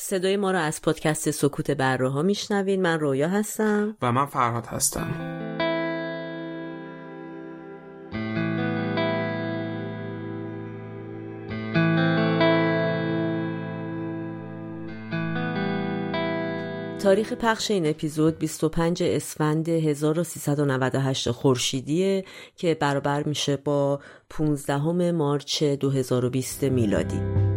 [0.00, 3.96] صدای ما را از پادکست سکوت بره ها میشنوین من رویا هستم.
[4.02, 5.10] و من فرهاد هستم.
[16.98, 22.24] تاریخ پخش این اپیزود 25 اسفند 1398 خورشیدیه
[22.56, 27.47] که برابر میشه با 15 مارچ 2020 میلادی.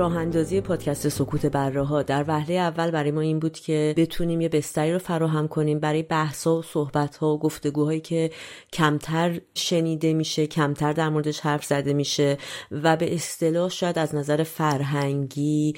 [0.00, 4.40] راه اندازی پادکست سکوت بره ها در وهله اول برای ما این بود که بتونیم
[4.40, 8.30] یه بستری رو فراهم کنیم برای بحث و صحبت ها و گفتگوهایی که
[8.72, 12.38] کمتر شنیده میشه کمتر در موردش حرف زده میشه
[12.70, 15.74] و به اصطلاح شاید از نظر فرهنگی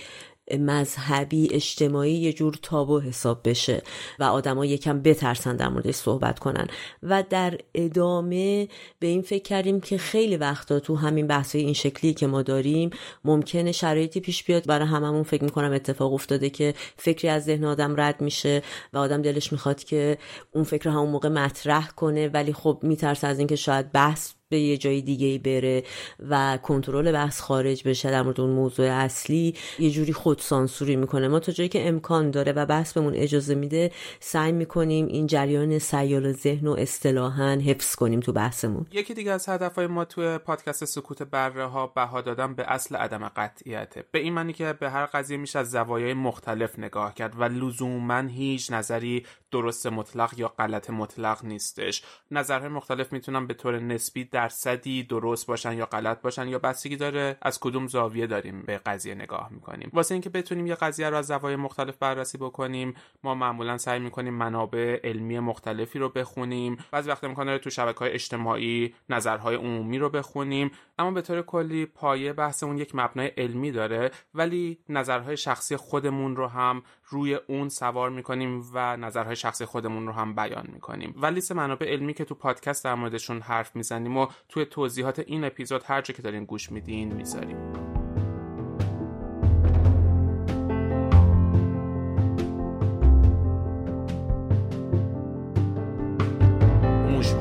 [0.58, 3.82] مذهبی اجتماعی یه جور تابو حساب بشه
[4.18, 6.66] و آدما یکم بترسن در موردش صحبت کنن.
[7.02, 12.14] و در ادامه به این فکر کردیم که خیلی وقتا تو همین بحثای این شکلی
[12.14, 12.90] که ما داریم
[13.24, 14.66] ممکنه شرایطی پیش بیاد.
[14.66, 19.22] برای هممون فکر می‌کنم اتفاق افتاده که فکری از ذهن آدم رد میشه و آدم
[19.22, 20.18] دلش می‌خواد که
[20.54, 22.28] اون فکر همون موقع مطرح کنه.
[22.28, 25.82] ولی خب میترسه از اینکه شاید بحث به یه جای دیگه ای بره
[26.28, 31.28] و کنترل بحث خارج بشه در مورد اون موضوع اصلی یه جوری خود سانسوری می‌کنه.
[31.28, 35.78] ما تا جایی که امکان داره و بحث بهمون اجازه میده سعی می‌کنیم این جریان
[35.78, 38.86] سیال ذهن و اصطلاحا حفظ کنیم تو بحثمون.
[38.92, 43.28] یکی دیگه از هدفهای ما توی پادکست سکوت بره ها بها دادن به اصل عدم
[43.28, 44.04] قطعیته.
[44.10, 48.20] به این معنی که به هر قضیه میشه از زوایای مختلف نگاه کرد و لزوما
[48.20, 52.02] هیچ نظری درست مطلق یا غلط مطلق نیستش.
[52.30, 57.36] نظرهای مختلف می‌تونن به طور نسبی درصدی درست باشن یا غلط باشن یا بستگی داره
[57.42, 59.90] از کدوم زاویه داریم به قضیه نگاه می‌کنیم.
[59.92, 62.94] واسه اینکه بتونیم یه قضیه رو از زوایای مختلف بررسی بکنیم
[63.24, 66.78] ما معمولا سعی می‌کنیم منابع علمی مختلفی رو بخونیم.
[66.90, 70.70] بعضی وقت امکان داره تو شبکه های اجتماعی نظرهای عمومی رو بخونیم.
[70.98, 76.46] اما به طور کلی پایه بحثمون یک مبنای علمی داره ولی نظرهای شخصی خودمون رو
[76.46, 81.14] هم روی اون سوار می‌کنیم و نظرهای شخصی خودمون رو هم بیان می‌کنیم.
[81.16, 85.44] و لیست منابع علمی که تو پادکست در موردشون حرف می‌زنیم و توی توضیحات این
[85.44, 88.01] اپیزود هر جا که دارین گوش میدین می‌ذاریم.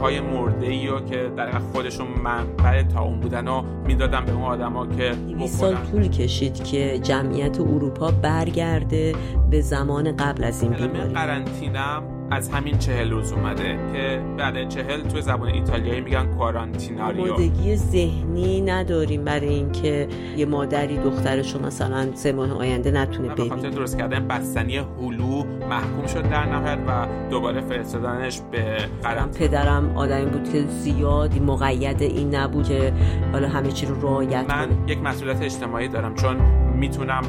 [0.02, 4.44] های مرده ای رو که در خودشون منبع تا اون بودن و می‌دادن به اون
[4.44, 9.16] آدما که 20 سال طول کشید که جمعیت اروپا برگرده
[9.50, 11.14] به زمان قبل از این بیماری.
[11.14, 17.76] قرنطینم از همین چهل روز اومده که بعد چهل توی زبان ایتالیایی میگن کوارانتیناریو آمادگی
[17.76, 20.08] ذهنی نداریم برای اینکه
[20.38, 23.70] یه مادری دخترشو مثلا سه ماه آینده نتونه ببینه.
[23.70, 30.26] درست کردن بستنی هلو محکوم شد در نهایت و دوباره فرستادنش به قرم پدرم آدمی
[30.26, 32.94] بود که زیادی مقید این نبود که
[33.32, 36.36] حالا همه چی رو رعایت من یک مسئولیت اجتماعی دارم چون
[36.76, 37.22] می‌تونم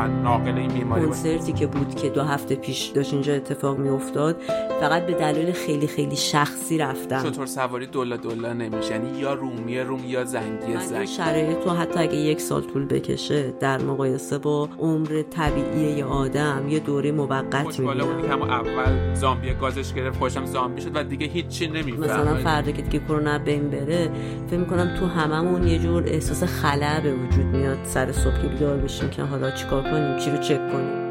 [0.00, 3.88] من ناقل این بیماری کنسرتی که بود که دو هفته پیش داشت اینجا اتفاق می
[3.88, 4.42] افتاد
[4.80, 7.22] فقط به دلیل خیلی خیلی شخصی رفتم.
[7.22, 8.92] چطور سواری دولا دولا نمیشه.
[8.92, 11.04] یعنی یا رومی روم یا زنگی زنگ.
[11.04, 16.68] شرایط تو حتی اگه یک سال طول بکشه در مقایسه با عمر طبیعی یه آدم
[16.68, 17.96] یه دوره موقت بود
[18.26, 22.82] که اول زامبی گازش گرفت خوشم زامبی شد و دیگه هیچی نمیفهم مثلا فردا که
[22.82, 24.10] دیگه کرونا بین بره
[24.46, 27.78] فکر می‌کنم تو هممون یه جور احساس خلع به وجود میاد.
[27.84, 31.10] سر صبح که بیدار بشیم که حالا چیکار کنیم چی رو چک کنیم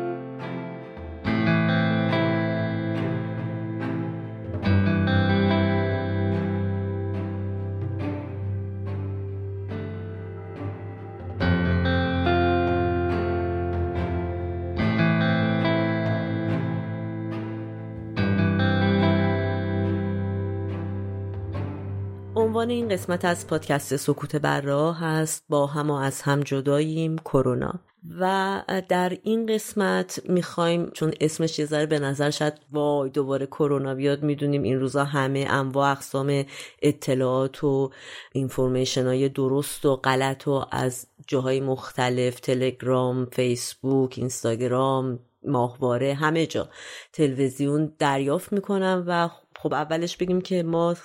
[22.35, 25.43] عنوان این قسمت از پادکست سکوت بر راه هست.
[25.49, 27.17] با هم از هم جداییم.
[27.17, 27.88] کرونا.
[28.19, 33.95] و در این قسمت می‌خوایم چون اسمش یه ذره به نظر شد وای دوباره کرونا
[33.95, 36.45] بیاد می‌دونیم این روزا همه انواع اقسام
[36.81, 37.91] اطلاعات و
[38.31, 46.69] اینفورمیشن های درست و غلط و از جاهای مختلف تلگرام فیسبوک اینستاگرام ماهواره همه جا
[47.13, 49.29] تلویزیون دریافت می‌کنم و
[49.59, 50.95] خب اولش بگیم که ما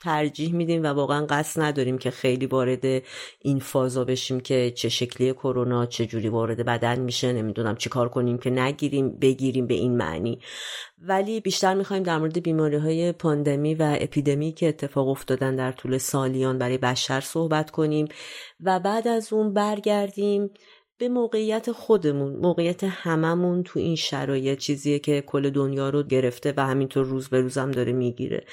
[0.00, 3.02] ترجیح میدیم و واقعا قصد نداریم که خیلی وارد
[3.40, 7.32] این فازا بشیم که چه شکلی کرونا چه جوری وارد بدن میشه.
[7.32, 10.40] نمی‌دونم چی کار کنیم که نگیریم بگیریم به این معنی.
[10.98, 15.98] ولی بیشتر می‌خوایم در مورد بیماری های پاندمی و اپیدمی که اتفاق افتادن در طول
[15.98, 18.08] سالیان برای بشر صحبت کنیم
[18.60, 20.50] و بعد از اون برگردیم
[20.98, 26.66] به موقعیت خودمون موقعیت هممون تو این شرایط چیزیه که کل دنیا رو گرفته و
[26.66, 28.44] همینطور روز به روزم داره می‌گیره.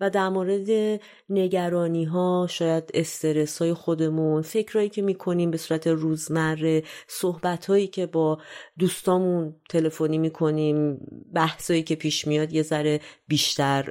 [0.00, 6.82] و در مورد نگرانی ها شاید استرس های خودمون فکرهایی که می‌کنیم به صورت روزمره
[7.08, 8.38] صحبت هایی که با
[8.78, 10.98] دوستامون تلفنی می‌کنیم
[11.34, 13.82] بحثایی که پیش میاد یه ذره بیشتر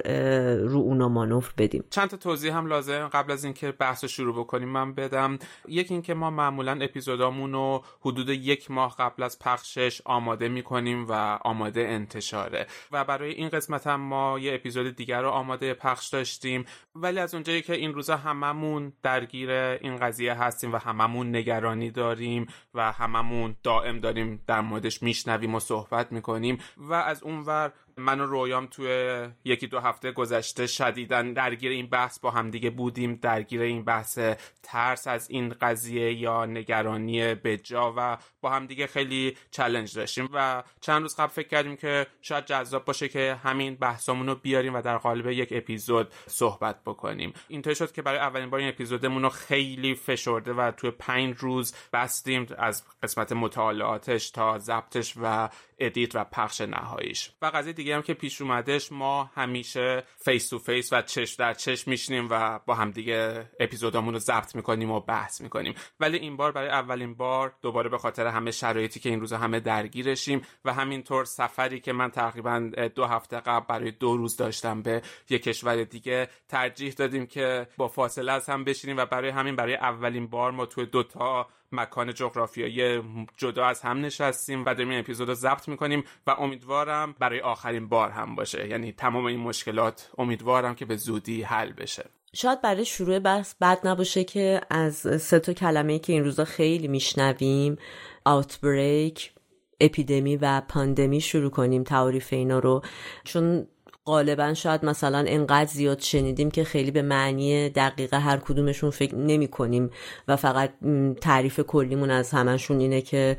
[0.56, 1.84] رو اونا مانور بدیم.
[1.90, 5.38] چند تا توضیح هم لازم قبل از اینکه بحث رو شروع بکنیم من بدم.
[5.68, 11.38] یکی اینکه ما معمولا اپیزودامون رو حدود یک ماه قبل از پخشش آماده می‌کنیم و
[11.44, 12.66] آماده انتشاره.
[12.92, 16.64] و برای این قسمت هم ما یه اپیزود دیگر رو آماده پخش داشتیم.
[16.94, 22.46] ولی از اونجایی که این روزا هممون درگیر این قضیه هستیم و هممون نگرانی داریم
[22.74, 28.26] و هممون دائم داریم در موردش میشنویم و صحبت می‌کنیم و از اونور من و
[28.26, 33.14] رویام توی یکی دو هفته گذشته شدیدن درگیر این بحث با همدیگه بودیم.
[33.14, 34.18] درگیر این بحث
[34.62, 40.28] ترس از این قضیه یا نگرانی به جا و با همدیگه خیلی چلنج داشتیم.
[40.32, 44.74] و چند روز قبل فکر کردیم که شاید جذاب باشه که همین بحثامون رو بیاریم
[44.74, 47.32] و در قالب یک اپیزود صحبت بکنیم.
[47.48, 51.74] اینطور شد که برای اولین بار این اپیزودمون رو خیلی فشرده و توی پنج روز
[51.92, 55.48] بستیم از قسمت مطالعاتش تا ضبطش و
[55.78, 57.30] edit و پخش نهاییش.
[57.42, 61.54] و قضیه دیگه هم که پیش اومدش ما همیشه face to face و چشم در
[61.54, 65.74] چشم میشنیم و با همدیگه اپیزودامون رو ضبط می‌کنیم و بحث می‌کنیم.
[66.00, 69.60] ولی این بار برای اولین بار دوباره به خاطر همه شرایطی که این روزا همه
[69.60, 75.02] درگیرشیم و همینطور سفری که من تقریبا دو هفته قبل برای دو روز داشتم به
[75.30, 79.74] یک کشور دیگه ترجیح دادیم که با فاصله از هم بشینیم و برای همین برای
[79.74, 83.02] اولین بار ما توی دوتا مکان جغرافیایی
[83.36, 87.88] جدا از هم نشستیم و داریم این اپیزود رو ضبط می‌کنیم و امیدوارم برای آخرین
[87.88, 88.68] بار هم باشه.
[88.68, 92.04] یعنی تمام این مشکلات امیدوارم که به زودی حل بشه.
[92.34, 96.88] شاید برای شروع بحث بد نباشه که از سه تا کلمه که این روزا خیلی
[96.88, 97.76] میشنویم
[98.28, 99.20] outbreak
[99.80, 102.82] اپیدمی و پاندمی شروع کنیم تعریف اینا رو.
[103.24, 103.66] چون
[104.06, 109.48] غالبا شاید مثلا انقدر زیاد شنیدیم که خیلی به معنی دقیق هر کدومشون فکر نمی
[109.48, 109.90] کنیم
[110.28, 110.72] و فقط
[111.20, 113.36] تعریف کلیمون از همشون اینه که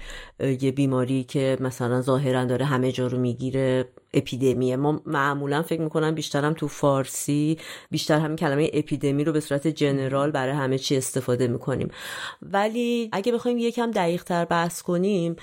[0.62, 3.86] یه بیماری که مثلا ظاهرا داره همه جا رو می‌گیره.
[4.18, 7.58] اپیدمیه ما معمولا فکر می‌کنم بیشترم تو فارسی
[7.92, 11.90] بیشتر همین کلمه اپیدمی رو به صورت جنرال برای همه چی استفاده می‌کنیم.
[12.42, 15.36] ولی اگه بخوایم یکم دقیق تر بحث کنیم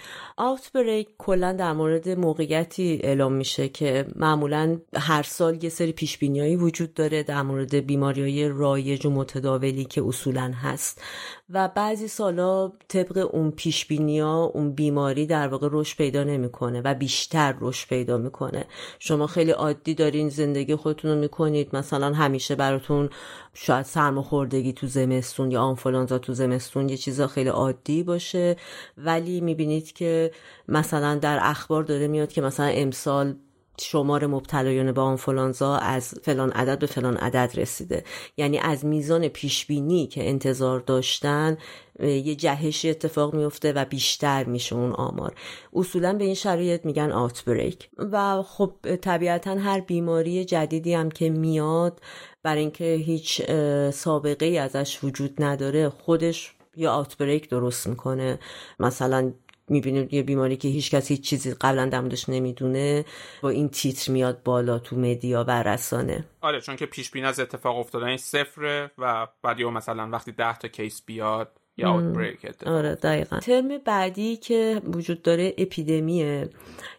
[0.75, 6.19] بریک کلا در مورد موقعیتی اعلام میشه که معمولا هر سال یه سری پیش
[6.57, 11.03] وجود داره در مورد بیماری های رایج و متداولی که اصولا هست.
[11.51, 13.87] و بعضی سالا طبق اون پیش
[14.21, 18.65] ها اون بیماری در واقع رشد پیدا نمی‌کنه و بیشتر رشد پیدا می‌کنه.
[18.99, 21.77] شما خیلی عادی دارین زندگی خودتون رو می‌کنید.
[21.77, 23.11] مثلا همیشه براتون
[23.55, 28.57] شاید سرماخوردگی تو زمستون یا آنفولانزا تو زمستون یه چیزا خیلی عادی باشه.
[28.99, 30.31] ولی می‌بینید که
[30.69, 33.35] مثلا در اخبار داره میاد که مثلا امسال
[33.81, 38.05] شمار مبتلایان به آنفولانزا از فلان عدد به فلان عدد رسیده.
[38.37, 41.57] یعنی از میزان پیشبینی که انتظار داشتن
[42.01, 45.35] یه جهشی اتفاق میفته و بیشتر میشه اون آمار.
[45.73, 48.73] اصولا به این شرایط میگن آتبریک و خب
[49.03, 52.01] طبیعتا هر بیماری جدیدی هم که میاد
[52.43, 53.43] برای اینکه هیچ
[53.91, 58.39] سابقه ای ازش وجود نداره خودش یا آتبریک درست می‌کنه.
[58.81, 59.33] مثلا
[59.69, 63.05] می‌بینید یه بیماری که هیچ کسی هیچ چیزی قبلا در نمی‌دونه
[63.43, 66.25] با این تیتر میاد بالا تو مدیا و رسانه.
[66.41, 70.59] آره چون که پیش بین از اتفاق افتادن صفره و بعد یا مثلا وقتی ده
[70.59, 73.39] تا کیس بیاد یا اوتبریک آره دقیقا.
[73.39, 76.49] ترم بعدی که وجود داره اپیدمیه.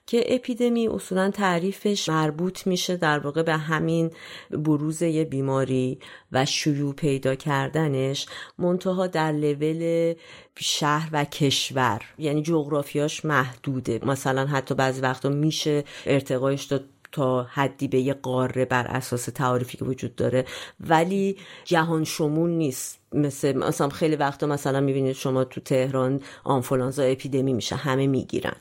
[0.08, 4.12] که اپیدمی اصولا تعریفش مربوط میشه در واقع به همین
[4.52, 6.00] بروز یه بیماری
[6.32, 8.26] و شیوع پیدا کردنش
[8.58, 10.14] منتها در لول
[10.60, 12.02] شهر و کشور.
[12.18, 14.00] یعنی جغرافیاش محدوده.
[14.06, 19.78] مثلا حتی بعضی وقتا میشه ارتقایش داد تا حدی به یه قاره بر اساس تعاریفی
[19.78, 20.46] که وجود داره.
[20.80, 23.05] ولی جهان شمول نیست.
[23.16, 28.56] مثل مثلا خیلی وقتا مثلا می‌بینید شما تو تهران آنفولانزا اپیدمی میشه همه می‌گیرن.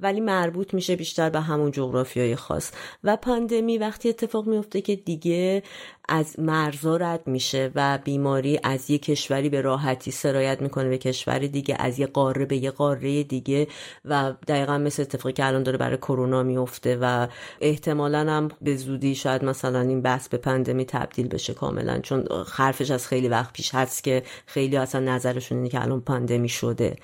[0.00, 2.70] ولی مربوط میشه بیشتر به همون جغرافیای خاص.
[3.04, 5.62] و پاندمی وقتی اتفاق میفته که دیگه
[6.08, 11.48] از مرزا رد میشه و بیماری از یه کشوری به راحتی سرایت می‌کنه به کشوری
[11.48, 13.66] دیگه از یه قاره به یه قاره دیگه
[14.04, 17.26] و دقیقا مثل اتفاقی که الان داره برای کرونا میفته و
[17.60, 21.98] احتمالا هم به زودی شاید مثلا این بحث به پندمی تبدیل بشه کاملا.
[21.98, 23.95] چون حرفش از خیلی وقت پیش هست.
[24.02, 26.96] که خیلی اصلا نظرشون اینه که الان پاندمی شده.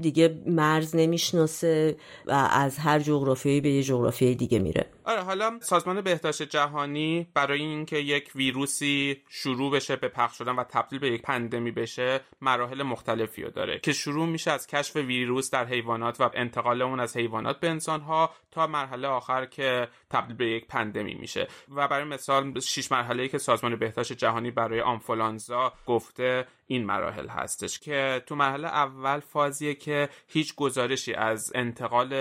[0.00, 1.96] دیگه مرز نمی‌شناسه
[2.26, 4.86] و از هر جغرافیایی به یه جغرافیای دیگه میره.
[5.04, 10.64] آره حالا سازمان بهداشت جهانی برای اینکه یک ویروسی شروع بشه به پخش شدن و
[10.64, 15.50] تبدیل به یک پندمی بشه مراحل مختلفی رو داره که شروع میشه از کشف ویروس
[15.50, 20.36] در حیوانات و انتقال اون از حیوانات به انسان ها تا مرحله آخر که تبدیل
[20.36, 21.48] به یک پندمی میشه.
[21.74, 27.78] و برای مثال شش مرحله که سازمان بهداشت جهانی برای آنفولانزا گفته این مراحل هستش
[27.78, 32.12] که تو مرحله اول فازیه که هیچ گزارشی از انتقال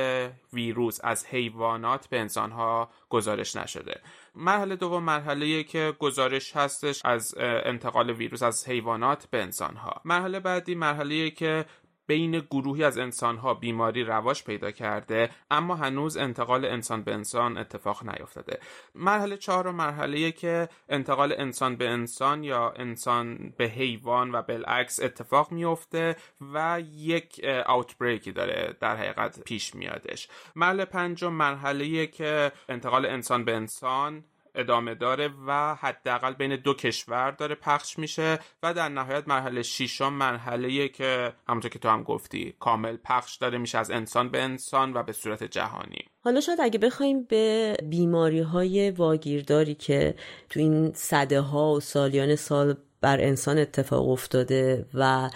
[0.53, 4.01] ویروس از حیوانات به انسانها گزارش نشده.
[4.35, 10.01] مرحله دوم مرحله که گزارش هستش از انتقال ویروس از حیوانات به انسانها.
[10.05, 11.65] مرحله بعدی مرحله که
[12.07, 18.09] بین گروهی از انسانها بیماری رواج پیدا کرده اما هنوز انتقال انسان به انسان اتفاق
[18.09, 18.59] نیفتاده.
[18.95, 25.51] مرحله چهار مرحله که انتقال انسان به انسان یا انسان به حیوان و بالعکس اتفاق
[25.51, 26.15] میفته
[26.53, 30.27] و یک آوتبریکی داره در حقیقت پیش میادش.
[30.55, 34.23] مرحله پنجم مرحله که انتقال انسان به انسان
[34.55, 40.13] ادامه داره و حداقل بین دو کشور داره پخش میشه و در نهایت مرحله ششم
[40.13, 44.93] مرحله که همونطور که تو هم گفتی کامل پخش داره میشه از انسان به انسان
[44.93, 46.05] و به صورت جهانی.
[46.23, 50.15] حالا شاید اگه بخوایم به بیماری های واگیرداری که
[50.49, 55.29] تو این صده ها و سالیان سال بر انسان اتفاق افتاده و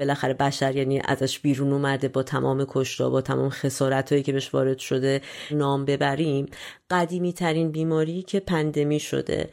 [0.00, 4.54] بالاخره بشر یعنی ازش بیرون اومده با تمام کشتا با تمام خسارت هایی که بهش
[4.54, 6.46] وارد شده نام ببریم.
[6.90, 9.50] قدیمی ترین بیماری که پندمی شده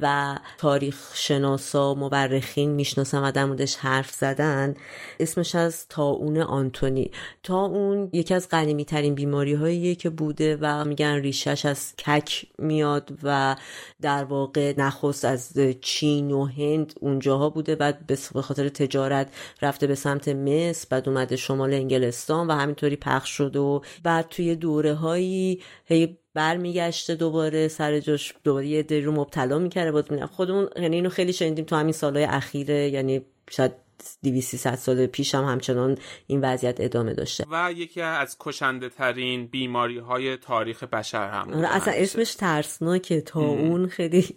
[0.00, 4.74] و تاریخ شناسا مورخین می‌شناسن و در موردش حرف زدن
[5.20, 7.10] اسمش از تاون آنتونی.
[7.48, 13.18] اون یکی از قدیمی ترین بیماری هایی که بوده و میگن ریشش از کک میاد
[13.22, 13.56] و
[14.00, 19.28] در واقع نخست از چین و هند اونجاها بوده بعد به خاطر تجارت
[19.62, 24.56] رفته به سمت مصر بعد اومده شمال انگلستان و همینطوری پخش شده و بعد توی
[24.56, 29.92] دوره هایی هی برمیگشته دوباره سر جاش دوباره یه رو مبتلا می‌کرده.
[29.92, 33.83] بود خودمون یعنی اینو خیلی شنیدیم تو همین سالهای اخیره یعنی شاید
[34.22, 37.44] 200 سال پیش هم همچنان این وضعیت ادامه داشته.
[37.50, 43.20] و یکی از کشنده ترین بیماری های تاریخ بشر هم آره اصلا اسمش ترسناکه.
[43.20, 44.36] تا اون خیلی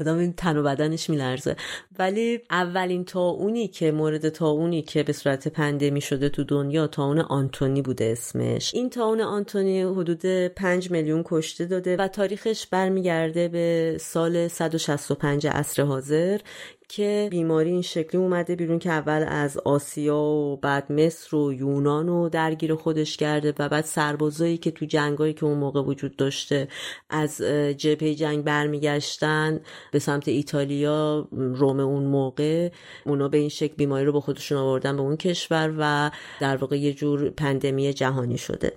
[0.00, 1.56] آدم این تن و بدنش میلرزه.
[1.98, 6.86] ولی اولین تا اونی که مورد تا اونی که به صورت پندمی شده تو دنیا
[6.86, 8.74] تا اون آنتونی بوده اسمش.
[8.74, 15.46] این تا اون آنتونی حدود 5 میلیون کشته داده و تاریخش برمیگرده به سال 165
[15.46, 16.40] عصر حاضر.
[16.88, 22.06] که بیماری این شکلی اومده بیرون که اول از آسیا و بعد مصر و یونان
[22.06, 26.68] رو درگیر خودش کرده و بعد سربازایی که تو جنگایی که اون موقع وجود داشته
[27.10, 27.36] از
[27.76, 29.60] جبهه جنگ برمیگشتن
[29.92, 32.70] به سمت ایتالیا روم اون موقع
[33.06, 36.78] اونا به این شکل بیماری رو با خودشون آوردن به اون کشور و در واقع
[36.78, 38.72] یه جور پندمی جهانی شده.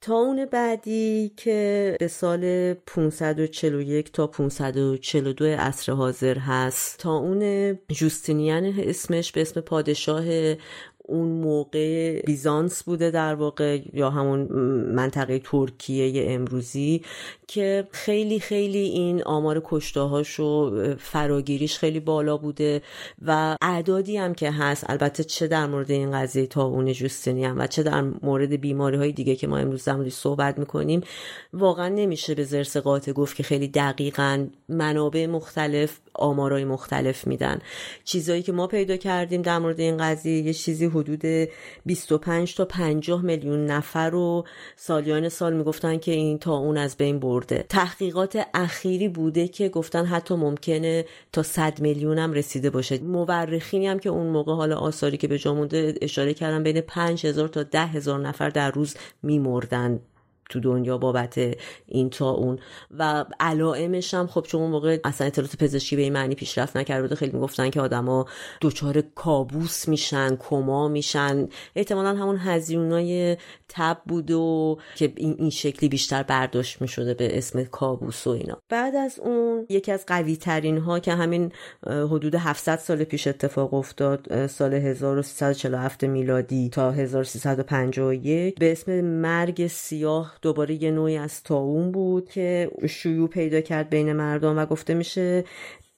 [0.00, 6.98] تا اون بعدی که به سال 541 تا 542 عصر حاضر هست.
[6.98, 10.24] تا اون جوستینیان اسمش به اسم پادشاه
[11.10, 14.40] اون موقع بیزانس بوده در واقع یا همون
[14.94, 17.02] منطقه ترکیه امروزی
[17.46, 22.82] که خیلی خیلی این آمار کشتاهاش و فراگیریش خیلی بالا بوده
[23.22, 27.58] و اعدادی هم که هست البته چه در مورد این قضیه تا اون جوستنی هم
[27.58, 31.00] و چه در مورد بیماری های دیگه که ما امروز در صحبت می‌کنیم
[31.52, 37.58] واقعا نمیشه به زرس قاطع گفت که خیلی دقیقا منابع مختلف آمارای مختلف میدن.
[38.04, 41.48] چیزایی که ما پیدا کردیم در مورد این قضیه یه چیزی حدود
[41.86, 44.44] 25 تا 50 میلیون نفر رو
[44.76, 47.64] سالیان سال می‌گفتن که این تا اون از بین برده.
[47.68, 52.98] تحقیقات اخیری بوده که گفتن حتی ممکنه تا 100 میلیون هم رسیده باشه.
[52.98, 57.48] مورخینی هم که اون موقع حالا آثاری که به جا مونده اشاره کردن بین 5000
[57.48, 60.00] تا 10000 نفر در روز میمردن.
[60.50, 61.40] تو دنیا بابت
[61.86, 62.58] این تا اون.
[62.98, 67.02] و علائمش هم خب چون اون موقع اصلا اطلاعات پزشکی به این معنی پیشرفت نکرده
[67.02, 68.26] بوده خیلی می‌گفتن که آدما
[68.60, 71.48] دچار کابوس میشن کما میشن.
[71.76, 73.36] احتمالا همون هزیونای
[73.68, 78.58] تب بود و که این, این شکلی بیشتر برداشت می‌شده به اسم کابوس و اینا.
[78.68, 81.52] بعد از اون یکی از قوی ترین ها که همین
[81.86, 90.38] حدود 700 سال پیش اتفاق افتاد سال 1347 میلادی تا 1351 به اسم مرگ سیاه
[90.42, 95.44] دوباره یه نوعی از تاون بود که شیوع پیدا کرد بین مردم و گفته میشه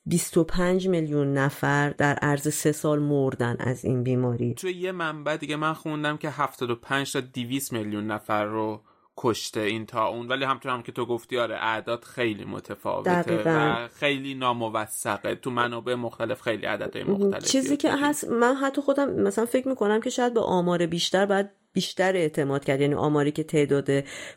[0.06, 4.54] 25 میلیون نفر در عرض سه سال مردن از این بیماری.
[4.54, 8.80] توی یه منبع دیگه من خوندم که 75 تا 200 میلیون نفر رو
[9.16, 13.88] کشته این تا اون ولی همطور هم که تو گفتی آره اعداد خیلی متفاوته و
[13.88, 15.34] خیلی ناموثقه.
[15.34, 20.00] تو منابع مختلف خیلی عددهای مختلف چیزی که هست من حتی خودم مثلا فکر می‌کنم
[20.00, 23.90] که شاید به آمار بیشتر باید بیشتر اعتماد کرد یعنی آماری که تعداد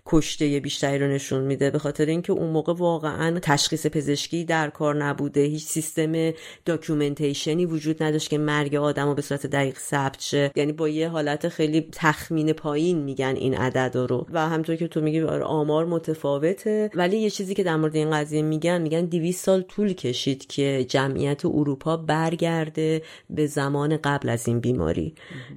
[0.06, 4.96] کشته بیشتری رو نشون میده به خاطر اینکه اون موقع واقعا تشخیص پزشکی در کار
[4.96, 6.32] نبوده هیچ سیستم
[6.66, 10.51] documentation ی وجود نداشت که مرگ آدم رو به صورت دقیق ثبت شه.
[10.56, 14.27] یعنی با یه حالت خیلی تخمین پایین میگن این عدد رو.
[14.32, 16.89] و همطور که تو میگی آره، آمار متفاوته.
[16.96, 20.86] ولی یه چیزی که در مورد این قضیه میگن میگن 200 سال طول کشید که
[20.89, 25.15] جمعیت اروپا برگرده به زمان قبل از این بیماری.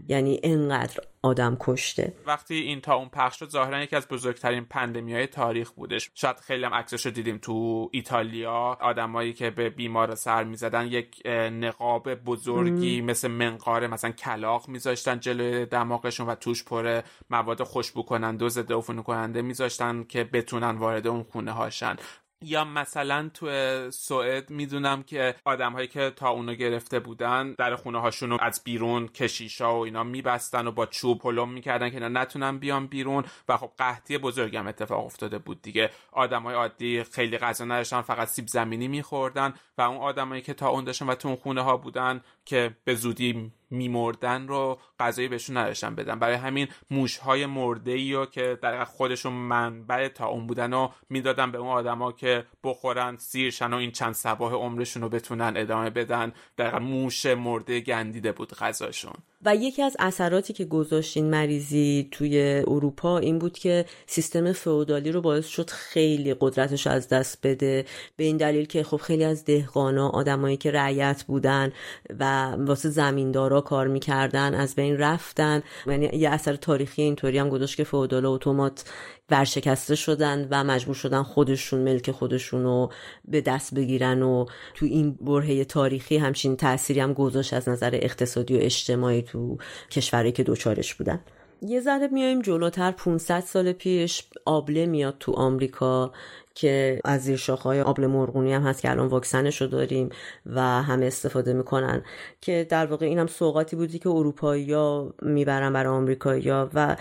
[0.08, 2.14] یعنی انقدر آدم کشته.
[2.26, 6.10] وقتی این تا اون پخش شد ظاهرا یکی از بزرگترین pandemic های تاریخ بودش.
[6.14, 8.78] شاید خیلی هم عکسش رو دیدیم تو ایتالیا.
[8.80, 15.66] آدمایی که به بیمار سر می‌زدن یک نقاب بزرگی مثل منقاره مثلا کلاق میذاشتن جلوی
[15.66, 21.06] دماغشون و توش پر مواد خوشبو کننده و ضد عفونی کننده میذاشتن که بتونن وارد
[21.06, 21.96] اون خونه هاشن
[22.42, 23.46] یا مثلا تو
[23.90, 28.60] سوئد می‌دونم که آدم هایی که تا اونو گرفته بودن در خونه هاشون رو از
[28.64, 33.24] بیرون کشیشا و اینا میبستن و با چوب پلم می‌کردن که اینا نتونن بیان بیرون
[33.48, 35.90] و خب قحطی بزرگی هم اتفاق افتاده بود دیگه.
[36.12, 40.68] آدم های عادی خیلی غذا نداشتن فقط سیب زمینی میخوردن و اون آدمایی که تا
[40.68, 45.56] اون داشتن و تو اون خونه ها بودن که به زودی میمردن رو غذایی بهشون
[45.56, 46.18] نداشتن بدن.
[46.18, 50.88] برای همین موش های مرده ای رو که در خودشون منبع تا اون بودن و
[51.10, 55.90] می‌دادن به اون آدما که بخورن سیرشن و این چند سباه عمرشون رو بتونن ادامه
[55.90, 56.32] بدن.
[56.56, 59.14] در موش مرده گندیده بود غذاشون.
[59.44, 65.12] و یکی از اثراتی که گذاشت این مریضی توی اروپا این بود که سیستم فئودالی
[65.12, 67.84] رو باعث شد خیلی قدرتش از دست بده.
[68.16, 71.72] به این دلیل که خب خیلی از دهقانا آدمایی که رعیت بودن
[72.20, 75.62] و واسه زمیندارا کار می‌کردن از بین رفتن.
[75.86, 78.84] یعنی یه اثر تاریخی اینطوری هم گذاشت که فئودال اتومات
[79.30, 82.92] ورشکسته شدن و مجبور شدن خودشون ملک خودشون رو
[83.24, 88.56] به دست بگیرن و تو این برهه تاریخی همچین تأثیری هم گذاشت از نظر اقتصادی
[88.56, 89.58] و اجتماعی تو
[89.90, 91.20] کشوری که دوچارش بودن.
[91.62, 96.12] یه ذره میایم جلوتر 500 سال پیش آبله میاد تو آمریکا.
[96.58, 100.08] که از زیر های آبل مرغونی هم هست که الان واکسنش رو داریم
[100.46, 102.02] و همه استفاده می‌کنن
[102.40, 106.96] که در واقع این هم سوقاتی بودی که اروپایی ها می‌برن برای آمریکایی ها و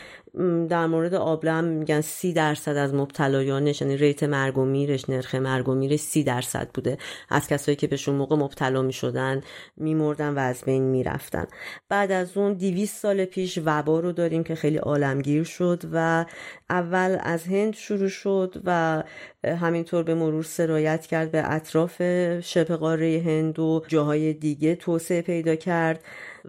[0.69, 5.35] در مورد آبله هم میگن سی درصد از مبتلایانش یعنی ریت مرگ و میرش نرخ
[5.35, 6.97] مرگ و میرش سی درصد بوده.
[7.29, 9.41] از کسایی که بهشون موقع مبتلا می‌شدن
[9.77, 11.47] میمردن و از بین می‌رفتن.
[11.89, 16.25] بعد از اون دیویس سال پیش وبا رو داریم که خیلی عالمگیر شد و
[16.69, 19.03] اول از هند شروع شد و
[19.55, 22.01] همینطور به مرور سرایت کرد به اطراف
[22.39, 26.03] شبه قاره هند و جاهای دیگه توسعه پیدا کرد.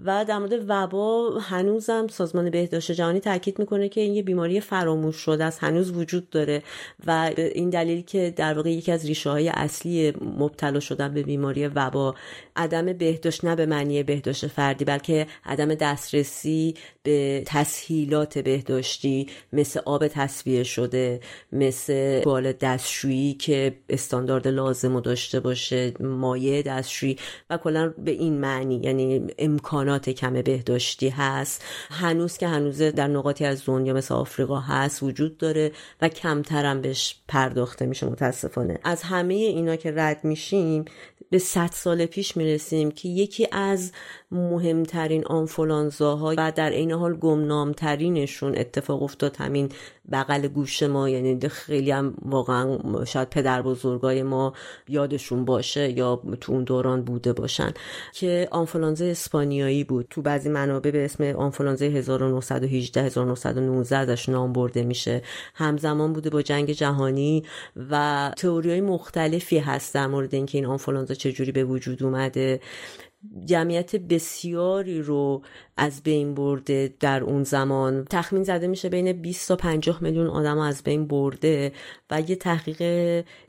[0.04, 5.16] و در مورد وبا هنوزم سازمان بهداشت جهانی تاکید می‌کنه که این یه بیماری فراموش
[5.16, 6.62] شده است هنوز وجود داره
[7.06, 11.66] و این دلیل که در واقع یکی از ریشه های اصلی مبتلا شدن به بیماری
[11.66, 12.14] وبا
[12.56, 20.08] عدم بهداشت نه به معنی بهداشت فردی بلکه عدم دسترسی به تسهیلات بهداشتی مثل آب
[20.08, 21.20] تصفیه شده
[21.52, 27.16] مثل بال دستشویی که استاندارد لازم رو داشته باشه مایع دستشویی
[27.50, 29.26] و کلا به این معنی یعنی
[29.88, 31.64] امکانات کم بهداشتی هست.
[31.90, 35.72] هنوز که هنوز در نقاطی از دنیا مثل آفریقا هست وجود داره
[36.03, 38.79] و کمترم بهش پرداخته میشه متاسفانه.
[38.85, 40.85] از همه اینا که رد میشیم
[41.31, 43.92] به صد سال پیش می‌رسیم که یکی از
[44.31, 49.68] مهمترین آنفولانزاها و در این حال گمنامترینشون اتفاق افتاد همین
[50.12, 51.09] بغل گوش ما.
[51.09, 54.53] یعنی خیلی هم واقعا شاید پدر بزرگای ما
[54.88, 57.72] یادشون باشه یا تو اون دوران بوده باشن
[58.12, 60.07] که آنفولانزا اسپانیایی بود.
[60.11, 65.22] تو بعضی منابع به اسم آنفولانزا 1918 1919 ازش نام برده میشه.
[65.54, 67.42] همزمان بوده با جنگ جهانی
[67.90, 72.61] و تئوری های مختلفی هست در مورد اینکه این آنفولانزا چجوری به وجود اومده.
[73.44, 75.42] جمعیت بسیاری رو
[75.76, 78.04] از بین برده در اون زمان.
[78.11, 81.72] تخمین زده میشه بین 20 تا 50 میلیون آدم از بین برده
[82.11, 82.83] و یه تحقیق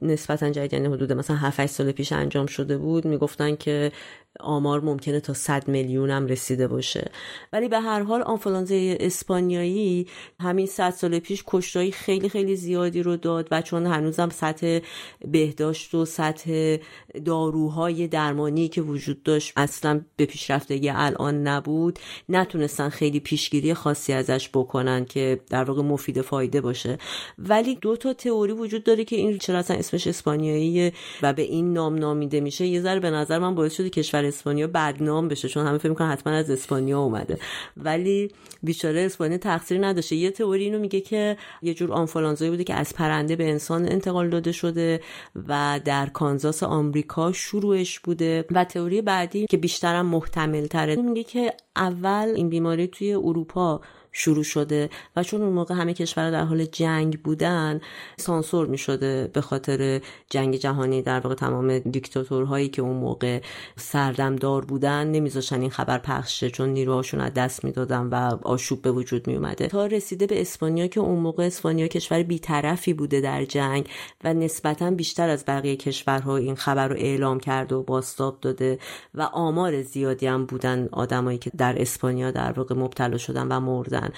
[0.02, 3.06] نسبتا جدید یعنی حدود مثلا 7 سال پیش انجام شده بود.
[3.06, 3.92] می‌گفتن که
[4.40, 7.12] آمار ممکنه تا 100 میلیون هم رسیده باشه.
[7.54, 10.08] ولی به هر حال آنفولانزای اسپانیایی
[10.40, 14.80] همین 100 سال پیش کشتایی خیلی خیلی زیادی رو داد و چون هنوزم سطح
[15.28, 16.78] بهداشت و سطح
[17.26, 22.00] داروهای درمانی که وجود داشت اصلا به پیشرفتگی الان نبود
[22.30, 26.98] نتونستن خیلی پیشگیری خاصی ازش بکنن که در واقع مفید فایده باشه.
[27.38, 31.74] ولی دو تا تئوری وجود داره که این چرا اصلا اسمش اسپانیایی و به این
[31.74, 32.66] نام نامیده میشه.
[32.66, 36.12] یه ذره به نظر من باعث شده کشور اسپانیا بدنام بشه چون همه فکر می‌کنن
[36.12, 37.38] حتما از اسپانیا اومده.
[37.78, 38.32] ولی
[38.64, 40.16] بیچاره اسپانیا تقصیر نداشته.
[40.16, 44.30] یه تئوری اینو میگه که یه جور آنفولانزایی بوده که از پرنده به انسان انتقال
[44.30, 45.02] داده شده
[45.48, 48.46] و در کانزاس آمریکا شروعش بوده.
[48.52, 54.44] و تئوری بعدی که بیشترم محتمل تره میگه که اول این بیماری توی اروپا شروع
[54.44, 57.82] شده و چون اون موقع همه کشورها در حال جنگ بودن
[58.18, 63.42] سانسور می شده به خاطر جنگ جهانی در واقع تمام دیکتاتورهایی که اون موقع
[63.78, 69.28] سردمدار بودن نمیذاشتن این خبر پخشه چون نیروهاشون از دست می‌دادن و آشوب به وجود
[69.28, 73.90] می اومده تا رسیده به اسپانیا که اون موقع اسپانیا کشور بیطرفی بوده در جنگ
[74.24, 78.80] و نسبتا بیشتر از بقیه کشورها این خبر رو اعلام کرده و باستاب داده
[79.16, 84.09] و آمار زیادی هم بودن آدمایی که در اسپانیا در واقع مبتلا شدن و مردن.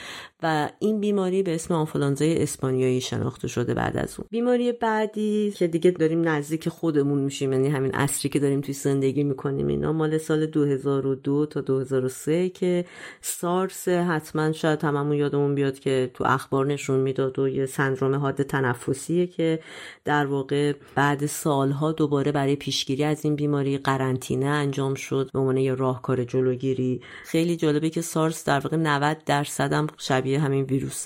[0.44, 4.28] و این بیماری به اسم آنفولانزای اسپانیایی شناخته شده بعد از اون.
[4.32, 9.24] بیماری بعدی که دیگه داریم نزدیک خودمون میشیم یعنی همین اصری که داریم توی زندگی
[9.24, 12.86] می‌کنیم اینا مال سال 2002 تا 2003 که
[13.22, 18.42] سارس حتما شاید هممون یادمون بیاد که تو اخبار نشون می‌داد و یه سندروم حاد
[18.42, 19.60] تنفسیه که
[20.06, 25.58] در واقع بعد سالها دوباره برای پیشگیری از این بیماری قرنطینه انجام شد به عنوان
[25.58, 27.02] یه راهکار جلوگیری.
[27.24, 31.06] خیلی جالبه که سارس در واقع 90 درصد هم شبیه همین ویروس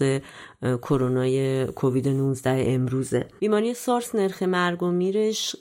[0.62, 3.28] کرونای کووید 19 امروزه.
[3.40, 5.56] بیماری سارس نرخ مرگ و میرش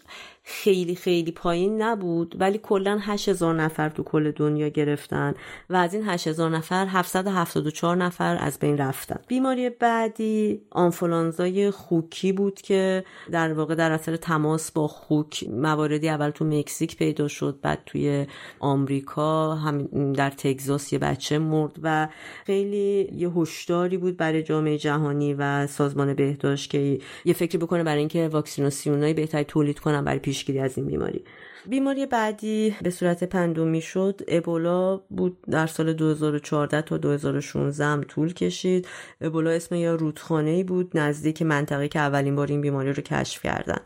[0.47, 5.35] خیلی خیلی پایین نبود ولی کلا 8000 نفر تو کل دنیا گرفتن
[5.71, 9.21] و از این 8000 نفر 774 نفر از بین رفتن.
[9.29, 16.31] بیماری بعدی آنفولانزای خوکی بود که در واقع در اثر تماس با خوک مواردی اول
[16.31, 18.27] تو مکزیک پیدا شد بعد توی
[18.61, 22.09] آمریکا هم در تگزاس یه بچه مرد و
[22.47, 27.99] خیلی یه هشداری بود برای جامعه جهانی و سازمان بهداشت که یه فکری بکنه برای
[27.99, 31.25] اینکه واکسیناسیونای بهتری تولید کنن برای پیشگیری از این بیماری.
[31.67, 38.33] بیماری بعدی به صورت پندومی شد ابولا بود در سال 2014 تا 2016 هم طول
[38.33, 38.89] کشید.
[39.21, 43.43] ابولا اسم یا رودخانه ای بود نزدیک منطقه که اولین بار این بیماری رو کشف
[43.43, 43.79] کردن.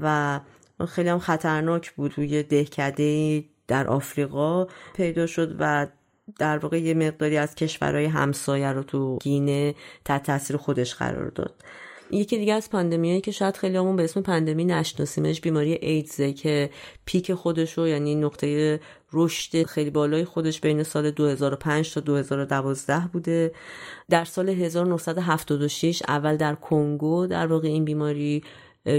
[0.00, 0.40] و
[0.88, 2.12] خیلی هم خطرناک بود.
[2.16, 5.86] روی دهکده در آفریقا پیدا شد و
[6.38, 9.74] در واقع یه مقداری از کشورهای همسایه رو تو گینه
[10.04, 11.54] تحت تاثیر خودش قرار داد.
[12.10, 16.70] یکی دیگه از پاندمیایی که شاید خیلی همون به اسم پاندمی نشناسیمش بیماری ایدزه که
[17.04, 18.80] پیک خودش رو یعنی نقطه
[19.12, 23.52] رشد خیلی بالای خودش بین سال 2005 تا 2012 بوده.
[24.10, 28.42] در سال 1976 اول در کنگو در واقع این بیماری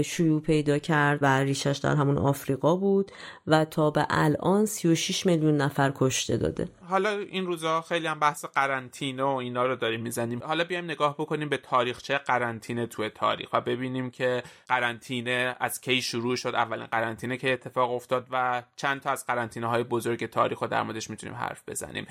[0.04, 3.12] شیوع پیدا کرد و ریشش در همون آفریقا بود
[3.46, 6.68] و تا به الان 36 میلیون نفر کشته داده.
[6.88, 10.42] حالا این روزا خیلی هم بحث قرنطینه و اینا رو داریم می‌زنیم.
[10.44, 16.02] حالا بیایم نگاه بکنیم به تاریخچه قرنطینه توی تاریخ و ببینیم که قرنطینه از کی
[16.02, 16.54] شروع شد.
[16.54, 20.82] اولین قرنطینه که اتفاق افتاد و چند تا از قرنطینه های بزرگ تاریخ رو در
[20.82, 22.06] موردش می‌تونیم حرف بزنیم.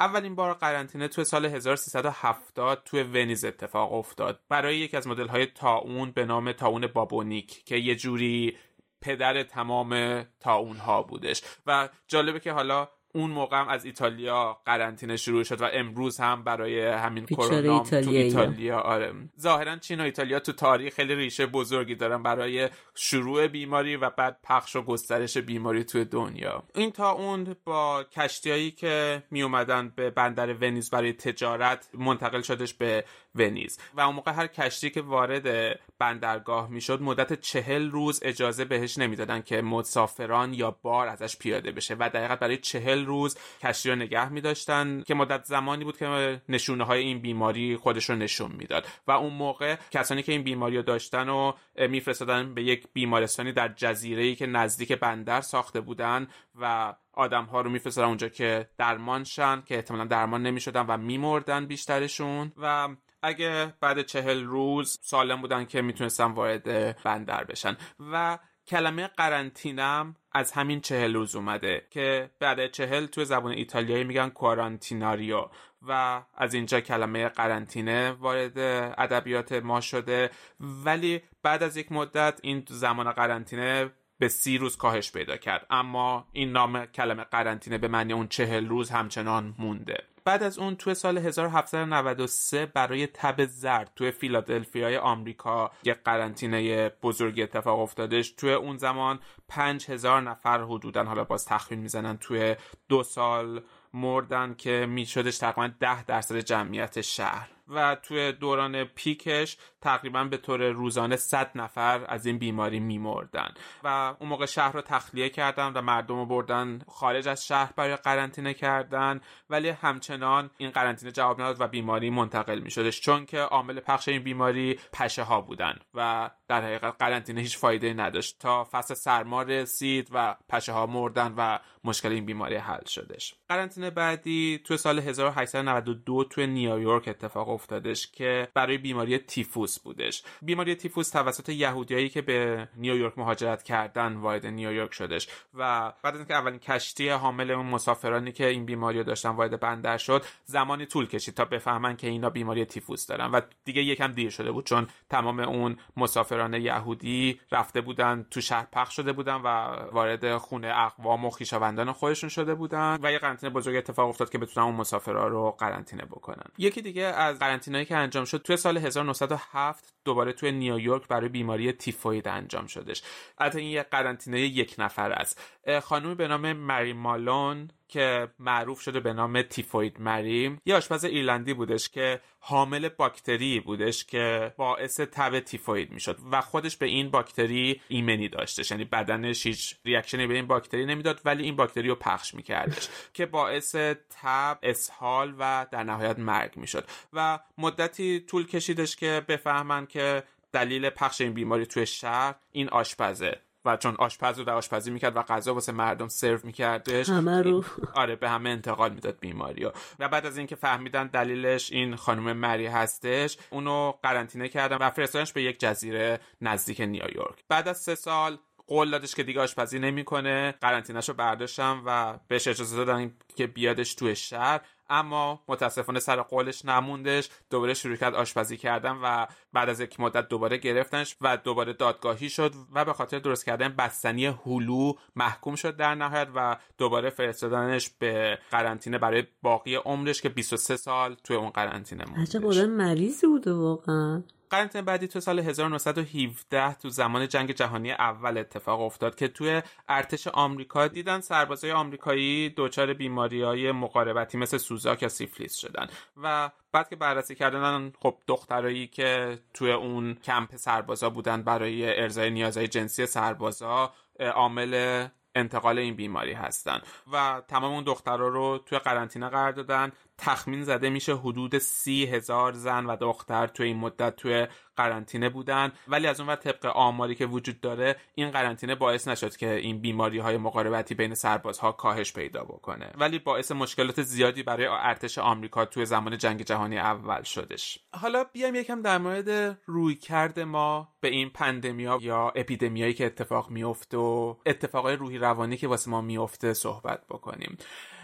[0.00, 4.40] اولین بار قرنطینه توی سال 1370 توی ونیز اتفاق افتاد.
[4.48, 8.56] برای یکی از مدل های تاون به نام تاون بابونیک که یه جوری
[9.00, 11.42] پدر تمام تاون ها بودش.
[11.66, 16.44] و جالبه که حالا اون موقع هم از ایتالیا قرنطینه شروع شد و امروز هم
[16.44, 19.12] برای همین کرونا تو ایتالیا آره.
[19.40, 24.38] ظاهرا چین و ایتالیا تو تاریخ خیلی ریشه بزرگی دارن برای شروع بیماری و بعد
[24.42, 26.62] پخش و گسترش بیماری توی دنیا.
[26.74, 32.74] این تا اون با کشتیایی که می اومدن به بندر ونیز برای تجارت منتقل شدش
[32.74, 33.78] به ونیز.
[33.94, 39.42] و اون موقع هر کشتی که وارد بندرگاه می‌شد مدت چهل روز اجازه بهش نمی‌دادن
[39.42, 44.28] که مسافران یا بار ازش پیاده بشه و دقیقا برای چهل روز کشتی رو نگه
[44.28, 48.86] میداشتن که مدت زمانی بود که نشونه های این بیماری خودش رو نشون می‌داد.
[49.06, 53.68] و اون موقع کسانی که این بیماری رو داشتن و میفرستادن به یک بیمارستانی در
[53.68, 56.28] جزیره ای که نزدیک بندر ساخته بودن
[56.60, 61.66] و آدم ها رو میفرستادن اونجا که درمان شن که احتمالا درمان نمی‌شدن و میمردن
[61.66, 62.52] بیشترشون.
[62.56, 62.88] و
[63.22, 67.76] اگه بعد چهل روز سالم بودن که می‌تونستن وارد بندر بشن.
[68.12, 74.28] و کلمه قرنطینم از همین چهل روز اومده که بعد چهل توی زبان ایتالیایی میگن
[74.28, 75.48] کوارانتیناریو
[75.82, 78.58] و از اینجا کلمه قرنطینه وارد
[78.98, 80.30] ادبیات ما شده.
[80.60, 85.66] ولی بعد از یک مدت این زمان قرنطینه به سی روز کاهش پیدا کرد.
[85.70, 90.04] اما این نام کلمه قرنطینه به معنی اون چهل روز همچنان مونده.
[90.28, 97.42] بعد از اون توی سال 1793 برای تب زرد توی فیلادلفیای آمریکا یک قرنطینه بزرگی
[97.42, 98.30] اتفاق افتادش.
[98.30, 102.56] توی اون زمان پنج هزار نفر حدودا حالا باز تخمین می‌زنن توی
[102.88, 103.62] دو سال
[103.94, 107.57] مردن که میشدش تقریبا ده درصد جمعیت شهر.
[107.68, 113.54] و توی دوران پیکش تقریبا به طور روزانه 100 نفر از این بیماری میمردن.
[113.84, 117.96] و اون موقع شهر رو تخلیه کردن و مردم رو بردن خارج از شهر برای
[117.96, 119.20] قرنطینه کردن.
[119.50, 124.08] ولی همچنان این قرنطینه جواب نداد و بیماری منتقل می شدش چون که عامل پخش
[124.08, 128.38] این بیماری پشه ها بودن و در حقیقت قرنطینه هیچ فایده نداشت.
[128.38, 133.34] تا فصل سرما رسید و پشه ها مردن و مشکل این بیماری حل شدش.
[133.48, 140.22] قرنطینه بعدی تو سال 1892 تو نیویورک اتفاق افتادش که برای بیماری تیفوس بودش.
[140.42, 146.16] بیماری تیفوس توسط یهودیایی که به نیویورک مهاجرت کردن وارد نیویورک شدش و بعد از
[146.16, 151.06] اینکه اولین کشتی حامل اون مسافرانی که این بیماری داشتن وارد بندر شد زمانی طول
[151.06, 154.86] کشید تا بفهمن که اینا بیماری تیفوس دارن و دیگه یکم دیر شده بود چون
[155.10, 159.46] تمام اون مسافران یهودی رفته بودن تو شهر پخش شده بودن و
[159.92, 164.38] وارد خونه اقوام و خویشاوندان خودشون شده بودن و یه قرنطینه بزرگ اتفاق افتاد که
[164.38, 166.44] بتونن اون مسافرها رو قرنطینه بکنن.
[166.58, 171.72] یکی دیگه از قرنطینه‌ای که انجام شد توی سال 1907 دوباره توی نیویورک برای بیماری
[171.72, 173.02] تیفوید انجام شدش.
[173.38, 175.40] البته این یک قرنطینه یک نفر است.
[175.82, 181.54] خانومی به نام مری مالون که معروف شده به نام تیفوید مری یه آشپز ایرلندی
[181.54, 187.80] بودش که حامل باکتری بودش که باعث تب تیفوید می‌شد و خودش به این باکتری
[187.88, 188.70] ایمنی داشتش.
[188.70, 192.88] یعنی بدنش هیچ reaction ی به این باکتری نمی‌داد ولی این باکتری رو پخش میکردش
[193.14, 193.74] که باعث
[194.10, 196.88] تب اسهال و در نهایت مرگ می‌شد.
[197.12, 200.22] و مدتی طول کشیدش که بفهمن که
[200.52, 203.40] دلیل پخش این بیماری توی شهر این آشپزه.
[203.64, 207.64] و چون آشپز رو در آشپزی می‌کرد و غذا واسه مردم سرو میکردش همه رو.
[207.94, 212.32] آره به همه انتقال می‌داد بیماری و, و بعد از اینکه فهمیدن دلیلش این خانم
[212.32, 217.44] مری هستش اونو قرنطینه کردن و فرستادنش به یک جزیره نزدیک نیویورک.
[217.48, 220.54] بعد از سه سال قول دادش که دیگه آشپزی نمی‌کنه.
[220.60, 224.60] قرنطینهشو برداشتم و بهش اجازه دادن که بیادش توی شهر.
[224.90, 230.28] اما متاسفانه سر قولش نموندش دوباره شروع کرد آشپزی کردن و بعد از یک مدت
[230.28, 235.76] دوباره گرفتنش و دوباره دادگاهی شد و به خاطر درست کردن بستنی هلو محکوم شد
[235.76, 241.50] در نهایت و دوباره فرستادنش به قرنطینه برای باقی عمرش که 23 سال توی اون
[241.50, 244.22] قرنطینه مونده عجب مریضی بوده واقعا.
[244.50, 250.26] قرنطینه بعدی تو سال 1917 تو زمان جنگ جهانی اول اتفاق افتاد که توی ارتش
[250.26, 255.86] آمریکا دیدن سربازای آمریکایی دچار بیماری های مقاربتی مثل سوزاک یا سیفلیس شدن.
[256.22, 262.30] و بعد که بررسی کردن خب دخترایی که توی اون کمپ سربازا بودن برای ارزای
[262.30, 263.92] نیازهای جنسی سربازا
[264.34, 266.80] عامل انتقال این بیماری هستن.
[267.12, 269.92] و تمام اون دخترها رو توی قرنطینه قرار دادن.
[270.18, 275.72] تخمین زده میشه حدود سی هزار زن و دختر توی این مدت توی قرنطینه بودن.
[275.88, 279.80] ولی از اون وقت طبق آماری که وجود داره این قرنطینه باعث نشد که این
[279.80, 282.92] بیماری های مقاربتی بین سربازها کاهش پیدا بکنه.
[282.98, 287.78] ولی باعث مشکلات زیادی برای ارتش آمریکا توی زمان جنگ جهانی اول شدش.
[287.92, 293.96] حالا بیایم یکم در مورد رویکرد ما به این پندمیا یا اپیدمیایی که اتفاق میفته
[293.96, 297.58] و اتفاقای روحی روانی که واسه ما میفته صحبت بکنیم.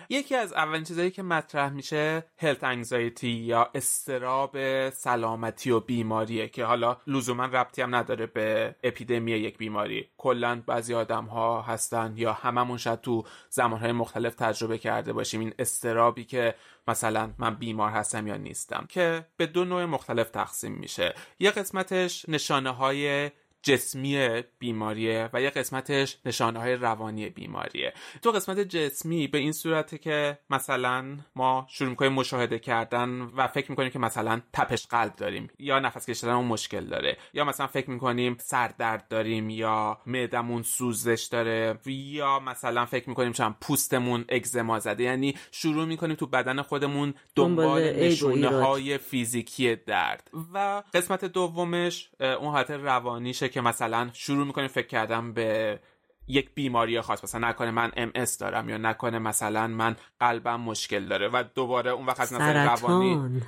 [0.09, 4.57] یکی از اولین چیزهایی که مطرح میشه هلت انگزایتی یا استراب
[4.91, 10.09] سلامتی و بیماریه که حالا لزوما ربطی هم نداره به اپیدمی یک بیماری.
[10.17, 15.55] کلا بعضی آدم ها هستن یا هممون شاید تو زمانهای مختلف تجربه کرده باشیم این
[15.59, 16.55] استرابی که
[16.89, 21.15] مثلا من بیمار هستم یا نیستم که به دو نوع مختلف تقسیم میشه.
[21.39, 23.31] یه قسمتش نشانه های
[23.65, 27.95] جسمی بیماریه و یه قسمتش نشانه های روانی بیماریه.
[28.23, 33.71] تو قسمت جسمی به این صورته که مثلا ما شروع می‌کنیم مشاهده کردن و فکر
[33.71, 37.91] می‌کنیم که مثلا تپش قلب داریم یا نفس کشیدن اون مشکل داره یا مثلا فکر
[37.91, 45.03] می‌کنیم سردرد داریم یا معدمون سوزش داره یا مثلا فکر می‌کنیم چند پوستمون اگزما زده.
[45.05, 50.31] یعنی شروع می‌کنیم تو بدن خودمون دنبال نشونه های فیزیکی درد.
[50.55, 55.81] و قسمت دومش اون حالت روانیشه که مثلا شروع می‌کنیم فکر کردن به
[56.29, 58.11] یک بیماری خاص مثلا نکنه من ام
[58.41, 63.41] دارم یا نکنه مثلا من قلبم مشکل داره و دوباره اون وقت از نظر روانی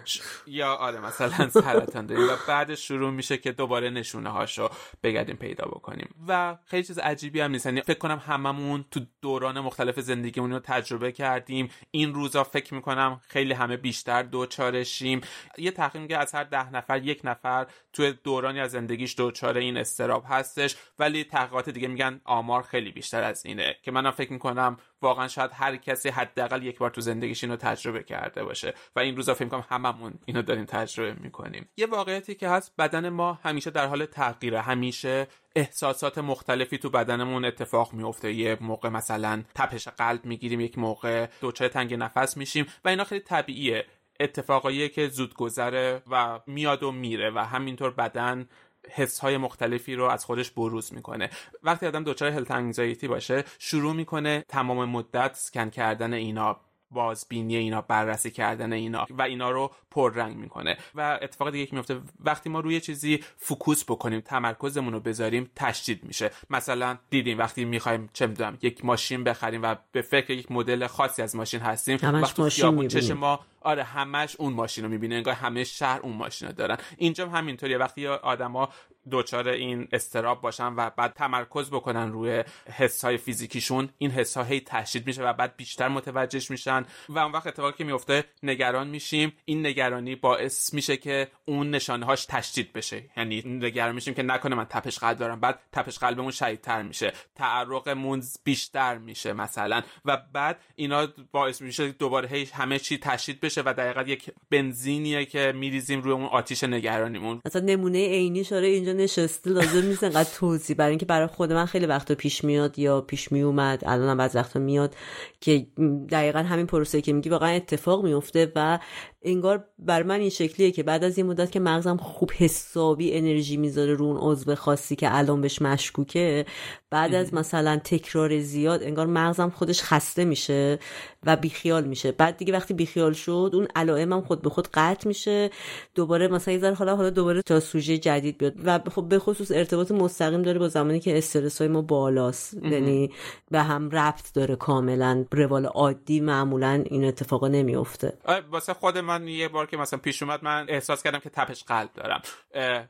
[0.47, 4.69] یا آره مثلا سرطان داریم و بعدش شروع میشه که دوباره نشونه هاشو
[5.03, 6.15] بگردیم پیدا بکنیم.
[6.29, 7.67] و خیلی چیز عجیبی هم نیست.
[7.67, 11.69] یعنی فکر کنم هممون تو دوران مختلف زندگیمون رو تجربه کردیم.
[11.91, 15.21] این روزا فکر می‌کنم خیلی همه بیشتر دوچارشیم.
[15.59, 19.77] یه تحقیق میگه از هر ده نفر یک نفر توی دورانی از زندگیش دوچار این
[19.77, 20.77] استراب هستش.
[20.99, 25.51] ولی تحقیقات دیگه میگن آمار خیلی بیشتر از اینه که منم فکر می‌کنم واقعا شاید
[25.55, 29.45] هر کسی حداقل یک بار تو زندگیش اینو تجربه کرده باشه و این روزا فکر
[29.45, 31.69] می‌کنم هممون اینو داریم تجربه می‌کنیم.
[31.77, 34.61] یه واقعیتی که هست بدن ما همیشه در حال تغییره.
[34.61, 35.27] همیشه
[35.57, 41.69] احساسات مختلفی تو بدنمون اتفاق میفته یه موقع مثلا تپش قلب می‌گیریم یک موقع دچار
[41.69, 43.87] تنگ نفس میشیم و اینا خیلی طبیعیه.
[44.21, 48.49] اتفاقاییه که زود گذره و میاد و میره و همینطور بدن
[48.91, 51.31] حس های مختلفی رو از خودش بروز می‌کنه.
[51.63, 56.57] وقتی آدم دچار هلت انگزایتی باشه شروع می‌کنه تمام مدت سکن کردن اینا
[56.91, 60.77] بازبینی اینا بررسی کردن اینا و اینا رو پررنگ می‌کنه.
[60.95, 66.05] و اتفاق دیگه که میفته وقتی ما روی چیزی فوکوس بکنیم تمرکزمون رو بذاریم تشدید
[66.05, 66.31] میشه.
[66.51, 71.23] مثلا دیدیم وقتی می‌خوایم چه می‌دونم یک ماشین بخریم و به فکر یک مدل خاصی
[71.23, 75.65] از ماشین هستیم وقتی ماشین چشم ما آره همش اون ماشین رو می‌بینه انگار همه
[75.65, 76.77] شهر اون ماشین رو دارن.
[76.97, 77.79] اینجا هم همینطوریه.
[77.79, 78.69] وقتی آدما
[79.11, 84.45] دچار این استراب باشن و بعد تمرکز بکنن روی حس های فیزیکیشون این حس ها
[84.67, 89.33] تشدید میشه و بعد بیشتر متوجهش میشن و اون وقت اتفاقی که میفته نگران میشیم.
[89.45, 93.03] این نگرانی باعث میشه که اون نشانه هاش تشدید بشه.
[93.17, 95.41] یعنی نگران میشیم که نکنه من تپش قلب دارم.
[95.41, 97.13] بعد تپش قلبمون شدیدتر میشه.
[97.35, 99.83] تعرقمون بیشتر میشه مثلا.
[100.05, 103.56] و بعد اینا باعث میشه دوباره هی همه چی تشدید بشه.
[103.67, 107.41] و دقیقا یک بنزینیه که میریزیم روی اون آتیش نگرانیمون.
[107.47, 111.67] مثلا نمونه عینی شاره اینجا نشسته لازم نیست انقدر توضیح برای اینکه برای خود من
[111.67, 114.95] خیلی وقتا پیش میاد یا پیش می اومد الان هم بعض وقتا میاد
[115.41, 115.67] که
[116.11, 118.79] دقیقا همین پروسه که میگی واقعا اتفاق میفته و
[119.27, 123.57] انگار بر من این شکلیه که بعد از این مدت که مغزم خوب حسابی انرژی
[123.57, 126.47] می‌ذاره رو اون عضو خاصی که الان بهش مشکوکه
[126.91, 130.79] بعد از مثلا تکرار زیاد انگار مغزم خودش خسته میشه
[131.27, 132.13] و بیخیال میشه.
[132.13, 135.51] بعد دیگه وقتی بیخیال شد اون علائمم خود به خود قطع میشه.
[135.95, 139.91] دوباره مثلا یه حالا حالا دوباره تا سوژه جدید بیاد و خب به خصوص ارتباط
[139.91, 142.55] مستقیم داره با زمانی که استرس های ما بالاست.
[142.55, 143.11] یعنی
[143.51, 145.25] به هم ربط داره کاملا.
[145.33, 148.13] روال عادی معمولا این اتفاقا نمیفته
[148.51, 151.93] واسه خود من یه بار که مثلا پیش اومد من احساس کردم که تپش قلب
[151.93, 152.23] دارم.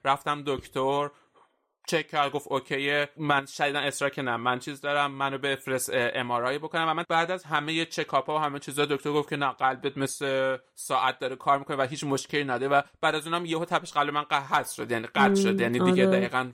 [0.05, 1.11] رفتم دکتر
[1.87, 6.29] چک کرد گفت اوکیه من شدیدا اصرار که نه من چیز دارم منو بفرست ام
[6.59, 6.89] بکنم.
[6.89, 10.57] و من بعد از همه چک و همه چیزا دکتر گفت که نه قلبت مثل
[10.75, 14.15] ساعت داره کار می‌کنه و هیچ مشکلی نداره و بعد از اونم یهو تپش قلب
[14.15, 16.19] من قطع شد یعنی قطع شد یعنی دیگه آره.
[16.19, 16.51] دقیقا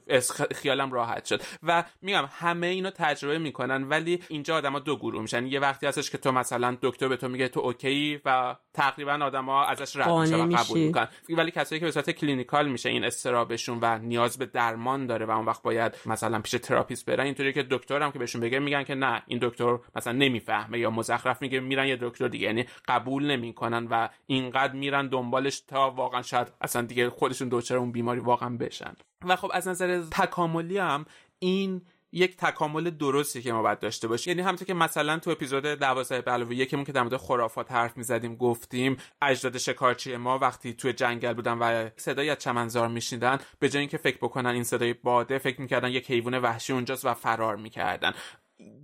[0.55, 1.43] خیالم راحت شد.
[1.63, 5.47] و میگم همه اینو تجربه می‌کنن ولی اینجا آدما دو گروه میشن.
[5.47, 9.65] یه وقتی هستش که تو مثلا دکتر به تو میگه تو okay و تقریبا آدما
[9.65, 11.09] ازش رد میشن و قبول می‌کنن.
[11.29, 15.31] ولی کسایی که به صورت clinical میشه این استرسشون و نیاز به درمان داره و
[15.31, 17.25] اون وقت باید مثلا پیش تراپیست برن.
[17.25, 21.43] اینطوری که دکترم که بهشون بگه میگن که نه این دکتر مثلا نمی‌فهمه یا مزخرف
[21.43, 22.47] میگه میرن یه دکتر دیگه.
[22.47, 27.93] یعنی قبول نمی‌کنن و اینقدر میرن دنبالش تا واقعا شاید اصلا دیگه خودشون دچار اون
[27.93, 28.95] بیماری واقعا بشن.
[29.25, 31.07] و خب از نظر تکاملی هم
[31.39, 34.31] این یک تکامل درستی که ما باید داشته باشیم.
[34.31, 37.97] یعنی همونطور که مثلا تو اپیزود 12 به علاوه یکمون که در مورد خرافات حرف
[37.97, 43.69] می‌زدیم گفتیم اجداد شکارچی ما وقتی توی جنگل بودن و صدای از چمنزار میشنیدن به
[43.69, 47.57] جای اینکه فکر بکنن این صدای باده فکر می‌کردن یک حیوان وحشی اونجاست و فرار
[47.57, 48.13] می‌کردن.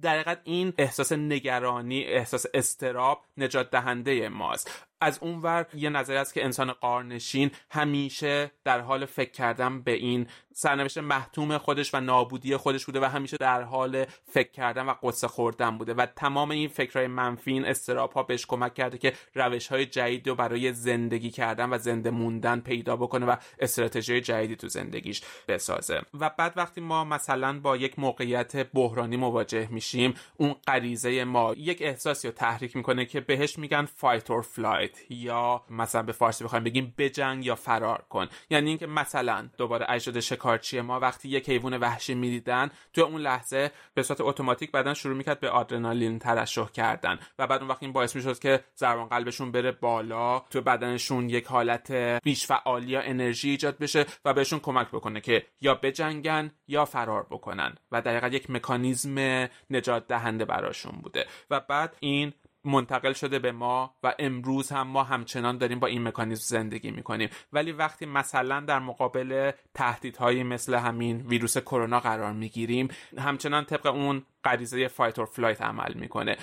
[0.02, 4.86] در این احساس نگرانی احساس استراب نجات دهنده ماست.
[5.00, 10.26] از اونور یه نظری است که انسان قارنشین همیشه در حال فکر کردن به این
[10.60, 15.28] سرنوشت محتوم خودش و نابودی خودش بوده و همیشه در حال فکر کردن و غصه
[15.28, 19.68] خوردن بوده و تمام این فکرهای منفی این اضطراب ها بهش کمک کرده که روش
[19.68, 24.68] های جدید رو برای زندگی کردن و زنده موندن پیدا بکنه و استراتژی جدیدی تو
[24.68, 26.00] زندگیش بسازه.
[26.20, 31.78] و بعد وقتی ما مثلا با یک موقعیت بحرانی مواجه میشیم اون غریزه ما یک
[31.82, 36.64] احساسی رو تحریک می‌کنه که بهش میگن fight or flight یا مثلا به فارسی بخوایم
[36.64, 38.28] بگیم بجنگ یا فرار کن.
[38.50, 43.70] یعنی اینکه مثلا دوباره اجداد شکارچی ما وقتی یک حیوان وحشی می‌دیدن تو اون لحظه
[43.94, 47.92] به صورت اتوماتیک بدن شروع می‌کرد به آدرنالین ترشح کردن و بعد اون وقت این
[47.92, 51.92] باعث می‌شد که ضربان قلبشون بره بالا تو بدنشون یک حالت
[52.24, 57.26] بیش فعالی یا انرژی ایجاد بشه و بهشون کمک بکنه که یا بجنگن یا فرار
[57.30, 61.26] بکنن و دقیقا یک مکانیزم نجات دهنده براشون بوده.
[61.50, 62.32] و بعد این
[62.68, 67.28] منتقل شده به ما و امروز هم ما همچنان داریم با این مکانیزم زندگی می‌کنیم.
[67.52, 74.22] ولی وقتی مثلا در مقابل تهدیدهایی مثل همین ویروس کرونا قرار می‌گیریم همچنان طبق اون
[74.44, 76.36] غریزه fight or flight عمل می‌کنه.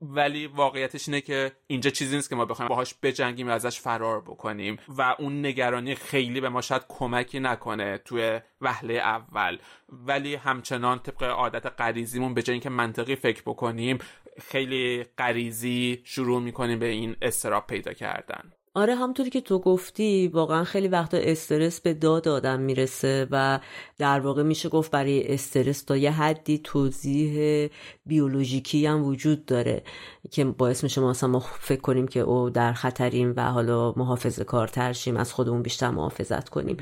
[0.00, 4.20] ولی واقعیتش اینه که اینجا چیزی نیست که ما بخوایم باهاش بجنگیم و ازش فرار
[4.20, 9.58] بکنیم و اون نگرانی خیلی به ما شاید کمکی نکنه توی وهله اول.
[9.88, 13.98] ولی همچنان طبق عادت غریزیمون به جای اینکه منطقی فکر بکنیم
[14.40, 18.52] خیلی غریزی شروع می‌کنیم به این اضطراب پیدا کردن.
[18.80, 23.60] آره همونطوری که تو گفتی واقعا خیلی وقتا استرس به داد آدم می‌رسه و
[23.98, 27.68] در واقع میشه گفت برای استرس تا یه حدی توضیح
[28.06, 29.82] بیولوژیکی هم وجود داره
[30.30, 34.92] که باعث میشه ما ما فکر کنیم که او در خطریم و حالا محافظه کارتر
[34.92, 36.76] شیم از خودمون بیشتر محافظت کنیم.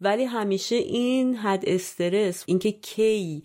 [0.00, 3.42] ولی همیشه این حد استرس اینکه کی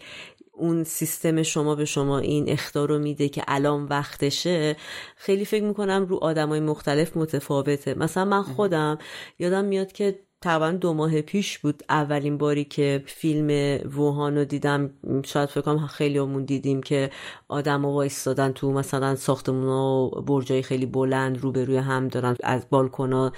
[0.53, 4.75] اون سیستم شما به شما این اختار رو میده که الان وقتشه
[5.15, 7.93] خیلی فکر می‌کنم رو آدمای مختلف متفاوته.
[7.93, 8.97] مثلا من خودم
[9.39, 14.89] یادم میاد که تقریبا دو ماه پیش بود اولین باری که فیلم ووهان رو دیدم.
[15.25, 17.09] شاید فکر کنم خیلی همون دیدیم که
[17.47, 23.31] آدم وایستادن تو مثلا ساختمون و برجای خیلی بلند روبروی هم دارن از بالکونا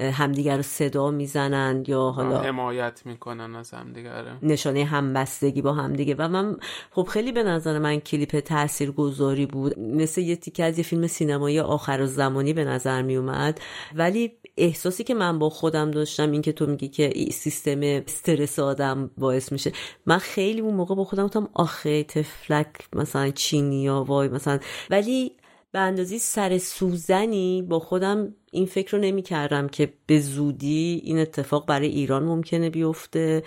[0.00, 4.24] همدیگر رو صدا می‌زنن یا حالا حمایت می‌کنن از همدیگر.
[4.42, 6.14] نشانه همبستگی با همدیگه.
[6.18, 6.56] و من
[6.90, 9.78] خب خیلی به نظر من کلیپ تأثیر گذاری بود.
[9.78, 13.60] مثل یه تیکه از یه فیلم سینمایی آخر زمانی به نظر میومد
[13.94, 19.10] ولی احساسی که من با خودم داشتم این که تو میگی که سیستم استرس آدم
[19.18, 19.72] باعث میشه
[20.06, 24.58] من خیلی اون موقع با خودم گفتم آخه تفلک مثلا چینیا وای مثلا.
[24.90, 25.32] ولی
[25.76, 31.18] به اندازی سر سوزنی با خودم این فکر رو نمی کردم که به زودی این
[31.18, 33.42] اتفاق برای ایران ممکنه بیفته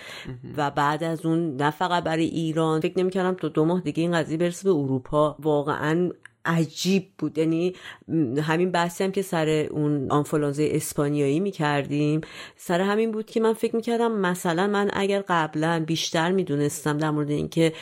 [0.58, 4.02] و بعد از اون نه فقط برای ایران فکر نمی کردم تا دو ماه دیگه
[4.02, 5.36] این قضیه برسه به اروپا.
[5.40, 6.10] واقعا
[6.46, 7.38] عجیب بود.
[7.38, 7.74] یعنی
[8.42, 12.22] همین بحثی هم که سر اون آنفولانزای اسپانیایی می کردیم
[12.56, 17.12] سر همین بود که من فکر می کردم مثلا من اگر قبلا بیشتر می‌دونستم در
[17.12, 17.74] مورد اینکه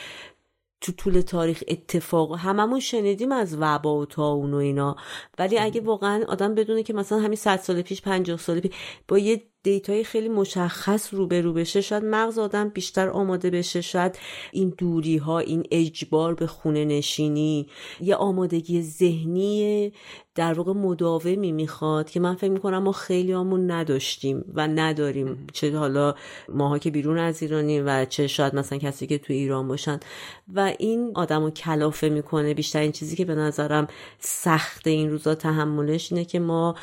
[0.80, 4.96] تو طول تاریخ اتفاق هممون شنیدیم از وبا و تاون و اینا.
[5.38, 8.72] ولی اگه واقعا آدم بدونه که مثلا همین 100 سال پیش 50 سال پیش
[9.08, 11.80] با یه دیتای خیلی مشخص روبرو بشه.
[11.80, 13.80] شاید مغز آدم بیشتر آماده بشه.
[13.80, 14.18] شاید
[14.52, 17.66] این دوری ها این اجبار به خونه نشینی
[18.00, 19.92] یه آمادگی ذهنی
[20.34, 25.46] در واقع مداومی می‌خواد که من فکر می‌کنم ما خیلی همون نداشتیم و نداریم.
[25.52, 26.14] چه حالا
[26.48, 30.00] ماها که بیرون از ایرانیم و چه شاید مثلا کسی که تو ایران باشن.
[30.54, 32.54] و این آدم رو کلافه می‌کنه.
[32.54, 33.86] بیشتر این چیزی که به نظرم
[34.18, 36.74] سخت این روزا تحملش اینه که ما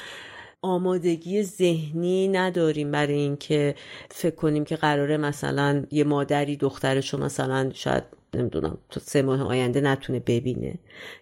[0.65, 3.75] آمادگی ذهنی نداریم برای اینکه
[4.09, 8.03] فکر کنیم که قراره مثلا یه مادری دخترشو مثلا شاید
[8.33, 10.79] نمی‌دونم تا سه ماه آینده نتونه ببینه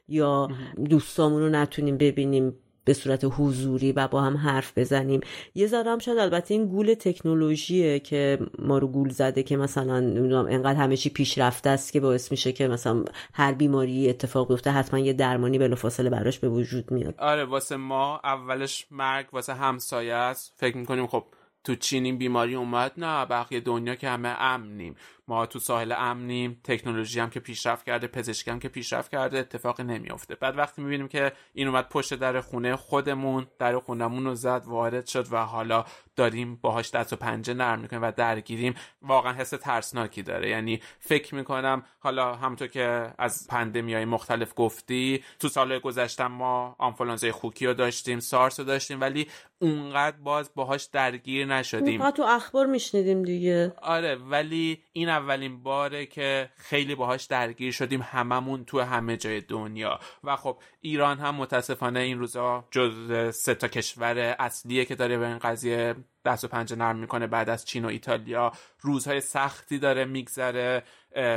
[0.10, 0.50] یا
[0.90, 2.56] دوستامون رو نتونیم ببینیم.
[2.86, 5.22] به صورت حضوری و با هم حرف بزنیم.
[5.56, 10.00] یه ذره هم شاید البته این گول تکنولوژیه که ما رو گول زده که مثلا
[10.00, 14.72] نمی‌دونم انقدر همه چی پیشرفته است که باعث میشه که مثلا هر بیماری اتفاق بیفته
[14.72, 17.16] حتما یه درمانی بلافاصله براش به وجود میاد.
[17.18, 20.54] آره واسه ما اولش مرگ واسه همسایه است.
[20.58, 21.24] فکر می‌کنیم خب
[21.64, 24.96] تو چین این بیماری اومد نه بقیه دنیا که همه امنیم.
[25.28, 29.84] ما تو ساحل امنیم تکنولوژی هم که پیشرفت کرده پزشکی هم که پیشرفت کرده اتفاقی
[29.84, 30.36] نمیافته.
[30.36, 35.06] بعد وقتی می‌بینیم که این اومد پشت در خونه خودمون در خونمون رو زد وارد
[35.06, 35.86] شد و حالا
[36.16, 40.50] داریم باهاش دست و پنجه نرم می‌کنیم و درگیریم واقعا حس ترسناکی داره.
[40.50, 46.76] یعنی فکر می‌کنم حالا همونطور که از پندمی های مختلف گفتی تو سال گذشته ما
[46.80, 49.28] آنفولانزای خوکی رو داشتیم سارس رو داشتیم ولی
[49.60, 52.12] اونقدر باز باهاش درگیر نشدیم.
[52.12, 53.74] تو اخبار میشنیدیم دیگه.
[53.82, 60.00] آره ولی این اولین باره که خیلی باهاش درگیر شدیم هممون تو همه جای دنیا.
[60.24, 65.28] و خب ایران هم متاسفانه این روزا جز سه تا کشور اصلیه که داره به
[65.28, 67.28] این قضیه دست و پنجه نرم می‌کنه.
[67.28, 70.84] بعد از چین و ایتالیا روزهای سختی داره میگذره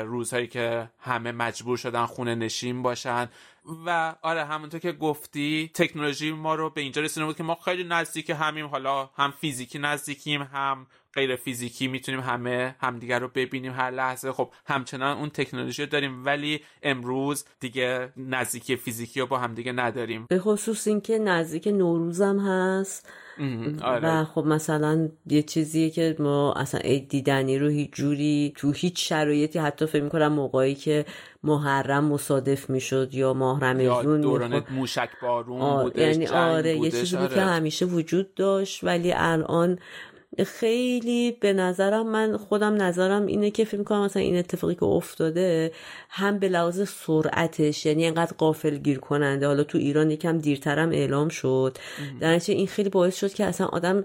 [0.05, 3.29] روزهایی که همه مجبور شدن خونه نشین باشن.
[3.87, 7.85] و آره همونطور که گفتی تکنولوژی ما رو به اینجا رسونده بود که ما خیلی
[7.85, 8.67] نزدیک همیم.
[8.67, 10.87] حالا هم فیزیکی نزدیکیم هم
[11.17, 14.33] غیر فیزیکی می‌تونیم همه همدیگر رو ببینیم هر لحظه.
[14.33, 20.27] خب همچنان اون تکنولوژی رو داریم ولی امروز دیگه نزدیکی فیزیکی رو با همدیگه نداریم.
[20.29, 23.09] به خصوص اینکه نزدیک نوروزم هست.
[23.83, 24.21] آره.
[24.21, 29.09] و خب مثلا یه چیزیه که ما اصلا عید دیدنی رو هیچ جوری تو هیچ
[29.09, 31.05] شرایطی حتی فکر می‌کنم موقعی که
[31.43, 37.35] محرم مصادف می‌شد یا ماه رمضون دوران موشک بارون بودش یعنی آره یه چیزی بود
[37.35, 37.51] که آره.
[37.51, 39.79] همیشه وجود داشت ولی الان
[40.45, 45.73] خیلی به نظرم من خودم نظرم اینه که فکر کنم مثلا این اتفاقی که افتاده
[46.09, 49.47] هم به لحاظ سرعتش یعنی انقدر قافل گیر کننده.
[49.47, 51.79] حالا تو ایران یکم دیرترم اعلام شد.
[52.21, 54.05] در این خیلی باعث شد که اصلا آدم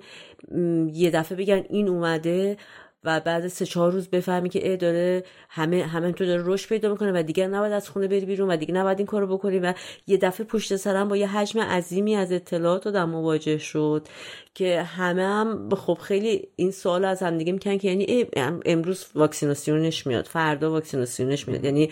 [0.94, 2.58] یه دفعه بگن این اومده
[3.04, 6.92] و بعد سه چهار روز بفهمی که ای داره همه همه تو داره رشد پیدا
[6.92, 9.74] می‌کنه و دیگه نباید از خونه بری بیرون و دیگه نباید این کارو بکنی و
[10.08, 14.08] یه دفعه پشت سرم با یه حجم عظیمی از اطلاعات آدم مواجه شد.
[14.54, 18.26] که همه هم خب خیلی این سوال از هم دیگه می‌کنن که یعنی
[18.66, 21.66] امروز واکسیناسیونش میاد فردا واکسیناسیونش میاد.
[21.66, 21.92] یعنی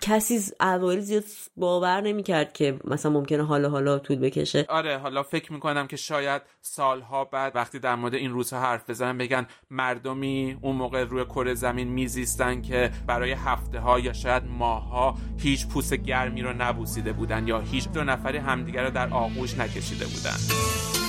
[0.00, 1.24] کسی اوایل زیاد
[1.56, 4.66] باور نمی‌کرد که مثلا ممکنه حالا حالا طول بکشه.
[4.68, 9.18] آره حالا فکر می‌کنم که شاید سالها بعد وقتی در مورد این روزها حرف بزنن
[9.18, 15.14] بگن مردمی اون موقع روی کره زمین میزیستن که برای هفته ها یا شاید ماهها
[15.38, 20.04] هیچ پوست گرمی رو نبوسیده بودن یا هیچ دو نفری همدیگر رو در آغوش نکشیده
[20.04, 20.99] بودن.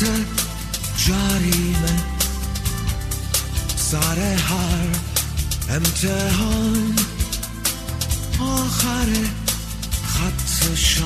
[0.00, 0.24] مثل
[0.96, 1.96] جریمه
[3.76, 4.86] سر هر
[5.70, 6.96] امتحان.
[8.40, 9.08] آخر
[10.06, 11.04] خط شب.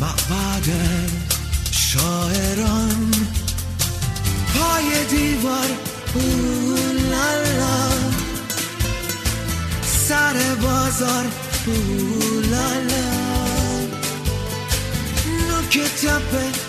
[0.00, 0.68] معبد
[1.70, 3.10] شاعران.
[4.54, 5.68] پای دیوار.
[6.14, 7.88] اولالا.
[10.08, 11.24] سر بازار.
[11.66, 13.06] اولالا.
[15.48, 16.65] نوک تپه.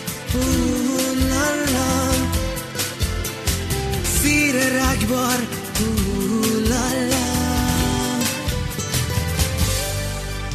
[4.22, 5.38] زیر رگبار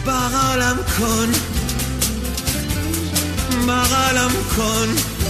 [0.06, 1.32] بغالم کن
[3.66, 5.21] بغالم کن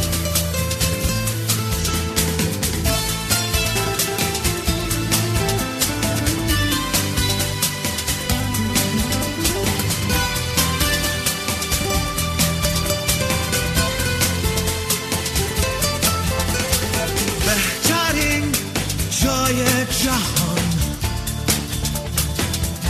[20.03, 20.59] جهان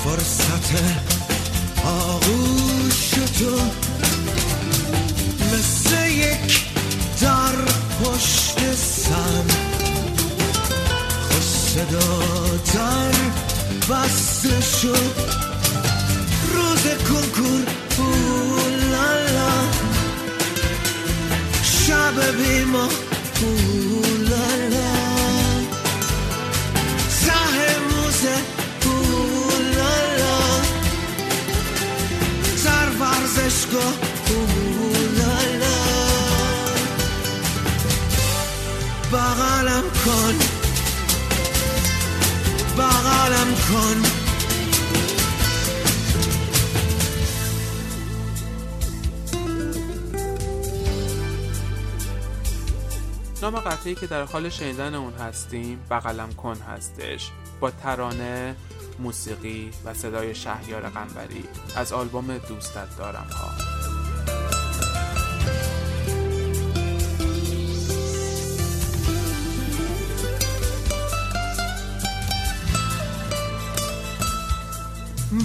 [0.05, 1.12] فرصت
[53.53, 57.31] نام قطعی که در حال شنیدن اون هستیم بغلم کن هستش.
[57.61, 58.57] با ترانه
[58.99, 61.45] موسیقی و صدای شهیار قنبری.
[61.77, 63.51] از آلبوم دوستت دارم ها.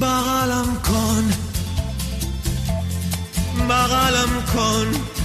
[0.01, 1.33] بغلم کن.
[3.69, 5.16] بغلم کن.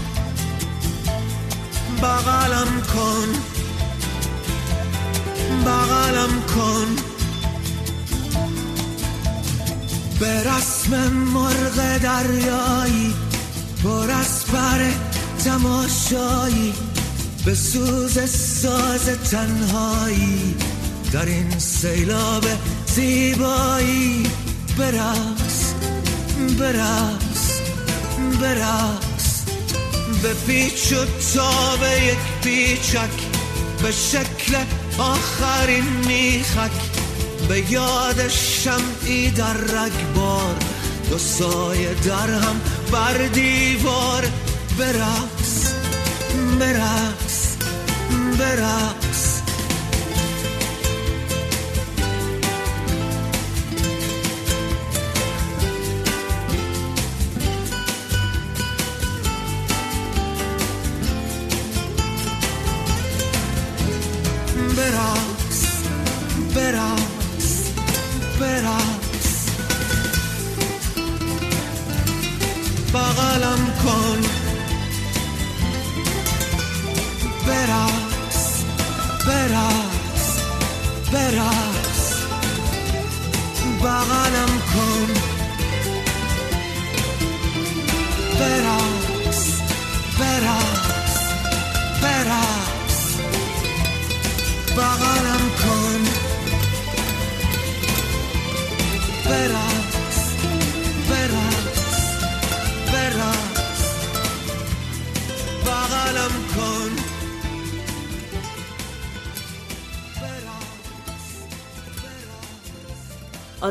[2.02, 3.28] بغلم کن.
[5.66, 6.96] بغلم کن.
[10.20, 13.14] به رسم مرغ دریایی
[13.84, 14.80] پر از پر
[15.44, 16.72] تماشایی
[17.44, 20.54] به سوز ساز تنهایی
[21.12, 22.44] در این سیلاب
[22.86, 24.22] زیبایی.
[24.78, 25.72] برقص
[26.58, 27.60] برقص
[28.40, 29.01] برقص.
[30.22, 31.04] به پیچ و
[31.34, 33.32] تاب یک پیچک
[33.82, 34.56] به شکل
[34.98, 36.70] آخرین میخک.
[37.48, 40.54] به یاد شمعی در رگبار
[41.10, 42.60] دو سایه در هم
[42.92, 44.26] بر دیوار.
[44.78, 45.72] برقص
[46.60, 47.56] برقص
[48.38, 49.01] برقص.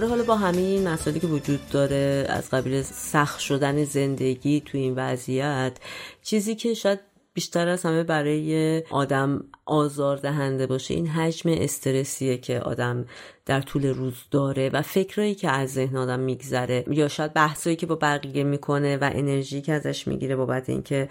[0.02, 4.78] آره حالا با همه این مسائلی که وجود داره از قبیل سخت شدن زندگی تو
[4.78, 5.78] این وضعیت
[6.24, 6.99] چیزی که شاید
[7.34, 13.06] بیشتر از همه برای آدم آزار دهنده باشه این حجم استرسیه که آدم
[13.45, 17.86] در طول روز داره و فکرایی که از ذهن آدم میگذره یا شاید بحثایی که
[17.86, 21.10] با بقیه می‌کنه و انرژی که ازش می‌گیره بابت اینکه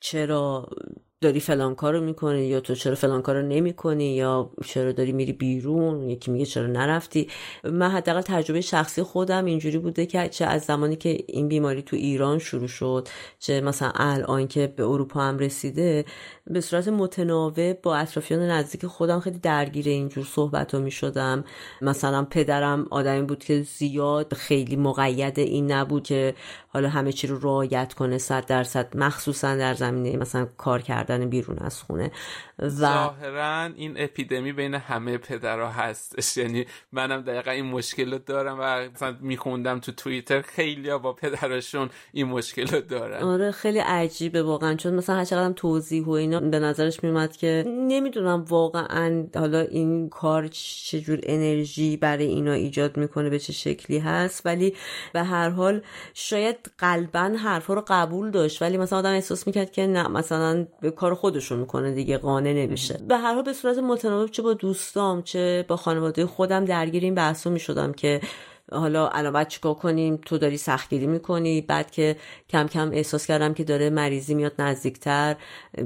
[0.00, 0.68] چرا
[1.22, 6.10] داری فلان کارو می‌کنی یا تو چرا فلان کارو نمی‌کنی یا چرا داری میری بیرون؟
[6.10, 7.28] یکی میگه چرا نرفتی؟
[7.64, 11.96] من حداقل تجربه شخصی خودم اینجوری بوده که چه از زمانی که این بیماری تو
[11.96, 13.08] ایران شروع شد
[13.38, 16.04] چه مثلا الان که به اروپا هم رسیده
[16.46, 21.44] به صورت متناوب با اطرافیان نزدیک خودم خیلی درگیر اینجور صحبت ها می شدم
[21.82, 26.34] مثلا پدرم آدمی بود که زیاد خیلی مقید این نبود که
[26.68, 31.58] حالا همه چی رو رعایت کنه صد درصد مخصوصا در زمینه مثلا کار کردن بیرون
[31.58, 32.10] از خونه.
[32.58, 36.36] و ظاهرا این اپیدمی بین همه پدرها هستش.
[36.36, 41.12] یعنی منم دقیقا این مشکل رو دارم و مثلا میخوندم تو توییتر خیلی ها با
[41.12, 43.22] پدرشون این مشکل رو دارن.
[43.22, 44.74] آره خیلی عجیبه واقعا.
[44.74, 50.08] چون مثلا هر چقدر توضیح و اینا به نظرش میومد که نمی‌دونم واقعا حالا این
[50.08, 54.46] کار چجور انرژی برای اینا ایجاد می‌کنه به چه شکلی هست.
[54.46, 54.74] ولی
[55.12, 55.82] به هر حال
[56.14, 58.62] شاید قلبا حرفا رو قبول داشت.
[58.62, 63.00] ولی مثلا آدم احساس می‌کرد که نه مثلا به کار خودشون می‌کنه دیگه قانع نمیشه.
[63.08, 67.14] به هر حال به صورت متناوب چه با دوستام چه با خانواده خودم درگیر این
[67.14, 68.20] بحثو می‌شدم که
[68.72, 72.16] حالا الان باید چیکار کنیم؟ تو داری سختگیری می‌کنی؟ بعد که
[72.50, 75.36] کم کم احساس کردم که داره مریضی میاد نزدیکتر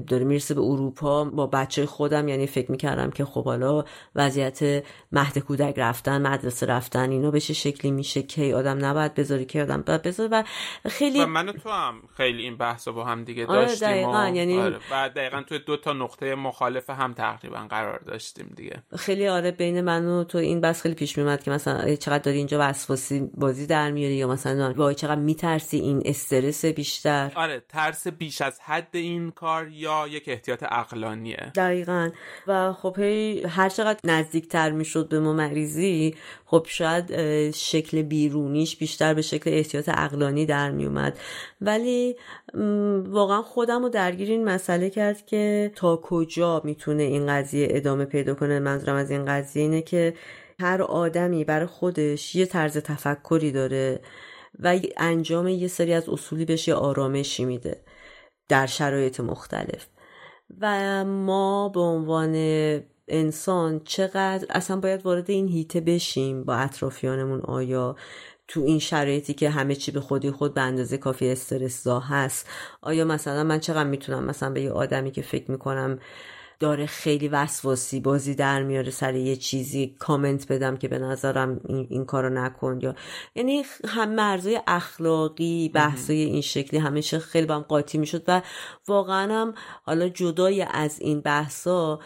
[0.09, 1.24] داره می‌رسه به اروپا.
[1.24, 3.84] با بچه خودم یعنی فکر می‌کردم که خب حالا
[4.14, 9.45] وضعیت مهد کودک رفتن مدرسه رفتن اینا به چه شکلی میشه؟ کی آدم نباید بذاری
[9.45, 10.45] که آدم باید بذاری و
[10.89, 14.30] خیلی و من و تو هم خیلی این بحث با هم دیگه داشتیم آره دقیقا.
[14.30, 14.37] و...
[14.37, 14.59] یعنی...
[14.59, 14.76] آره.
[14.93, 18.82] و دقیقا توی دو تا نقطه مخالف هم تقریبا قرار داشتیم دیگه.
[18.97, 22.39] خیلی آره بین من و تو این بس خیلی پیش میومد که مثلا چقدر داری
[22.39, 28.09] اینجا وسواسی بازی در میاری یا مثلا وای چقدر میترسی این استرس بیشتر؟ آره ترس
[28.09, 32.11] بیش از حد این کار یا یک احتیاط عقلانیه؟ دقیقا.
[32.47, 36.14] و خب هی هر چقدر نزدیکتر می‌شد به ما مریضی
[36.47, 37.11] خب شاید
[37.51, 41.18] شکل بیرونیش بیشتر به شکل احتیاط عقلانی در میومد
[41.61, 42.16] ولی
[43.07, 48.35] واقعا خودم رو درگیر این مسئله کرد که تا کجا می‌تونه این قضیه ادامه پیدا
[48.35, 48.59] کنه.
[48.59, 50.14] منظورم از این قضیه اینه که
[50.61, 54.00] هر آدمی برای خودش یه طرز تفکری داره
[54.59, 57.84] و انجام یه سری از اصولی بهش یه آرامشی میده
[58.48, 59.86] در شرایط مختلف.
[60.61, 62.34] و ما به عنوان
[63.09, 67.96] انسان چقدر اصلا باید وارد این هیته بشیم با اطرافیانمون آیا
[68.48, 72.48] تو این شرایطی که همه چی به خودی خود به اندازه کافی استرسزا هست
[72.82, 75.98] آیا مثلا من چقدر می‌تونم مثلا به یه آدمی که فکر می‌کنم
[76.59, 81.86] داره خیلی وسواسی بازی در میاره سر یه چیزی کامنت بدم که به نظرم این,
[81.90, 82.94] این کارو نکن یا
[83.34, 88.42] یعنی هم مرزای اخلاقی بحثای این شکلی همیشه خیلی با هم قاطی می‌شد و
[88.88, 91.98] واقعا هم حالا جدای از این بحثا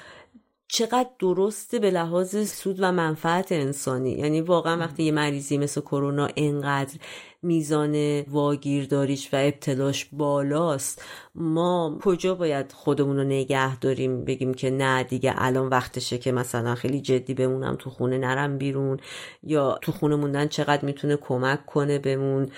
[0.72, 4.10] چقدر درسته به لحاظ سود و منفعت انسانی.
[4.10, 6.98] یعنی واقعا وقتی یه مریضی مثل کرونا انقدر
[7.42, 11.02] میزان واگیرداریش و ابتلاش بالاست.
[11.34, 16.74] ما کجا باید خودمون رو نگه داریم؟ بگیم که نه دیگه الان وقتشه که مثلا
[16.74, 19.00] خیلی جدی بمونم تو خونه نرم بیرون.
[19.42, 22.48] یا تو خونه موندن چقدر می‌تونه کمک کنه بمون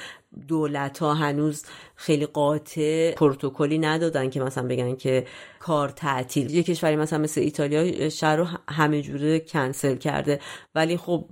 [0.48, 1.64] دولت ها هنوز
[1.96, 5.26] خیلی قاطع پروتکلی ندادن که مثلا بگن که
[5.58, 6.50] کار تعطیل.
[6.50, 10.40] یه کشوری مثلا مثل ایتالیا شهر رو همه جوره کنسل کرده.
[10.74, 11.24] ولی خب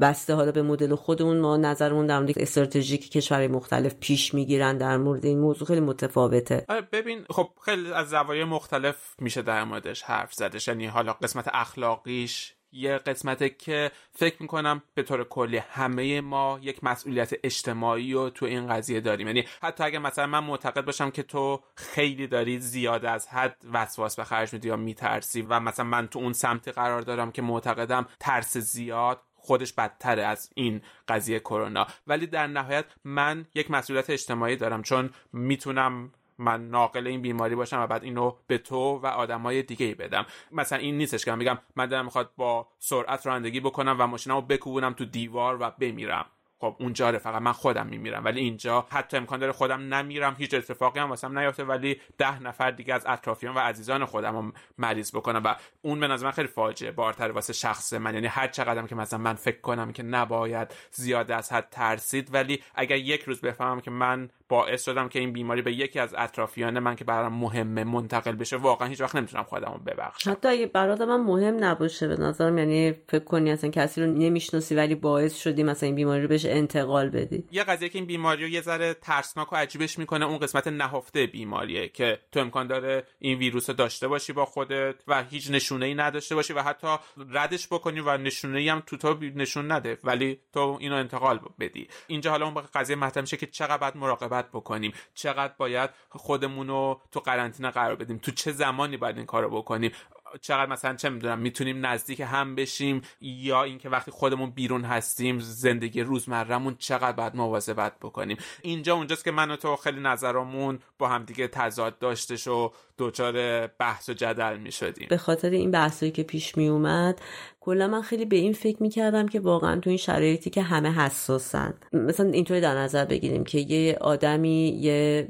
[0.00, 4.78] بسته حالا به مدل خودمون ما نظرمون در مورد استراتژی که کشورهای مختلف پیش می‌گیرن
[4.78, 6.66] در مورد این موضوع خیلی متفاوته.
[6.92, 10.68] ببین خب خیلی از زوایای مختلف میشه در موردش حرف زدش.
[10.68, 16.84] یعنی حالا قسمت اخلاقیش یه قسمته که فکر می‌کنم به طور کلی همه ما یک
[16.84, 19.26] مسئولیت اجتماعی رو تو این قضیه داریم.
[19.26, 24.16] یعنی حتی اگه مثلا من معتقد باشم که تو خیلی داری زیاد از حد وسواس
[24.16, 28.06] به خرج میدی یا میترسی و مثلا من تو اون سمتی قرار دارم که معتقدم
[28.20, 31.86] ترس زیاد خودش بدتره از این قضیه کرونا.
[32.06, 37.80] ولی در نهایت من یک مسئولیت اجتماعی دارم چون می‌تونم من ناقل این بیماری باشم
[37.80, 40.26] و بعد اینو به تو و آدمای دیگه ای بدم.
[40.52, 44.40] مثلا این نیستش که من میگم من دارم می‌خواد با سرعت رانندگی بکنم و ماشینمو
[44.40, 46.26] بکوبونم تو دیوار و بمیرم.
[46.60, 48.24] خب اونجا فقط من خودم میمیرم.
[48.24, 52.70] ولی اینجا حتی امکان داره خودم نمیرم هیچ اتفاقی هم واسم نیافته ولی ده نفر
[52.70, 56.48] دیگه از اطرافیان و عزیزان خودم رو مریض بکنم و اون به نظر من خیلی
[56.48, 58.14] فاجعه بارتر واسه شخص من.
[58.14, 62.62] یعنی هر چقدرم که مثلا من فکر کنم که نباید زیاد از حد ترسید ولی
[62.74, 66.78] اگر یک روز بفهمم که من باعث شدم که این بیماری به یکی از اطرافیان
[66.78, 68.56] من که برام مهمه منتقل بشه.
[68.56, 70.30] واقعا هیچ وقت نمی‌تونم خودم رو ببخشم.
[70.30, 74.74] حتی اگه برات من مهم نباشه به نظرم یعنی فکر کنی اصلا کسی رو نمی‌شناسی
[74.74, 77.44] ولی باعث شدی مثلا این بیماری رو بهش انتقال بدی.
[77.52, 81.26] یه قضیه که این بیماری رو یه ذره ترسناک و عجیبش می‌کنه اون قسمت نهفته
[81.26, 85.86] بیماریه که تو امکان داره این ویروس رو داشته باشی با خودت و هیچ نشونه
[85.86, 86.96] ای نداشته باشی و حتی
[87.30, 91.88] ردش بکنی و نشونه ای هم تو تو نشون نده ولی تو اینو انتقال بدی.
[92.06, 94.92] اینجا حالا اون قضیه مطرح میشه که چقدر باید مراقبت بکنیم.
[95.14, 99.92] چقدر باید خودمون رو تو قرنطینه قرار بدیم؟ تو چه زمانی باید این کارو بکنیم؟
[100.40, 106.00] چقدر مثلا چه می‌دونم می‌تونیم نزدیک هم بشیم؟ یا اینکه وقتی خودمون بیرون هستیم زندگی
[106.00, 111.48] روزمرهمون چقدر باید مواظبت بکنیم؟ اینجا اونجاست که من و تو خیلی نظرمون با همدیگه
[111.48, 115.06] تضاد داشتش و دچار بحث و جدل می‌شدیم.
[115.10, 117.20] به خاطر این بحثایی که پیش می اومد
[117.68, 121.74] کلا من خیلی به این فکر می‌کردم که واقعا تو این شرایطی که همه حساسن.
[121.92, 125.28] مثلا اینطوری در نظر بگیریم که یه آدمی یه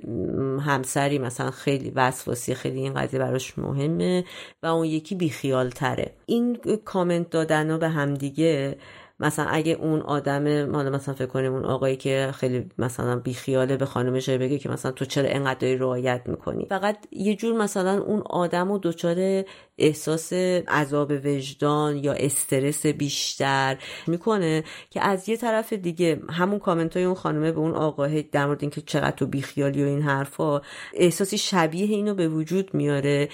[0.60, 4.24] همسری مثلا خیلی وسواسی خیلی این قضیه براش مهمه
[4.62, 8.76] و اون یکی بیخیال تره این کامنت دادن به همدیگه
[9.20, 13.86] مثلا اگه اون آدم حالا مثلا فکر کنیم اون آقایی که خیلی مثلا بیخیاله به
[13.86, 18.22] خانمش بگه که مثلا تو چرا انقدر داری رعایت می‌کنی؟ فقط یه جور مثلا اون
[18.26, 19.44] آدم و دچار
[19.78, 20.32] احساس
[20.68, 27.14] عذاب وجدان یا استرس بیشتر می‌کنه که از یه طرف دیگه همون کامنت های اون
[27.14, 30.60] خانمه به اون آقاه در مورد اینکه چقدر تو بیخیالی و این حرفا
[30.94, 33.28] احساسی شبیه اینو به وجود میاره.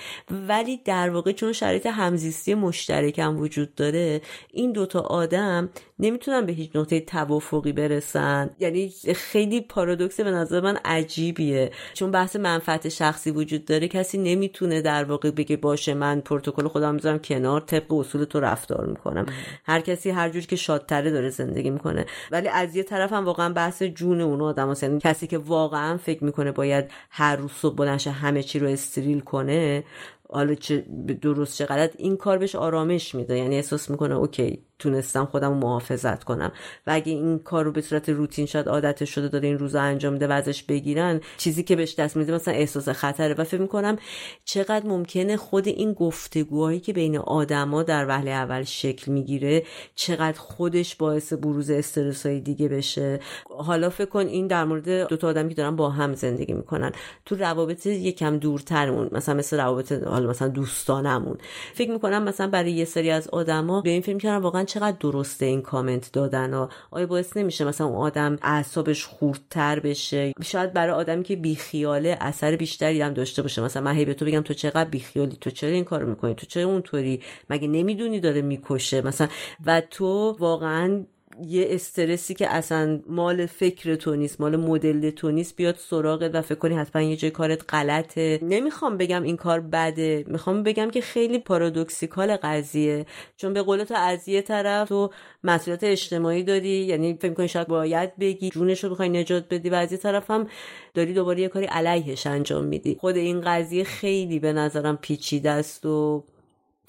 [0.48, 4.20] ولی در واقع چون شرایط همزیستی مشترک هم وجود داره
[4.52, 5.68] این دوتا آدم
[5.98, 8.50] نمی‌تونن به هیچ نقطه توافقی برسن.
[8.58, 11.70] یعنی خیلی پارادوکس به نظر من عجیبیه.
[11.94, 16.94] چون بحث منفعت شخصی وجود داره کسی نمی‌تونه در واقع بگه باشه من پروتکل خودم
[16.94, 19.26] می‌ذارم کنار طبق اصول تو رفتار می‌کنم.
[19.64, 22.06] هر کسی هر جور که شادتره داره زندگی می‌کنه.
[22.30, 24.82] ولی از یه طرف هم واقعا بحث جون اون آدم هست.
[24.82, 29.20] یعنی کسی که واقعا فکر می‌کنه باید هر روز صبح بلنشه همه چی رو استریل
[29.20, 29.84] کنه
[30.28, 30.84] حالا چه
[31.22, 33.38] درست چه غلط این کار بهش آرامش میده.
[33.38, 36.52] یعنی احساس می‌کنه اوکی تونستم خودم رو محافظت کنم.
[36.86, 40.12] و اگه این کار رو به صورت روتین شاید عادت شده داره این روزا انجام
[40.12, 43.34] میده و ازش بگیرن چیزی که بهش دست میده مثلا احساس خطره.
[43.34, 43.96] و فکر می‌کنم
[44.44, 49.62] چقدر ممکنه خود این گفتگوهایی که بین آدما در وهله اول شکل می‌گیره
[49.94, 53.20] چقدر خودش باعث بروز استرس های دیگه بشه.
[53.44, 56.92] حالا فکر کن این در مورد دو تا آدمی که دارن با هم زندگی می‌کنن.
[57.24, 61.38] تو روابط یکم دورترمون مثلا مثل روابط حالا مثلا دوستانمون.
[61.74, 65.46] فکر می‌کنم مثلا برای یه سری از آدما به این فکر می‌کنم واقعا چقدر درسته
[65.46, 70.94] این کامنت دادن و آیا باعث نمیشه مثلا اون آدم اعصابش خوردتر بشه؟ شاید برای
[70.94, 73.62] آدمی که بیخیاله اثر بیشتری هم داشته باشه.
[73.62, 76.46] مثلا من هی به تو بگم تو چقدر بیخیالی؟ تو چرا این کارو می‌کنی؟ تو
[76.46, 79.28] چرا اونطوری؟ مگه نمی‌دونی داره می‌کشه؟ مثلا
[79.66, 81.04] و تو واقعا
[81.42, 86.42] یه استرسی که اصلا مال فکر تو نیست مال مدل تو نیست بیاد سراغت و
[86.42, 88.38] فکر کنی حتما یه جای کارت غلطه.
[88.42, 93.06] نمی‌خوام بگم این کار بده می‌خوام بگم که خیلی پارادوکسیکال قضیه.
[93.36, 95.10] چون به قول تو از یه طرف تو
[95.44, 99.74] مسئولیت اجتماعی داری یعنی فکر کنی شاید باید بگی جونش رو بخوای نجات بدی و
[99.74, 100.46] از یه طرف هم
[100.94, 102.96] داری دوباره یه کاری علیهش انجام میدی.
[103.00, 106.24] خود این قضیه خیلی به نظرم پیچیده است و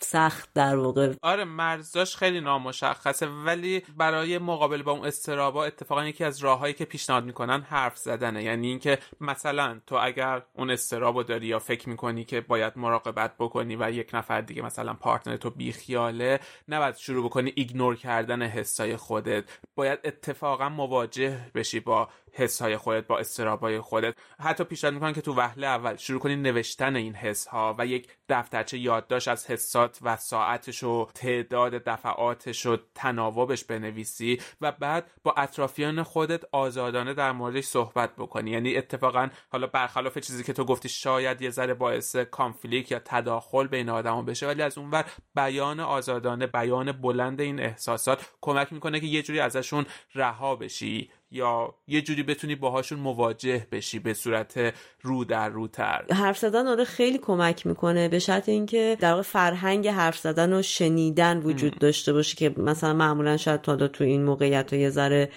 [0.02, 1.14] سخت در واقع.
[1.22, 6.86] آره مرزاش خیلی نامشخصه ولی برای مقابله با اون استرابا اتفاقا یکی از راههایی که
[6.86, 8.44] پیشنهاد می‌کنن حرف زدنه.
[8.44, 13.76] یعنی اینکه مثلا تو اگر اون استرابو داری یا فکر می‌کنی که باید مراقبت بکنی
[13.76, 19.44] و یک نفر دیگه مثلا پارتنر تو بیخیاله نباید شروع بکنی ایگنور کردن حسای خودت.
[19.76, 24.16] باید اتفاقا مواجه بشی با حسهای خودت با استرابای خودت.
[24.40, 28.08] حتی پیشنهاد می‌کنن که تو وهله اول شروع کنی نوشتن این حس ها و یک
[28.30, 35.34] دفترچه یادداشت از حسات و ساعتش و تعداد دفعاتش و تناوبش بنویسی و بعد با
[35.38, 38.52] اطرافیان خودت آزادانه در موردش صحبت بکنی.
[38.52, 43.68] یعنی اتفاقا حالا برخلاف چیزی که تو گفتی شاید یه ذره باعث کانفلیکت یا تداخل
[43.68, 45.06] بین آدما بشه ولی از اونور
[45.36, 51.12] بیان آزادانه بیان بلند این احساسات کمک می‌کنه که یه جوری ازشون رها بشی.
[51.36, 56.06] یا یه جوری بتونی باهاشون مواجه بشی به صورت رو در رو تر.
[56.14, 60.62] حرف زدن آره خیلی کمک می‌کنه به شرط اینکه در واقع فرهنگ حرف زدن و
[60.62, 65.30] شنیدن وجود داشته باشه که مثلا معمولا شاید تا تو این موقعیت یه ذره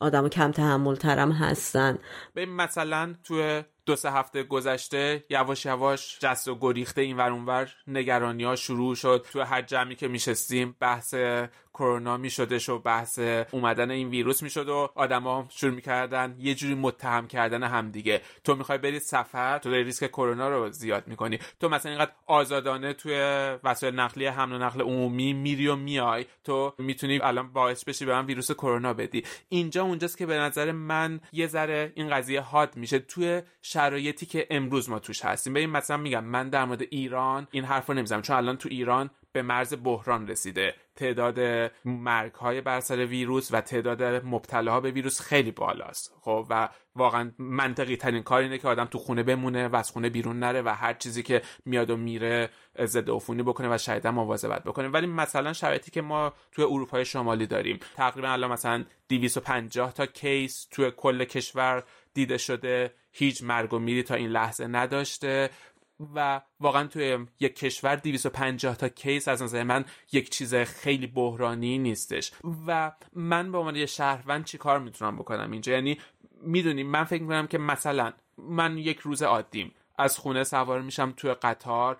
[0.00, 1.98] آدم کم تحمل ترم هستن.
[2.34, 7.68] به مثلا تو دو سه هفته گذشته یواش یواش جست و گریخته این ور اونور
[7.86, 9.26] نگرانی ها شروع شد.
[9.32, 11.14] تو هر جمعی که میشستیم بحث
[11.74, 13.18] کرونا میشدش و بحث
[13.50, 18.20] اومدن این ویروس می‌شد و آدما شروع می‌کردن یه جوری متهم کردن همدیگه.
[18.44, 21.38] تو می‌خوای بری سفر تو داری ریسک کرونا رو زیاد می‌کنی.
[21.60, 23.14] تو مثلا اینقدر آزادانه توی
[23.64, 28.12] وسایل نقلیه حمل و نقل عمومی میری و میای تو می‌تونی الان باعث بشی به
[28.12, 29.24] من ویروس کرونا بدی.
[29.48, 32.98] اینجا اونجاست که به نظر من یه ذره این قضیه حاد میشه.
[32.98, 33.42] توی
[33.76, 35.52] شرایطی که امروز ما توش هستیم.
[35.52, 39.10] ببین مثلا میگم من در مورد ایران این حرف رو نمی‌زنم چون الان تو ایران
[39.32, 40.74] به مرز بحران رسیده.
[40.96, 46.14] تعداد مرگ های بر سر ویروس و تعداد مبتلاها به ویروس خیلی بالاست.
[46.20, 50.08] خب و واقعا منطقی ترین کار اینه که آدم تو خونه بمونه و از خونه
[50.08, 52.50] بیرون نره و هر چیزی که میاد و میره
[52.84, 54.88] ضد عفونی بکنه و شاید مواظبت بکنه.
[54.88, 60.66] ولی مثلا شرایطی که ما توی اروپای شمالی داریم تقریبا الان مثلا 250 تا کیس
[60.70, 62.94] توی کل کشور دیده شده.
[63.18, 65.50] هیچ مرگ و میری تا این لحظه نداشته.
[66.14, 71.78] و واقعا توی یک کشور 250 تا کیس از نظر من یک چیز خیلی بحرانی
[71.78, 72.32] نیستش.
[72.66, 75.98] و من به عنوان یه شهروند چی کار می‌تونم بکنم اینجا؟ یعنی
[76.42, 81.34] می‌دونیم من فکر می‌کنم که مثلا من یک روز عادیم از خونه سوار میشم توی
[81.34, 81.96] قطار.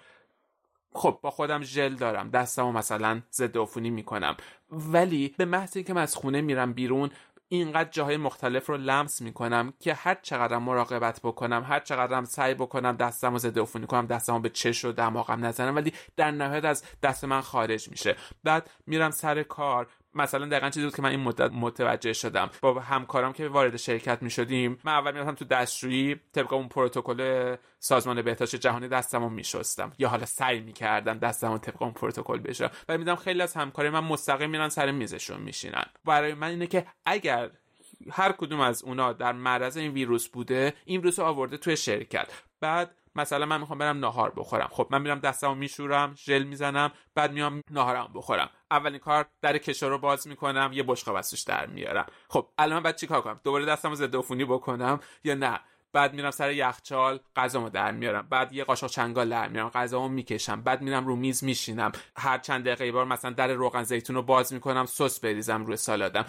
[0.92, 4.36] خب با خودم ژل دارم دستمو مثلا ضد عفونی می‌کنم.
[4.70, 7.10] ولی به محض اینکه من از خونه میرم بیرون
[7.48, 12.96] اینقدر جاهای مختلف رو لمس می‌کنم که هر چقدر مراقبت بکنم هر چقدر سعی بکنم
[12.96, 16.84] دستم رو ضد عفونی کنم دستم به چش و دماغم نزنم ولی در نهایت از
[17.02, 18.16] دست من خارج میشه.
[18.44, 19.86] بعد میرم سر کار
[20.16, 22.50] مثلا دقیقا چیزی بود که من این مدت متوجه شدم.
[22.60, 27.56] با همکارم که وارد شرکت می شدیم من اول می‌رفتم تو دستشویی طبق اون پروتکل
[27.78, 29.92] سازمان بهداشت جهانی دستمو میشستم.
[29.98, 34.04] یا حالا سعی می‌کردم دستمو طبق اون پروتکل بشم و میدم خیلی از همکاری من
[34.04, 35.84] مستقیم میرن سر میزشون میشینن.
[36.04, 37.50] برای من اینه که اگر
[38.10, 42.28] هر کدوم از اونا در معرض این ویروس بوده این ویروس رو آورده توی شرکت.
[42.60, 44.68] بعد مثلا من می‌خوام برم ناهار بخورم.
[44.70, 48.50] خب من میرم دستمو میشورم ژل می‌زنم بعد میام ناهارم بخورم.
[48.70, 52.06] اولین کار در کشور رو باز می‌کنم یه بشقاب ازش در میارم.
[52.28, 55.60] خب الان بعد چیکار کنم؟ دوباره دستمو ضد عفونی بکنم یا نه؟
[55.92, 58.26] بعد میرم سر یخچال غذامو در میارم.
[58.30, 60.62] بعد یه قاشق چنگال در میارم غذامو می‌کشم.
[60.62, 61.92] بعد میرم رو میز میشینم.
[62.16, 66.24] هر چند دقیقه بار مثلا در روغن زیتون رو باز می‌کنم سس بریزم روی سالادم.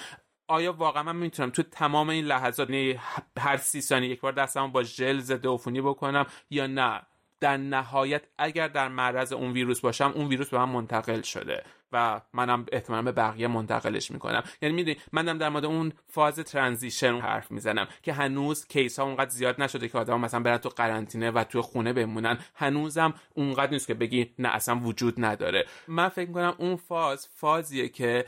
[0.48, 3.00] آیا واقعا من می‌تونم تو تمام این لحظات یعنی
[3.40, 7.02] هر سی ثانیه یک بار دستمو با ژل ضد عفونی بکنم یا نه؟
[7.40, 12.22] در نهایت اگر در معرض اون ویروس باشم اون ویروس به من منتقل شده و
[12.34, 14.44] منم احتمالا به بقیه منتقلش می‌کنم.
[14.62, 19.30] یعنی می‌دونی منم در مورد اون فاز transition حرف می‌زنم که هنوز case ها اونقدر
[19.30, 22.38] زیاد نشده که آدم مثلا برن تو قرنطینه و تو خونه بمونن.
[22.56, 25.66] هنوزم اونقدر نیست که بگی نه اصلا وجود نداره.
[25.88, 28.26] من فکر می‌کنم اون فاز فازیه که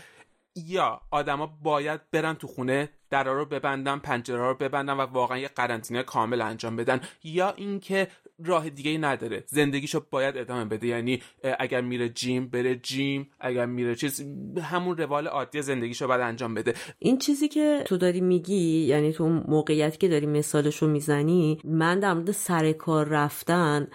[0.67, 5.47] یا آدما باید برن تو خونه درا رو ببندن پنجره رو ببندن و واقعا یه
[5.47, 8.07] قرنطینه کامل انجام بدن یا اینکه
[8.45, 9.43] راه دیگه ای نداره.
[9.47, 10.87] زندگیشو باید ادامه بده.
[10.87, 11.21] یعنی
[11.59, 13.29] اگر میره جیم بره جیم.
[13.39, 14.25] اگر میره چیز
[14.61, 16.73] همون روال عادی زندگیشو باید انجام بده.
[16.99, 22.13] این چیزی که تو داری میگی یعنی تو موقعیتی که داری مثالشو می‌زنی من در
[22.13, 23.87] مورد سر کار رفتن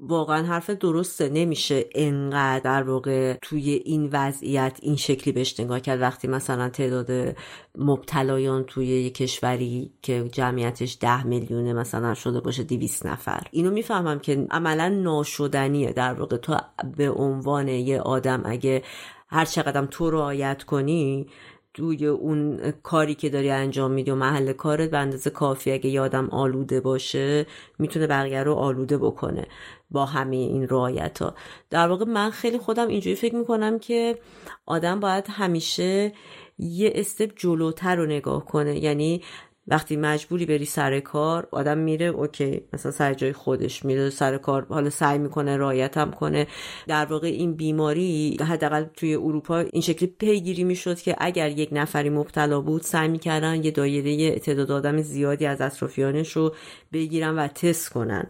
[0.00, 1.28] واقعا حرف درسته.
[1.28, 6.00] نمیشه انقدر در واقع توی این وضعیت این شکلی بهش نگاه کرد.
[6.00, 7.36] وقتی مثلا تعداد
[7.78, 13.42] مبتلایان توی یه کشوری که جمعیتش ده میلیونه مثلا شده باشه دیویس نفر.
[13.50, 16.36] اینو می‌فهمم که عملا ناشدنیه در واقع.
[16.36, 16.56] تو
[16.96, 18.82] به عنوان یه آدم اگه
[19.28, 21.26] هر چقدر تو رعایت کنی
[21.74, 26.28] توی اون کاری که داری انجام میدی و محل کارت به اندازه کافی اگه یادم
[26.30, 27.46] آلوده باشه
[27.78, 29.46] می‌تونه بقیه رو آلوده بکنه
[29.90, 31.34] با همه این رعایت ها
[31.70, 34.18] در واقع من خیلی خودم اینجوری فکر می‌کنم که
[34.66, 36.12] آدم باید همیشه
[36.58, 38.78] یه استپ جلوتر رو نگاه کنه.
[38.78, 39.22] یعنی
[39.68, 44.66] وقتی مجبوری بری سر کار آدم میره اوکی مثلا سر جای خودش میره سر کار
[44.68, 46.46] حالا سعی می‌کنه رایت هم کنه.
[46.86, 52.10] در واقع این بیماری حداقل توی اروپا این شکلی پیگیری می‌شد که اگر یک نفری
[52.10, 56.54] مبتلا بود سعی می‌کردن یه دایره تعداد آدم زیادی از اطرافیانش رو
[56.92, 58.26] بگیرن و تست کنن.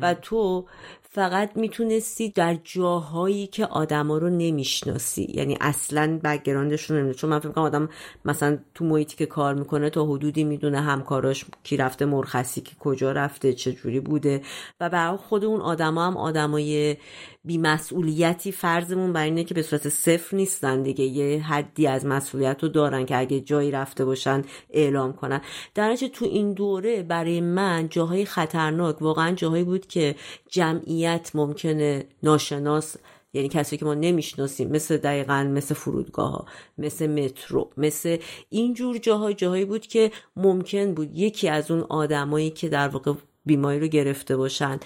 [0.00, 0.66] و تو
[1.14, 5.32] فقط می‌تونستی در جاهایی که آدما رو نمی‌شناسی.
[5.34, 7.88] یعنی اصلا background شون رو چون من فکر کنم آدم
[8.24, 13.12] مثلا تو محیطی که کار می‌کنه تا حدودی می‌دونه همکاراش کی رفته مرخصی که کجا
[13.12, 14.42] رفته چه جوری بوده.
[14.80, 16.96] و برای خود اون آدما هم آدمای
[17.44, 21.04] بی‌مسئولیتی فرضمون بر اینه که به صورت صفر نیستن دیگه.
[21.04, 25.40] یه حدی از مسئولیت رو دارن که اگه جایی رفته باشن اعلام کنن.
[25.74, 30.14] در تو این دوره برای من جاهای خطرناک واقعا جاهایی بود که
[30.48, 32.96] جمعیت ممکنه ناشناس
[33.34, 36.46] یعنی کسی که ما نمی‌شناسیم مثل دقیقا مثل فرودگاه ها
[36.78, 38.16] مثل مترو مثل
[38.50, 43.12] اینجور جاها جاهایی بود که ممکن بود یکی از اون آدمایی که در واقع
[43.46, 44.80] بیماری رو گرفته باشن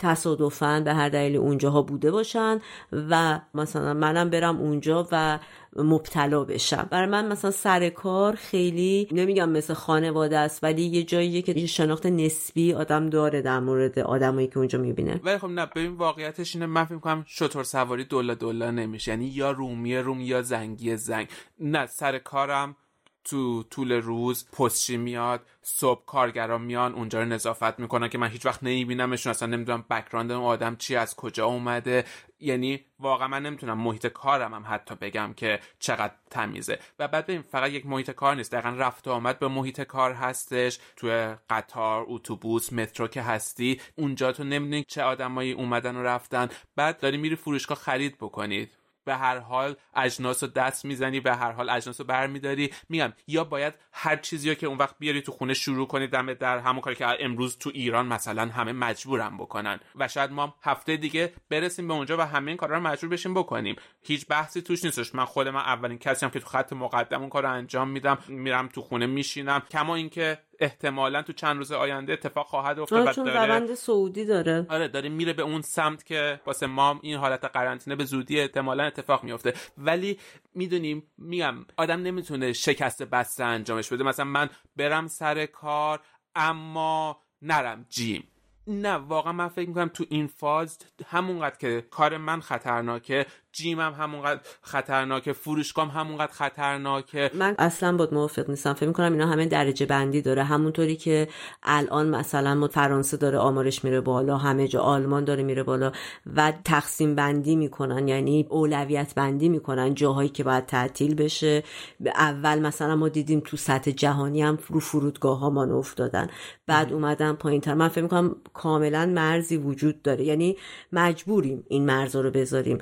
[0.00, 2.58] تصادفا به هر دلیل اونجاها بوده باشن
[2.92, 5.38] و مثلا منم برم اونجا و
[5.76, 6.88] مبتلا بشم.
[6.90, 12.06] برای من مثلا سر کار خیلی نمیگم مثل خانواده است ولی یه جاییه که شناخت
[12.06, 15.20] نسبی آدم داره در مورد آدمایی که اونجا می‌بینه.
[15.24, 19.10] ولی خب نه ببین واقعیتش اینه من فکر کنم شطور سواری دولا دولا نمیشه.
[19.10, 21.28] یعنی یا رومی روم یا زنگی زنگ.
[21.60, 22.76] نه سر کارم
[23.24, 28.46] تو طول روز پستچی میاد صبح کارگرا میان اونجا رو نظافت می‌کنن که من هیچ
[28.46, 32.04] وقت نمیبینمشون اصلا نمی‌دونم بکراند اون آدم چی از کجا اومده.
[32.40, 36.78] یعنی واقعا من نمی‌تونم محیط کارم هم حتی بگم که چقدر تمیزه.
[36.98, 38.52] و بعد ببین فقط یک محیط کار نیست.
[38.52, 40.78] دقیقا رفت و آمد به محیط کار هستش.
[40.96, 46.48] توی قطار اتوبوس مترو که هستی اونجا تو نمی‌دونی چه آدمایی اومدن و رفتن.
[46.76, 48.76] بعد داری میری فروشگاه خرید بکنید.
[49.04, 52.70] به هر حال اجناس رو دست می‌زنی به هر حال اجناس رو برمیداری.
[52.88, 56.34] میگم یا باید هر چیزی رو که اون وقت بیاری تو خونه شروع کنی دم
[56.34, 59.80] در همون کاری که امروز تو ایران مثلا همه مجبورن بکنن.
[59.96, 63.34] و شاید ما هفته دیگه برسیم به اونجا و همه این کارا رو مجبور بشیم
[63.34, 63.76] بکنیم.
[64.02, 67.28] هیچ بحثی توش نیستش من خود من اولین کسی هم که تو خط مقدم اون
[67.28, 69.62] کار انجام میدم میرم تو خونه میشینم.
[69.70, 74.66] کما اینکه احتمالا تو چند روز آینده اتفاق خواهد افتاد چون روند سعودی داره.
[74.68, 78.84] آره داره میره به اون سمت که واسه ما این حالت قرنطینه به زودی احتمالا
[78.84, 79.54] اتفاق میفته.
[79.78, 80.18] ولی
[80.54, 84.04] می‌دونیم میگم آدم نمی‌تونه شکست بسته انجامش بده.
[84.04, 86.00] مثلا من برم سر کار
[86.34, 88.28] اما نرم جیم.
[88.66, 94.40] نه واقعا من فکر می‌کنم تو این فاز همونقدر که کار من خطرناکه جیمم همونقدر
[94.62, 98.72] خطرناکه فروشگام همونقدر خطرناکه من اصلا با موافق نیستم.
[98.72, 100.44] فکر می‌کنم اینا همه درجه بندی داره.
[100.44, 101.28] همونطوری که
[101.62, 105.92] الان مثلا ما فرانسه داره آمارش میره بالا همه جا آلمان داره میره بالا
[106.36, 111.62] و تقسیم بندی می‌کنن یعنی اولویت بندی می‌کنن جاهایی که باید تعطیل بشه.
[112.06, 116.28] اول مثلا ما دیدیم تو سطح جهانی هم رو فرودگاه ها ما افتادن.
[116.66, 117.74] بعد اومدن پایین تر.
[117.74, 120.24] من فکر می‌کنم کاملا مرزی وجود داره.
[120.24, 120.56] یعنی
[120.92, 122.78] مجبوریم این مرز رو بذاریم.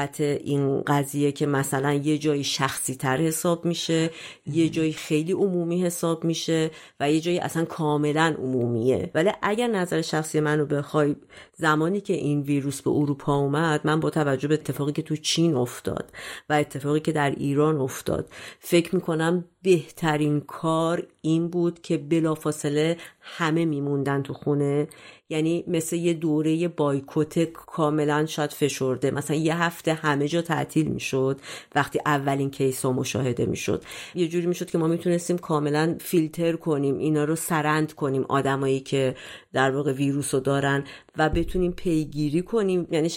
[0.00, 4.10] بابت این قضیه که مثلا یه جایی شخصی تر حساب میشه
[4.46, 6.70] یه جایی خیلی عمومی حساب میشه
[7.00, 9.10] و یه جایی اصلا کاملا عمومیه.
[9.14, 11.16] ولی اگر نظر شخصی منو بخوای
[11.56, 15.54] زمانی که این ویروس به اروپا اومد من با توجه به اتفاقی که تو چین
[15.54, 16.12] افتاد
[16.48, 18.28] و اتفاقی که در ایران افتاد
[18.60, 24.88] فکر می‌کنم بهترین کار این بود که بلافاصله همه میموندن تو خونه.
[25.30, 29.10] یعنی مثل یه دوره بایکوت کاملا شاید فشرده.
[29.10, 31.40] مثلا یه هفته همه جا تعطیل می‌شد.
[31.74, 33.84] وقتی اولین کیس ها مشاهده می‌شد.
[34.14, 39.14] یه جوری می‌شد که ما می‌تونستیم کاملا فیلتر کنیم اینا رو سرند کنیم آدمایی که
[39.52, 40.84] در واقع ویروس رو دارن
[41.16, 43.08] و بتونیم پیگیری کنیم یعنی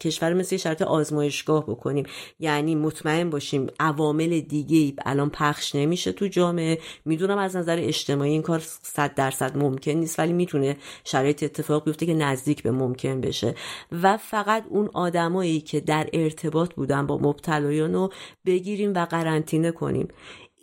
[0.00, 2.06] کشور مثل شرط آزمایشگاه بکنیم.
[2.40, 6.78] یعنی مطمئن باشیم عوامل دیگه الان پخش نمیشه تو جامعه.
[7.04, 12.06] می‌دونم از نظر اجتماعی این کار صد درصد ممکن نیست ولی می‌تونه شرایط اتفاق بیفته
[12.06, 13.54] که نزدیک به ممکن بشه.
[14.02, 18.12] و فقط اون آدمایی که در ارتباط بودن با مبتلایان رو
[18.46, 20.08] بگیریم و قرنطینه کنیم.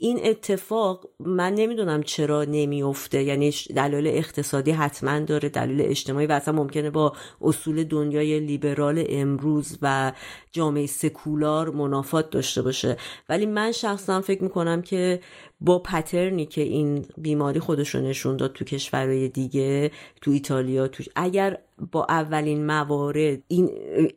[0.02, 6.54] این اتفاق من نمی‌دونم چرا نمیفته یعنی دلیل اقتصادی حتما داره دلیل اجتماعی و اصلا
[6.54, 10.12] ممکنه با اصول دنیای لیبرال امروز و
[10.52, 12.98] جامعه سکولار منافات داشته باشه.
[13.30, 15.20] ولی من شخصا فکر می‌کنم که
[15.62, 19.92] با پترنی که این بیماری خودش رو نشون داد تو کشورهای دیگه
[20.22, 21.58] تو ایتالیا تو اگر
[21.92, 23.70] با اولین موارد این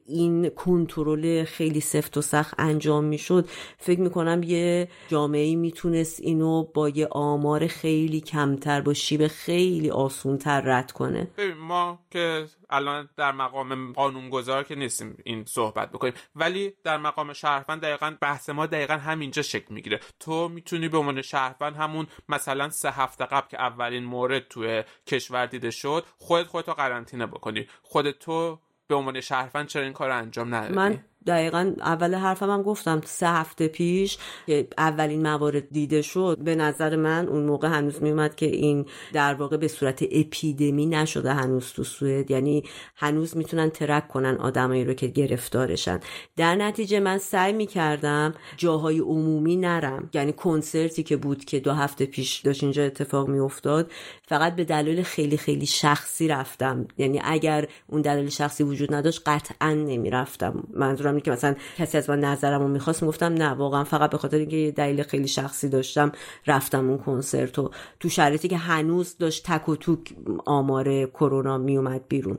[0.07, 6.88] این کنترل خیلی سفت و سخت انجام می‌شد فکر می‌کنم یه جامعه می‌تونست اینو با
[6.88, 11.28] یه آمار خیلی کمتر با شیب خیلی آسونتر رد کنه.
[11.68, 16.14] ما که الان در مقام قانونگذار که نیستیم این صحبت بکنیم.
[16.36, 20.00] ولی در مقام شهروند دقیقا بحث ما دقیقا همینجا شکل می‌گیره.
[20.20, 25.46] تو می‌تونی به عنوان شهروند همون مثلا سه هفته قبل که اولین مورد توی کشور
[25.46, 27.66] دیده شد خودت خودتو قرنطینه بکنی.
[27.82, 32.62] خودت تو به عنوان شهروند چرا این کار انجام ندادی؟ من دقیقا اول حرفم هم
[32.62, 33.00] گفتم.
[33.04, 38.34] سه هفته پیش که اولین موارد دیده شد به نظر من اون موقع هنوز میومد
[38.34, 42.30] که این در واقع به صورت اپیدمی نشده هنوز تو سوئد.
[42.30, 42.64] یعنی
[42.96, 46.00] هنوز می‌تونن ترک کنن آدمایی رو که گرفتارشن.
[46.36, 50.10] در نتیجه من سعی می‌کردم جاهای عمومی نرم.
[50.14, 53.90] یعنی کنسرتی که بود که دو هفته پیش داشت اینجا اتفاق میافتاد
[54.28, 56.88] فقط به دلیل خیلی خیلی شخصی رفتم.
[56.98, 60.68] یعنی اگر اون دلیل شخصی وجود نداشت قطعا نمی‌رفتم.
[60.74, 64.36] منظورم اینه که مثلا کسی از من نظرمو می‌خواست می‌گفتم نه واقعا فقط به خاطر
[64.36, 66.12] اینکه دلیل خیلی شخصی داشتم
[66.46, 72.08] رفتم اون کنسرت و تو شرایطی که هنوز داشت تک و توک آمار کرونا میومد
[72.08, 72.38] بیرون.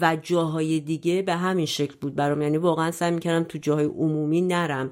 [0.00, 2.42] و جاهای دیگه به همین شکل بود برام.
[2.42, 4.90] یعنی واقعا سعی می‌کردم تو جاهای عمومی نرم.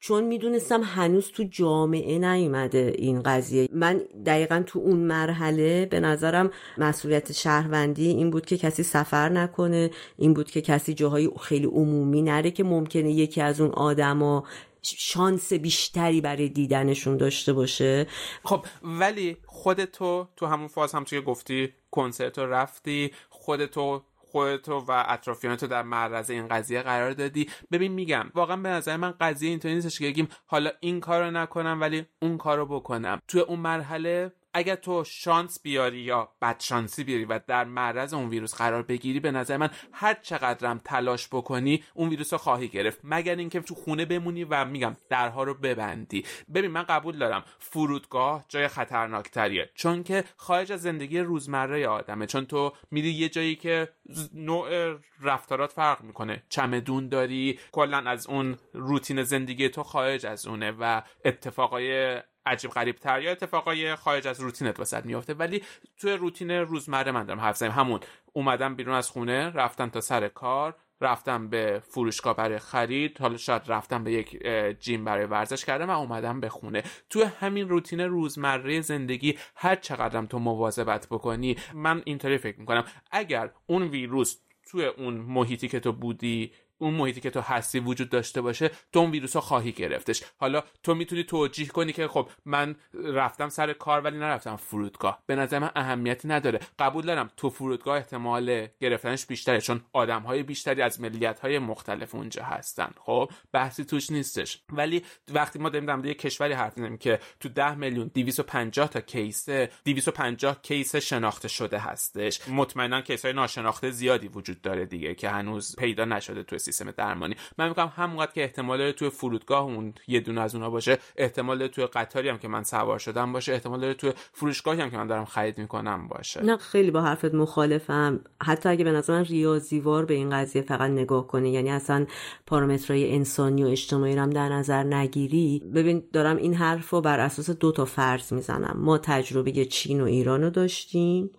[0.00, 3.68] چون می‌دونستم هنوز تو جامعه نیومده این قضیه.
[3.72, 9.90] من دقیقا تو اون مرحله به نظرم مسئولیت شهروندی این بود که کسی سفر نکنه
[10.16, 14.44] این بود که کسی جاهای خیلی عمومی نره که ممکنه یکی از اون آدما
[14.82, 18.06] شانس بیشتری برای دیدنشون داشته باشه.
[18.44, 25.66] خب ولی خودتو تو همون فاز هم که گفتی کنسرت رفتی خودتو خودتو و اطرافیانتو
[25.66, 27.50] در معرض این قضیه قرار دادی.
[27.72, 31.80] ببین میگم واقعا به نظر من قضیه اینطوری نیستش که بگیم حالا این کارو نکنم
[31.80, 33.18] ولی اون کارو بکنم.
[33.28, 38.28] توی اون مرحله اگر تو شانس بیاری یا بد شانسی بیاری و در معرض اون
[38.28, 43.00] ویروس قرار بگیری به نظر من هر چقدرم تلاش بکنی اون ویروس رو خواهی گرفت.
[43.04, 46.24] مگر اینکه تو خونه بمونی و میگم درها رو ببندی.
[46.54, 49.70] ببین من قبول دارم فرودگاه جای خطرناکتریه.
[49.74, 52.26] چون که خارج از زندگی روزمره آدمه.
[52.26, 53.88] چون تو میری یه جایی که
[54.34, 56.42] نوع رفتارات فرق می‌کنه.
[56.48, 62.96] چمدون داری کلا از اون روتین زندگی تو خارج از اونه و اتفاقای عجیب غریب
[62.96, 65.34] تر یا اتفاقای خارج از روتینت واسط میافته.
[65.34, 65.62] ولی
[65.96, 68.00] توی روتین روزمره من دارم حرف همون
[68.32, 73.62] اومدم بیرون از خونه رفتم تا سر کار رفتم به فروشگاه برای خرید حالا شاید
[73.66, 74.46] رفتم به یک
[74.80, 76.82] جیم برای ورزش کردم و اومدم به خونه.
[77.10, 82.84] توی همین روتین روزمره زندگی هر چقدرم تو مواظبت بکنی من اینطوری فکر می‌کنم.
[83.10, 84.38] اگر اون ویروس
[84.70, 89.00] توی اون محیطی که تو بودی اون محیطی که تو هستی وجود داشته باشه تو
[89.00, 90.22] اون ویروس ها خواهی گرفتش.
[90.38, 95.22] حالا تو می‌تونی توجیه کنی که خب من رفتم سر کار ولی نرفتم فرودگاه.
[95.26, 96.60] به نظر من اهمیتی نداره.
[96.78, 102.14] قبول دارم تو فرودگاه احتمال گرفتنش بیشتره چون آدم های بیشتری از ملیت های مختلف
[102.14, 102.90] اونجا هستن.
[102.98, 104.62] خب بحثی توش نیستش.
[104.72, 109.48] ولی وقتی ما داریم در کشوری حرف می‌زنیم که تو 10 میلیون 250 تا case
[109.48, 112.48] 250 case شناخته شده هستش.
[112.48, 117.34] مطمئنا case های ناشناخته زیادی وجود داره دیگه که هنوز پیدا نشده تو سیستم درمانی.
[117.58, 121.86] من میگم همونقدر که احتمال توی فرودگاه اون یه دونه از اونها باشه احتمال توی
[121.86, 125.58] قطاری هم که من سوار شدم باشه احتمال توی فروشگاهی هم که من دارم خرید
[125.58, 126.42] می‌کنم باشه.
[126.44, 128.20] نه خیلی با حرفت مخالفم.
[128.42, 132.06] حتی اگه به نظر من ریاضی‌وار به این قضیه فقط نگاه کنی یعنی اصلا
[132.46, 135.62] پارامترهای انسانی و اجتماعی رو هم در نظر نگیری.
[135.74, 138.76] ببین دارم این حرف رو بر اساس دو تا فرض می‌زنم.
[138.78, 141.30] ما تجربه چین و ایران رو داشتیم.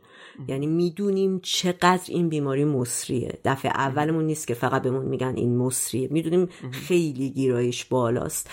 [0.48, 3.40] یعنی می‌دونیم چقدر این بیماری مصریه.
[3.46, 6.08] دفعه اولمون نیست که فقط بهمون میگن این مصریه.
[6.12, 8.50] می‌دونیم خیلی گیرایش بالاست.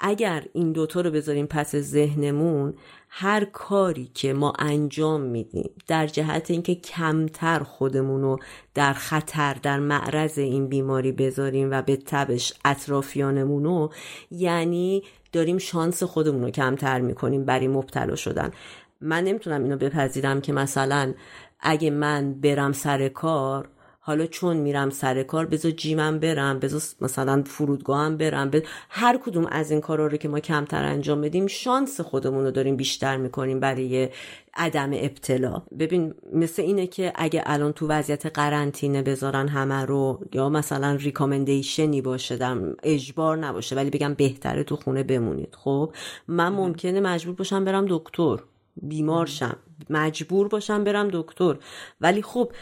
[0.00, 2.74] اگر این دوتا رو بذاریم پس ذهنمون
[3.08, 8.38] هر کاری که ما انجام میدیم در جهت اینکه کمتر خودمون رو
[8.74, 13.92] در خطر در معرض این بیماری بذاریم و به تبش اطرافیانمون رو
[14.30, 15.02] یعنی
[15.32, 18.50] داریم شانس خودمون رو کمتر می‌کنیم برای مبتلا شدن.
[19.00, 21.14] من نمی‌تونم اینو بپذیرم که مثلا
[21.60, 23.68] اگه من برم سر کار
[24.00, 29.46] حالا چون میرم سر کار بذار جیمم برم بذار مثلا فرودگاهم برم بذار هر کدوم
[29.46, 33.60] از این کارا رو که ما کمتر انجام بدیم شانس خودمون رو داریم بیشتر می‌کنیم
[33.60, 34.08] برای
[34.54, 35.62] عدم ابتلا.
[35.78, 42.02] ببین مثل اینه که اگه الان تو وضعیت قرنطینه بذارن همه رو یا مثلا ریکامندیشنی
[42.02, 45.54] باشه در اجبار نباشه ولی بگم بهتره تو خونه بمونید.
[45.54, 45.92] خب
[46.28, 48.36] من ممکنه مجبور باشم برم دکتر.
[48.82, 49.56] بیمار شم.
[49.90, 51.56] مجبور باشم برم دکتر.
[52.00, 52.52] ولی خب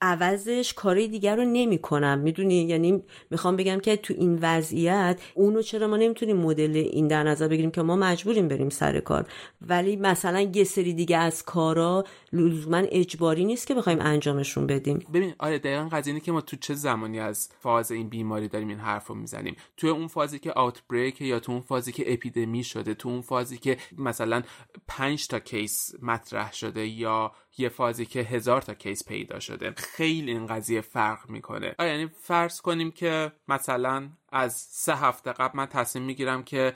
[0.00, 5.62] عوضش کاری دیگر رو نمی کنم می‌دونی؟ یعنی می‌خوام بگم که تو این وضعیت اونو
[5.62, 9.26] چرا ما نمی‌تونیم مدل این در نظر بگیریم که ما مجبوریم بریم سر کار.
[9.60, 15.06] ولی مثلا یه سری دیگه از کارا لزوما اجباری نیست که بخوایم انجامشون بدیم.
[15.14, 18.78] ببین آره دقیقا قضیه که ما تو چه زمانی از فاز این بیماری داریم این
[18.78, 22.94] حرف رو می‌زنیم؟ تو اون فازی که آوتبریک یا تو اون فازی که اپیدمی شده
[22.94, 24.42] تو اون فازی که مثلا
[24.88, 29.74] پنج تا کیس مطرح شده یا یه فازی که هزار تا کیس پیدا شده.
[29.76, 31.74] خیلی این قضیه فرق می‌کنه.
[31.78, 36.72] یعنی فرض کنیم که مثلا از سه هفته قبل من تصمیم می‌گیرم که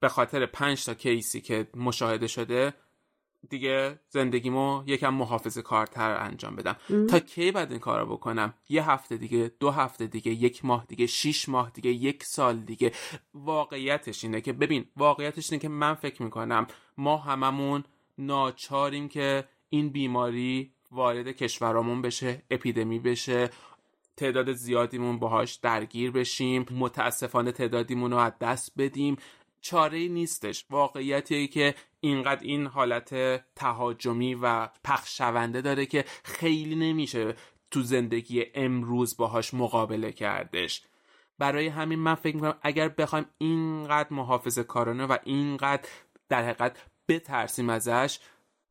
[0.00, 2.74] به خاطر پنج تا کیسی که مشاهده شده
[3.48, 6.76] دیگه زندگیمو یکم محافظ کارتر انجام بدم.
[7.06, 11.06] تا کی بعد این کارو بکنم؟ یه هفته دیگه دو هفته دیگه یک ماه دیگه
[11.06, 12.92] شیش ماه دیگه یک سال دیگه.
[13.34, 17.84] واقعیتش اینه که ببین واقعیتش اینه که من فکر می‌کنم ما هممون
[18.18, 23.50] ناچاریم که این بیماری وارد کشورامون بشه اپیدمی بشه
[24.16, 29.16] تعداد زیادیمون باهاش درگیر بشیم متاسفانه تعدادیمون رو از دست بدیم.
[29.60, 30.64] چاره نیستش.
[30.70, 33.14] واقعیتیه که اینقدر این حالت
[33.54, 37.34] تهاجمی و پخشونده داره که خیلی نمیشه
[37.70, 40.82] تو زندگی امروز باهاش مقابله کردش.
[41.38, 45.88] برای همین من فکر می‌کنم اگر بخوایم اینقدر محافظه کارانه و اینقدر
[46.28, 46.76] در حقیقت
[47.08, 48.18] بترسیم ازش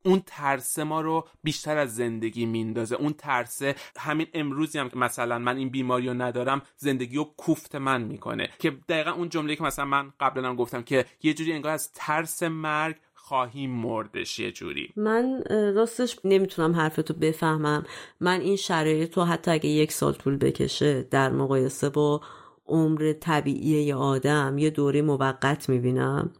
[0.07, 2.95] اون ترس ما رو بیشتر از زندگی میندازه.
[2.95, 7.75] اون ترسه همین امروزی هم که مثلا من این بیماری رو ندارم زندگی رو کوفت
[7.75, 8.49] من می‌کنه.
[8.59, 11.91] که دقیقا اون جمله که مثلا من قبلا هم گفتم که یه جوری انگار از
[11.91, 14.89] ترس مرگ خواهیم مردش یه جوری.
[14.95, 17.83] من راستش نمی‌تونم حرفتو بفهمم.
[18.19, 22.21] من این شرایط رو حتی اگه یک سال طول بکشه در مقایسه با
[22.69, 26.31] عمر طبیعی یه آدم یه دوره موقت می‌بینم.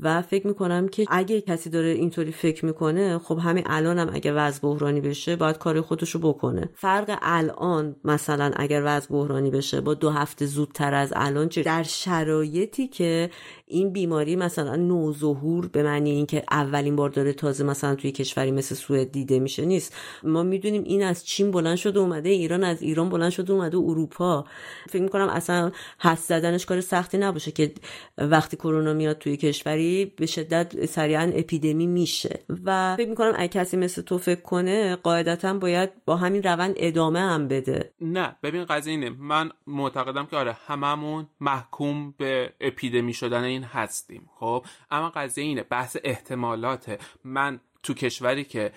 [0.00, 4.32] و فکر می‌کنم که اگه کسی داره اینطوری فکر می‌کنه خب همین الانم هم اگه
[4.32, 6.70] وضع بحرانی بشه باید کار خودشو بکنه.
[6.74, 11.82] فرق الان مثلا اگر وضع بحرانی بشه با دو هفته زودتر از الان چه؟ در
[11.82, 13.30] شرایطی که
[13.66, 18.74] این بیماری مثلا نوظهور به معنی اینکه اولین بار داره تازه مثلا توی کشوری مثل
[18.74, 19.96] سوئد دیده میشه نیست.
[20.22, 24.44] ما می‌دونیم این از چین بلند شده اومده ایران از ایران بلند شده اومده اروپا.
[24.88, 27.72] فکر می‌کنم اصلا حس زدنش کار سختی نباشه که
[28.18, 29.85] وقتی کرونا میاد توی کشوری
[30.16, 32.40] به شدت سریعا اپیدمی میشه.
[32.64, 37.20] و فکر می‌کنم اگه کسی مثل تو فکر کنه قاعدتا باید با همین روند ادامه
[37.20, 37.92] هم بده.
[38.00, 39.10] نه ببین قضیه اینه.
[39.10, 44.30] من معتقدم که آره هممون محکوم به اپیدمی شدن این هستیم.
[44.34, 46.98] خب؟ اما قضیه اینه بحث احتمالاته.
[47.24, 48.72] من تو کشوری که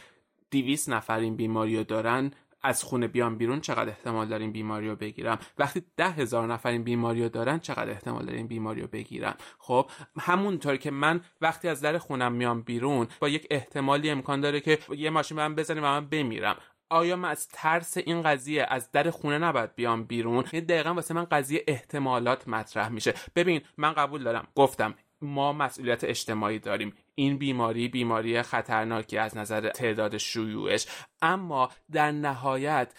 [0.50, 2.32] دیویس نفر این بیماری رو دارن
[2.62, 6.84] از خونه بیام بیرون چقدر احتمال داریم بیماری رو بگیرم؟ وقتی ده هزار نفر این
[6.84, 11.82] بیماری رو دارن چقدر احتمال داریم بیماری رو بگیرم؟ خب همونطور که من وقتی از
[11.82, 15.88] در خونم میام بیرون با یک احتمالی امکان داره که یه ماشین من بزنیم و
[15.88, 16.56] من بمیرم.
[16.90, 21.14] آیا من از ترس این قضیه از در خونه نباید بیام بیرون؟ یه دقیقا واسه
[21.14, 23.14] من قضیه احتمالات مطرح میشه.
[23.36, 24.48] ببین من قبول دارم.
[24.56, 26.94] گفتم ما مسئولیت اجتماعی داریم.
[27.16, 30.88] این بیماری بیماری خطرناکی از نظر تعداد شیوعش.
[31.22, 32.94] اما در نهایت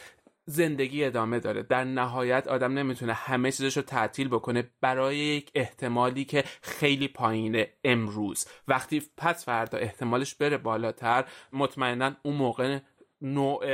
[0.46, 1.62] زندگی ادامه داره.
[1.62, 7.72] در نهایت آدم نمی‌تونه همه چیزش رو تعطیل بکنه برای یک احتمالی که خیلی پایینه
[7.84, 8.46] امروز.
[8.68, 12.78] وقتی پس فردا احتمالش بره بالاتر مطمئنا اون موقع
[13.22, 13.64] نوع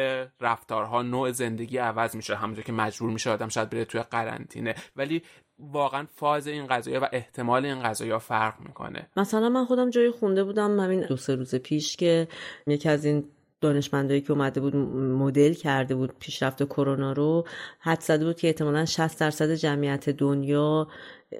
[0.40, 2.36] رفتارها نوع زندگی عوض میشه.
[2.36, 4.74] همونجور که مجبور میشه آدم شاید بره توی قرنطینه.
[4.96, 5.22] ولی
[5.58, 9.08] واقعا فاز این قضايا و احتمال این قضايا فرق می‌کنه.
[9.16, 12.28] مثلا من خودم جایی خونده بودم همین دو سه روز پیش که
[12.66, 13.24] یکی از این
[13.60, 17.46] دانشمندایی که اومده بود مدل کرده بود پیشرفت کرونا رو
[17.80, 20.88] حد زده بود که احتمالا 60 درصد جمعیت دنیا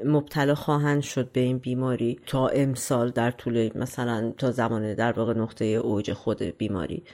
[0.05, 2.21] مبتلا خواهند شد به این بیماری.
[2.27, 7.05] تا امسال در طول مثلا تا زمان در واقع نقطه اوج خود بیماری.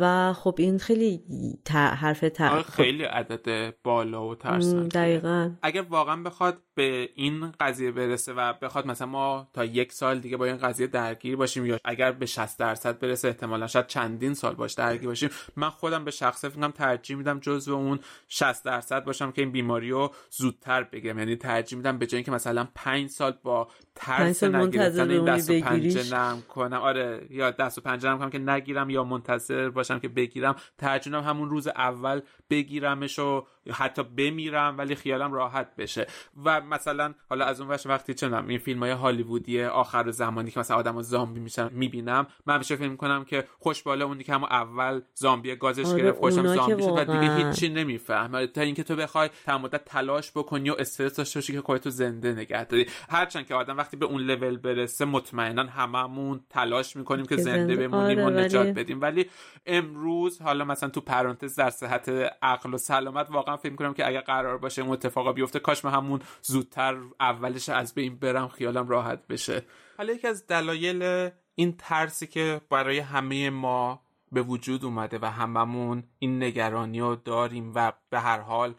[0.00, 1.22] و خب این خیلی
[1.70, 5.50] حرف آره، خیلی عدد بالا و ترسناک دقیقا.
[5.62, 10.36] اگر واقعا بخواد به این قضیه برسه و بخواد مثلا ما تا یک سال دیگه
[10.36, 14.54] با این قضیه درگیر باشیم یا اگر به 60 درصد برسه احتمالا شاید چندین سال
[14.54, 17.98] باش درگیر باشیم من خودم به شخصه فکرم ترجیح میدم جزو اون
[18.28, 21.18] 60 درصد باشم که این بیماری رو زودتر بگیرم.
[21.18, 25.60] یعنی ترجیح میدم به جای اینکه مثلا 5 سال با ترس نگرفتن این دست و
[25.60, 26.78] پنجه نرم کنم.
[26.78, 30.56] آره یا دست و پنجه نرم کنم که نگیرم یا منتظر باشم که بگیرم.
[30.78, 32.20] ترجیح همون روز اول
[32.50, 36.06] بگیرمش و حتی بمیرم ولی خیالم راحت بشه.
[36.44, 40.60] و مثلا حالا از اون وقت وقتی چنم این فیلم های هالیوودی آخر زمانی که
[40.60, 45.00] مثلا آدم زامبی میشن می‌بینم من همیشه فکر کنم که خوشباله اونی که همون اول
[45.14, 47.46] زامبی گازش آره، گرفت خوشم زامبی شد و دیگه.
[47.46, 48.46] هیچی نمی‌فهمه.
[48.46, 52.32] تا اینکه تو بخوای تمام مدت تلاش بکنی و استرس داشته باشی که خودتو زنده
[52.32, 52.86] نگه داری.
[53.10, 58.18] هرچند که آدم وقتی به اون لول برسه مطمئنا هممون تلاش می‌کنیم که زنده بمونیم
[58.18, 59.00] و آره، ولی- نجات بدیم.
[59.00, 59.26] ولی
[59.66, 62.08] امروز حالا مثلا تو پرانتز در صحت
[62.42, 65.92] عقل و سلامت واقعا فکر کنم که اگر قرار باشه اون اتفاقا بیفته کاش من
[65.92, 69.62] همون زودتر اولش از بین برم خیالم راحت بشه.
[69.98, 74.00] حالا یکی از دلایل این ترسی که برای همه ما
[74.32, 78.74] به وجود اومده و هممون این نگرانی رو داریم و به هر حال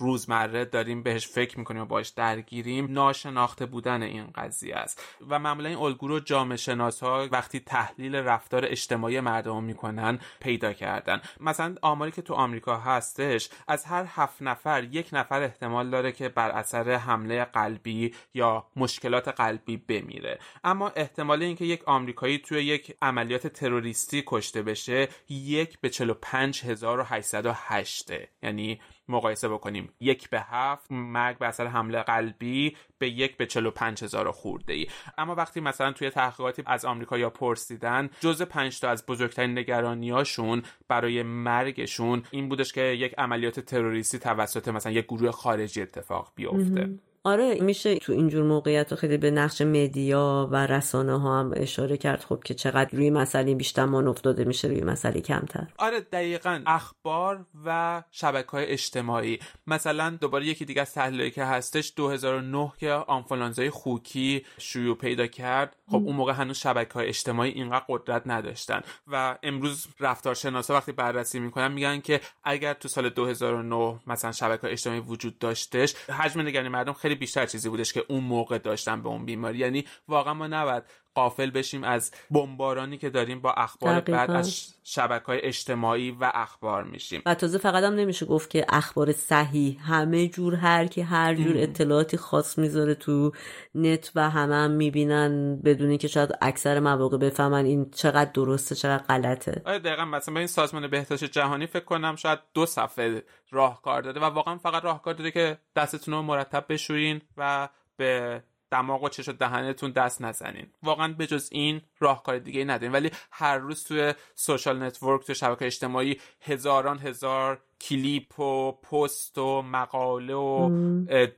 [0.00, 5.02] روزمره داریم بهش فکر می‌کنیم و باش درگیریم ناشناخته بودن این قضیه است.
[5.28, 10.72] و معمولا این الگو رو جامعه شناس ها وقتی تحلیل رفتار اجتماعی مردم می‌کنن پیدا
[10.72, 11.20] کردن.
[11.40, 16.28] مثلا آماری که تو آمریکا هستش از هر هفت نفر یک نفر احتمال داره که
[16.28, 20.38] بر اثر حمله قلبی یا مشکلات قلبی بمیره.
[20.64, 28.10] اما احتمال اینکه یک آمریکایی توی یک عملیات تروریستی کشته بشه یک به 45808
[28.42, 28.80] یعنی
[29.10, 29.92] مقایسه بکنیم.
[30.00, 34.86] یک به هفت مرگ به اثر حمله قلبی به یک به 45 هزار خورده ای.
[35.18, 40.62] اما وقتی مثلا توی تحقیقاتی از آمریکا یا پرسیدن جز پنج تا از بزرگترین نگرانیاشون
[40.88, 46.90] برای مرگشون این بودش که یک عملیات تروریستی توسط مثلا یک گروه خارجی اتفاق بیفته.
[47.24, 52.20] آره میشه تو اینجور موقعیت خیلی به نقش مدیا و رسانه ها هم اشاره کرد.
[52.20, 55.66] خب که چقدر روی مسئله بیشتر مان افتاده میشه روی مسئله کمتر.
[55.78, 56.62] آره دقیقا.
[56.66, 59.38] اخبار و شبکه های اجتماعی.
[59.66, 60.94] مثلا دوباره یکی دیگه از
[61.34, 65.76] که هستش 2009 که آنفولانزای خوکی شیوع پیدا کرد.
[65.86, 68.80] خب اون موقع هنوز شبکه های اجتماعی اینقدر قدرت نداشتن.
[69.06, 75.00] و امروز رفتارشناسا وقتی بررسی می‌کنن میگن که اگر تو سال 2009 مثلا شبکه اجتماعی
[75.00, 79.24] وجود داشتش حجم نگرانی مردم خیلی بیشتر چیزی بودش که اون موقع داشتن به اون
[79.24, 79.58] بیماری.
[79.58, 80.82] یعنی واقعا ما نباید
[81.14, 84.18] قافل بشیم از بمبارانی که داریم با اخبار دقیقاً.
[84.18, 87.22] بعد از شبکه های اجتماعی و اخبار میشیم.
[87.26, 91.54] و تازه فقط هم نمیشه گفت که اخبار صحیح همه جور هر کی هر جور
[91.56, 93.32] اطلاعاتی خواست می‌ذاره تو
[93.74, 99.02] نت و همه هم می‌بینن بدونی که شاید اکثر مواقع بفهمن این چقدر درسته چقدر
[99.02, 99.62] غلطه.
[99.64, 104.20] آره دقیقا مثلا به این سازمان بهداشت جهانی فکر کنم شاید دو صفحه راهکار داده
[104.20, 109.28] و واقعا فقط راهکار داده که دستتون رو مرتب بشویین و به دماغ و چش
[109.28, 110.66] و دهنتون دست نزنین.
[110.82, 115.34] واقعا به جز این راهکار دیگه ای نداریم ولی هر روز توی social network تو
[115.34, 120.70] شبکه اجتماعی هزاران هزار کلیپ و پست و مقاله و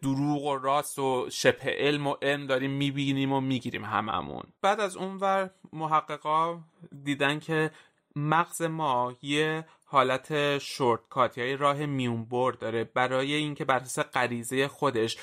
[0.03, 4.43] دروغ و راست و شبه علم و علم داریم می‌بینیم و می‌گیریم هممون.
[4.63, 6.61] بعد از اونور محققا
[7.05, 7.71] دیدن که
[8.17, 14.69] مغز ما یه حالت شورتکات یا یه راه میونبر داره برای اینکه بر اساس غریزه
[14.69, 15.17] خودش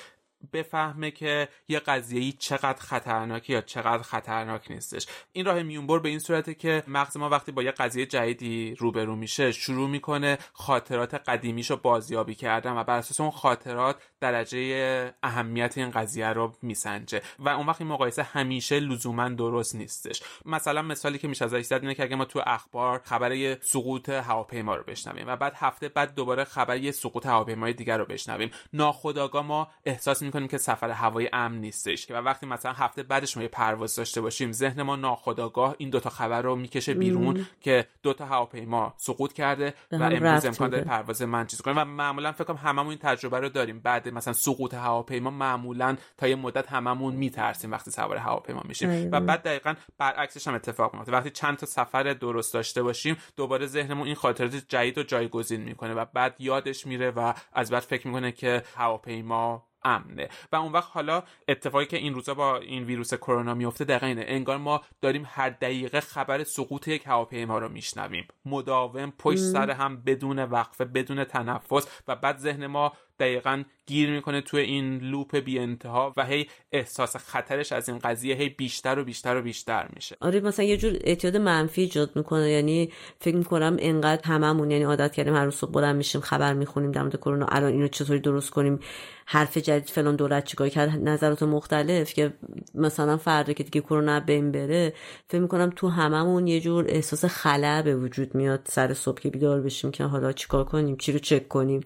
[0.54, 5.08] بفهمه که یه قضیه چقدر خطرناکه یا چقدر خطرناک نیستش.
[5.32, 9.16] این راه میونبر به این صورته که مغز ما وقتی با یه قضیه جدیدی روبرو
[9.16, 15.92] میشه شروع می‌کنه خاطرات قدیمیشو بازیابی کردن و بر اساس اون خاطرات درجه اهمیت این
[15.92, 17.22] قضیه رو میسنجه.
[17.40, 20.24] و اون وقت این مقایسه همیشه لزوما درست نیستش.
[20.46, 24.76] مثلا مثالی که میشه ازش زد اینه که اگه ما تو اخبار خبر سقوط هواپیما
[24.76, 29.68] رو بشنویم و بعد هفته بعد دوباره خبر سقوط هواپیمای دیگر رو بشنویم ناخودآگاه ما
[29.86, 32.12] احساس می‌کنیم که سفر هوایی امن نیستش.
[32.12, 36.10] و وقتی مثلا هفته بعدش ما یه پرواز داشته باشیم ذهن ما ناخودآگاه این دوتا
[36.10, 40.84] خبر رو می‌کشه بیرون که دوتا هواپیما سقوط کرده و امروز امکان داره.
[40.84, 43.80] پرواز من چیز کنیم و معمولا فکر کنم هممون این تجربه رو داریم.
[43.80, 49.10] بعد مثلا سقوط هواپیما معمولا تا یه مدت هممون میترسیم وقتی سوار هواپیما میشیم.
[49.12, 53.66] و بعد دقیقا برعکسش هم اتفاق میفته وقتی چند تا سفر درست داشته باشیم دوباره
[53.66, 58.08] ذهنمون این خاطرات جدید رو جایگزین می‌کنه و بعد یادش میره و از بعد فکر
[58.08, 60.30] می‌کنه که هواپیما امنه.
[60.52, 64.24] و اون وقت حالا اتفاقی که این روزا با این ویروس کرونا میفته دقیقا اینه.
[64.28, 68.28] انگار ما داریم هر دقیقه خبر سقوط یک هواپیما رو میشنویم.
[68.46, 74.42] مداوم پشت سر هم بدون وقفه بدون تنفس و بعد ذهن ما دقیقا گیر می‌کنه
[74.42, 79.04] توی این لوپ بی انتها و هی احساس خطرش از این قضیه هی بیشتر و
[79.04, 80.16] بیشتر و بیشتر میشه.
[80.22, 82.50] آره مثلا یه جور اعتیاد منفی ایجاد می‌کنه.
[82.50, 86.92] یعنی فکر می‌کنم انقدر هممون یعنی عادت کردیم هر روز صبح بلند میشیم خبر می‌خونیم
[86.92, 88.80] در مورد کرونا الان اینو چطوری درست کنیم
[89.26, 92.34] حرف جدید فلان دولت چیکار کرد نظرات مختلف که
[92.76, 94.94] مثلا فردا که دیگه کرونا بین بره
[95.28, 99.62] فکر می‌کنم تو هممون یه جور احساس خلع به وجود میاد سر صبح که بیدار
[99.62, 101.82] بشیم که حالا چیکار کنیم چی رو چک کنیم.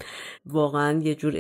[0.46, 1.34] واقعا یه جور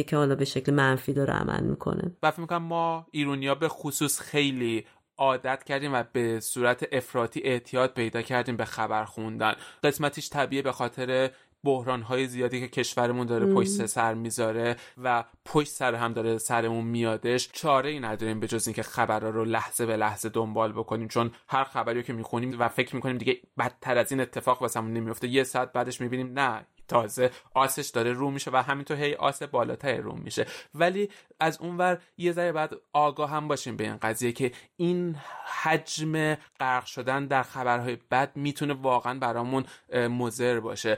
[0.00, 2.16] اعتیادیه که حالا به شکل منفی داره عمل می‌کنه.
[2.22, 4.84] و فکر می‌کنم ما ایرونیا به خصوص خیلی
[5.18, 9.54] عادت کردیم و به صورت افراطی اعتیاد پیدا کردیم به خبر خوندن.
[9.84, 11.30] قسمتیش طبیعه به خاطر
[11.64, 16.84] بحران های زیادی که کشورمون داره پشت سر می‌ذاره و پشت سر هم داره سرمون
[16.84, 17.48] میادش.
[17.52, 21.64] چاره ای نداریم به جز اینکه خبرها رو لحظه به لحظه دنبال بکنیم چون هر
[21.64, 25.72] خبری که می‌خونیم و فکر می‌کنیم دیگه بدتر از این اتفاق واسمون نمیفته یه ساعت
[25.72, 30.46] بعدش می‌بینیم نه تازه آسش داره رو میشه و همینطور هی آس بالاتر رو میشه.
[30.74, 31.08] ولی
[31.40, 35.16] از اونور یه ذره بعد آگاه هم باشیم به این قضیه که این
[35.62, 40.96] حجم غرق شدن در خبرهای بد می‌تونه واقعا برامون مضر باشه.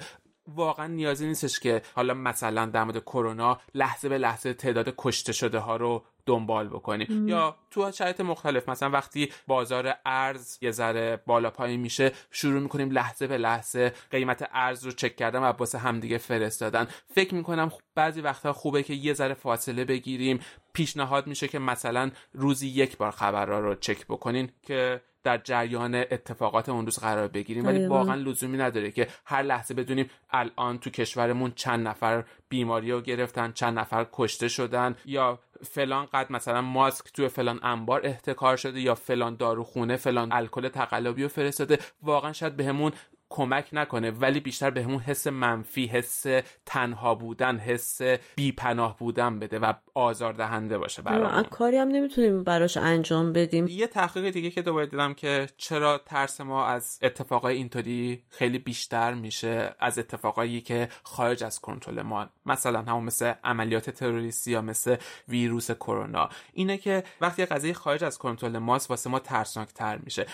[0.49, 5.59] واقعا نیازی نیستش که حالا مثلا در مورد کرونا لحظه به لحظه تعداد کشته شده
[5.59, 7.29] ها رو دنبال بکنیم.
[7.29, 12.91] یا تو شرایط مختلف مثلا وقتی بازار ارز یه ذره بالا پایین میشه شروع می‌کنیم
[12.91, 16.87] لحظه به لحظه قیمت ارز رو چک کردن و واسه همدیگه فرستادن.
[17.15, 20.41] فکر می‌کنم بعضی وقتها خوبه که یه ذره فاصله بگیریم.
[20.73, 26.69] پیشنهاد میشه که مثلا روزی یک بار خبرها رو چک بکنین که در جریان اتفاقات
[26.69, 31.53] اون روز قرار بگیریم ولی واقعا لزومی نداره که هر لحظه بدونیم الان تو کشورمون
[31.57, 37.29] چند نفر بیماری رو گرفتن چند نفر کشته شدن یا فلان قد مثلا ماسک توی
[37.29, 41.79] فلان انبار احتکار شده یا فلان داروخونه فلان الکل تقلبی رو فرستاده.
[42.03, 42.93] واقعا شاید بهمون
[43.33, 46.27] کمک نکنه ولی بیشتر به همون حس منفی حس
[46.67, 48.01] تنها بودن حس
[48.37, 51.43] بیپناه بودن بده و آزاردهنده باشه برامون.
[51.43, 53.67] کاری هم نمی‌تونیم براش انجام بدیم.
[53.69, 59.15] یه تحقیق دیگه که دوباره دیدم که چرا ترس ما از اتفاقای اینطوری خیلی بیشتر
[59.15, 62.29] میشه از اتفاقایی که خارج از کنترل ما.
[62.47, 64.97] مثلا همون مثل عملیات تروریستی یا مثل
[65.29, 66.29] ویروس کرونا.
[66.53, 70.27] اینه که وقتی قضیه خارج از کنترل ماست واسه ما ترسناکتر میشه.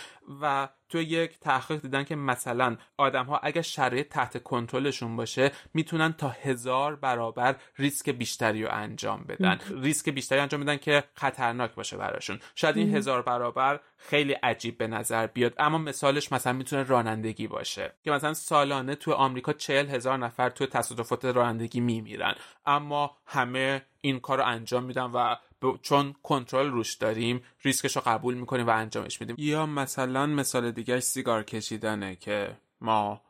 [0.42, 6.12] و تو یک تحقیق دیدن که مثلا آدم ها اگر شرایط تحت کنترلشون باشه می‌تونن
[6.12, 9.60] تا هزار برابر ریسک بیشتری رو انجام بدن.
[9.70, 12.40] ریسک بیشتری انجام بدن که خطرناک باشه براشون.
[12.55, 17.93] شاید این هزار برابر خیلی عجیب به نظر بیاد اما مثالش مثلا می‌تونه رانندگی باشه.
[18.05, 22.35] که مثلا سالانه تو آمریکا چهل هزار نفر تو تصادفات رانندگی میمیرن.
[22.66, 25.36] اما همه این کار رو انجام میدن و
[25.82, 29.36] چون کنترل روش داریم ریسکش رو قبول می‌کنیم و انجامش میدیم.
[29.39, 33.22] یا مثلا مثال دیگه سیگار کشیدنه که ما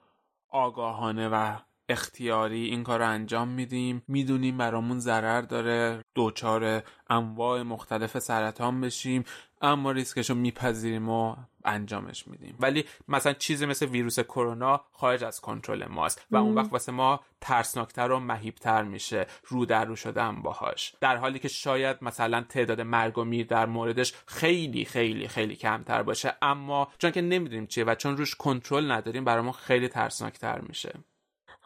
[0.48, 1.56] آگاهانه و
[1.88, 4.02] اختیاری این کار رو انجام میدیم.
[4.08, 6.02] می‌دونیم برامون ضرر داره.
[6.14, 9.24] دوچار انواع مختلف سرطان بشیم.
[9.60, 12.56] اما ریسکش رو میپذیریم و انجامش میدیم.
[12.60, 17.20] ولی مثلا چیزی مثل ویروس کرونا خارج از کنترل ماست و اون وقت واسه ما
[17.40, 19.26] ترسناکتر و مهیبتر میشه.
[19.44, 20.94] رو در رو شدن باهاش.
[21.00, 26.02] در حالی که شاید مثلا تعداد مرگ و میر در موردش خیلی خیلی خیلی کمتر
[26.02, 26.34] باشه.
[26.42, 30.92] اما چون که نمی‌دونیم چیه و چون روش کنترل نداریم برامون خیلی ترسناکتر میشه.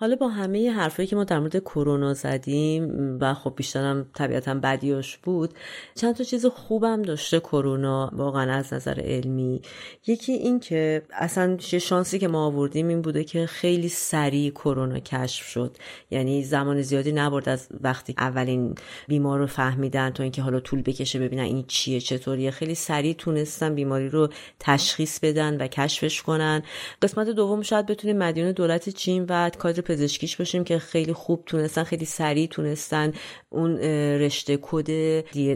[0.03, 5.17] حالا با همه حرفایی که ما در مورد کرونا زدیم و خب بیشترم طبیعتا بدیاش
[5.17, 5.55] بود
[5.95, 9.63] چند تا چیز خوبم داشته کرونا واقعا از نظر علمی.
[10.07, 15.47] یکی این که اصلا شانسی که ما آوردیم این بوده که خیلی سریع کرونا کشف
[15.47, 15.77] شد.
[16.11, 18.75] یعنی زمان زیادی نبرد از وقتی اولین
[19.09, 22.51] بیمار رو فهمیدن تا اینکه حالا طول بکشه ببینن این چیه چطوریه.
[22.51, 24.29] خیلی سریع تونستن بیماری رو
[24.61, 26.63] تشخیص بدن و کشفش کنن.
[27.03, 31.85] قسمت دوم شاید بتونیم مدیون دولت چین و کادر پزشکیش باشیم که خیلی خوب تونستن
[31.85, 33.13] خیلی سریع تونستن
[33.51, 33.79] اون
[34.19, 34.89] رشته کد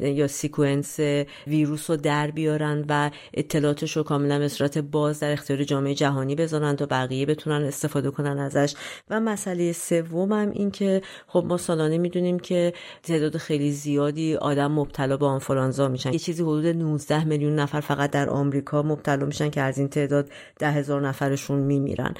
[0.02, 1.00] یا سیکونس
[1.46, 6.34] ویروس رو در بیارن و اطلاعاتش رو کاملا به صورت باز در اختیار جامعه جهانی
[6.34, 8.74] بذارن تا بقیه بتونن استفاده کنن ازش.
[9.10, 12.72] و مسئله سوم هم این که خب ما سالانه می‌دونیم که
[13.02, 16.12] تعداد خیلی زیادی آدم مبتلا به آنفولانزا میشن.
[16.12, 20.28] یه چیزی حدود 19 میلیون نفر فقط در آمریکا مبتلا میشن که از این تعداد
[20.58, 22.14] ده هزار نفرشون میمیرن.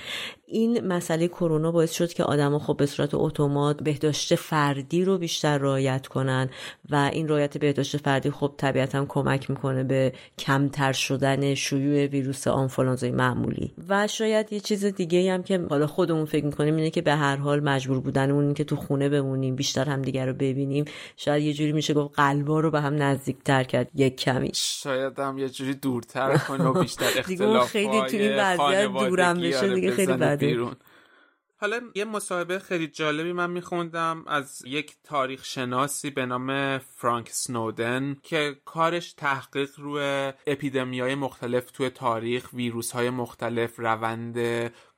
[0.47, 5.59] این مسئله کرونا باعث شد که آدما خب به صورت اتومات بهداشت فردی رو بیشتر
[5.59, 6.49] رعایت کنن
[6.91, 13.11] و این رعایت بهداشت فردی خب طبیعتا کمک می‌کنه به کمتر شدن شیوع ویروس آنفولانزای
[13.11, 13.75] معمولی.
[13.89, 17.37] و شاید یه چیز دیگه هم که حالا خودمون فکر می‌کنیم اینه که به هر
[17.37, 20.85] حال مجبور بودنمون که تو خونه بمونیم بیشتر هم دیگر رو ببینیم
[21.17, 24.51] شاید یه جوری میشه گفت قلبا رو به هم نزدیکتر کرد یک کمی.
[24.55, 29.75] شاید هم یه جوری دورتر کنه و بیشتر اختلاف خیلی تو این وضعیت دورم بشه
[29.75, 30.77] دیگه خیلی بیرون.
[31.59, 38.17] حالا یه مصاحبه خیلی جالبی من میخوندم از یک تاریخ شناسی به نام فرانک سنودن
[38.23, 44.39] که کارش تحقیق روی اپیدمی مختلف توی تاریخ ویروس های مختلف روند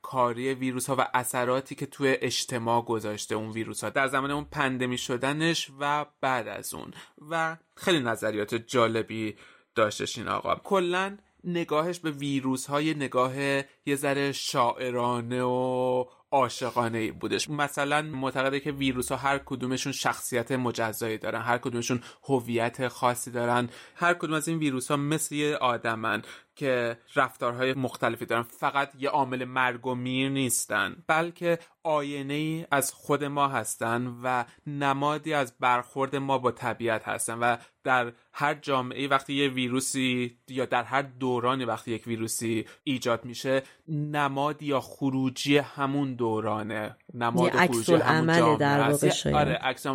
[0.01, 4.45] کاری ویروس ها و اثراتی که توی اجتماع گذاشته اون ویروس ها در زمان اون
[4.51, 6.93] پندمی شدنش و بعد از اون.
[7.29, 9.35] و خیلی نظریات جالبی
[9.75, 10.55] داشتش این آقا.
[10.55, 13.37] کلا نگاهش به ویروس های نگاه
[13.85, 17.49] یه ذره شاعرانه و عاشقانه ای بودش.
[17.49, 23.69] مثلا معتقده که ویروس ها هر کدومشون شخصیت مجزایی دارن هر کدومشون هویت خاصی دارن
[23.95, 26.21] هر کدوم از این ویروس ها مثل یه آدمن.
[26.59, 28.43] که رفتارهای مختلفی دارن.
[28.43, 34.45] فقط یه عامل مرگ و میر نیستن بلکه آینه ای از خود ما هستن و
[34.67, 40.65] نمادی از برخورد ما با طبیعت هستن و در هر جامعه وقتی یه ویروسی یا
[40.65, 46.97] در هر دورانی وقتی یک ویروسی ایجاد میشه نماد یا خروجی همون دورانه.
[47.13, 48.91] نماد خروجی همون جامعه در
[49.33, 49.85] آره عکس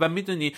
[0.00, 0.52] و می‌دونی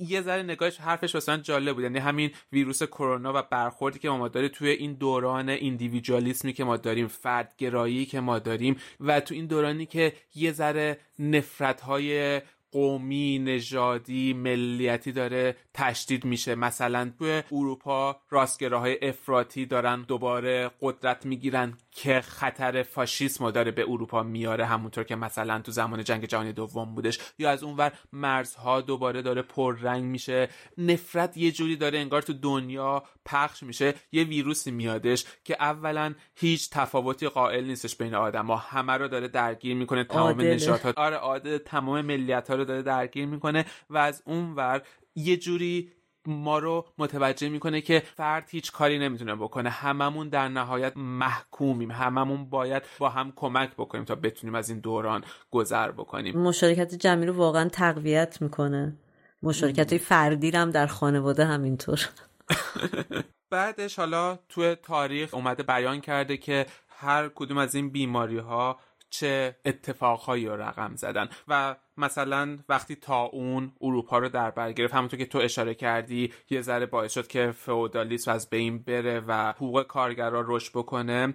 [0.00, 1.84] یه ذره نگاهش حرفش مثلا جالب بود.
[1.84, 6.76] یعنی همین ویروس کرونا و برخوردی که ما داره توی این دوران ایندیویدوالیسمی که ما
[6.76, 12.40] داریم فردگرایی که ما داریم و تو این دورانی که یه ذره نفرت های
[12.72, 16.54] قومی نژادی ملیتی داره تشدید میشه.
[16.54, 24.22] مثلا توی اروپا راستگراهای افراطی دارن دوباره قدرت می‌گیرن که خطر فاشیسم داره به اروپا
[24.22, 27.18] میاره همونطور که مثلا تو زمان جنگ جهانی دوم بودش.
[27.38, 30.48] یا از اونور مرزها دوباره داره پررنگ میشه.
[30.78, 33.94] نفرت یه جوری داره انگار تو دنیا پخش میشه.
[34.12, 39.76] یه ویروسی میادش که اولا هیچ تفاوتی قائل نیستش بین آدما همه رو داره درگیر
[39.76, 40.92] می‌کنه تمام نژادها.
[40.96, 44.82] آره عادل تمام ملیت ها رو داره درگیر می‌کنه و از اونور
[45.14, 45.92] یه جوری
[46.26, 49.70] ما رو متوجه می‌کنه که فرد هیچ کاری نمی‌تونه بکنه.
[49.70, 51.90] هممون در نهایت محکومیم.
[51.90, 56.38] هممون باید با هم کمک بکنیم تا بتونیم از این دوران گذر بکنیم.
[56.38, 58.96] مشارکت جمعی رو واقعا تقویت می‌کنه.
[59.42, 62.08] مشارکت فردی هم در خانواده همینطور.
[63.50, 68.78] بعدش حالا توی تاریخ اومده بیان کرده که هر کدوم از این بیماری ها
[69.10, 71.28] چه اتفاقهایی رو رقم زدن.
[71.48, 76.32] و مثلا وقتی تا اون اروپا رو در بر گرفت همونطور که تو اشاره کردی
[76.50, 81.34] یه ذره باعث شد که فئودالیسم از بین بره و حقوق کارگرا رشد بکنه.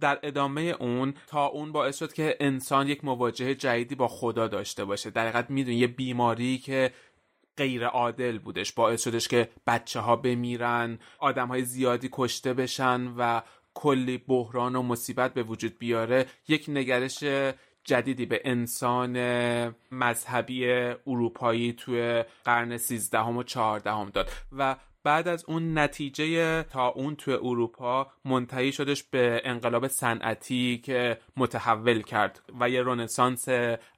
[0.00, 4.84] در ادامه اون تا اون باعث شد که انسان یک مواجهه جدیدی با خدا داشته
[4.84, 5.10] باشه.
[5.10, 6.92] در حقیقت می‌دونی یه بیماری که
[7.56, 8.72] غیر عادل بودش.
[8.72, 13.42] باعث شدش که بچه ها بمیرن آدم های زیادی کشته بشن و
[13.74, 17.24] کلی بحران و مصیبت به وجود بیاره یک نگرش
[17.84, 19.18] جدیدی به انسان
[19.92, 20.66] مذهبی
[21.06, 27.34] اروپایی توی قرن سیزدهم و چهاردهم داد و بعد از اون نتیجه تا اون توی
[27.34, 33.48] اروپا منتهی شدش به انقلاب صنعتی که متحول کرد و یه رنسانس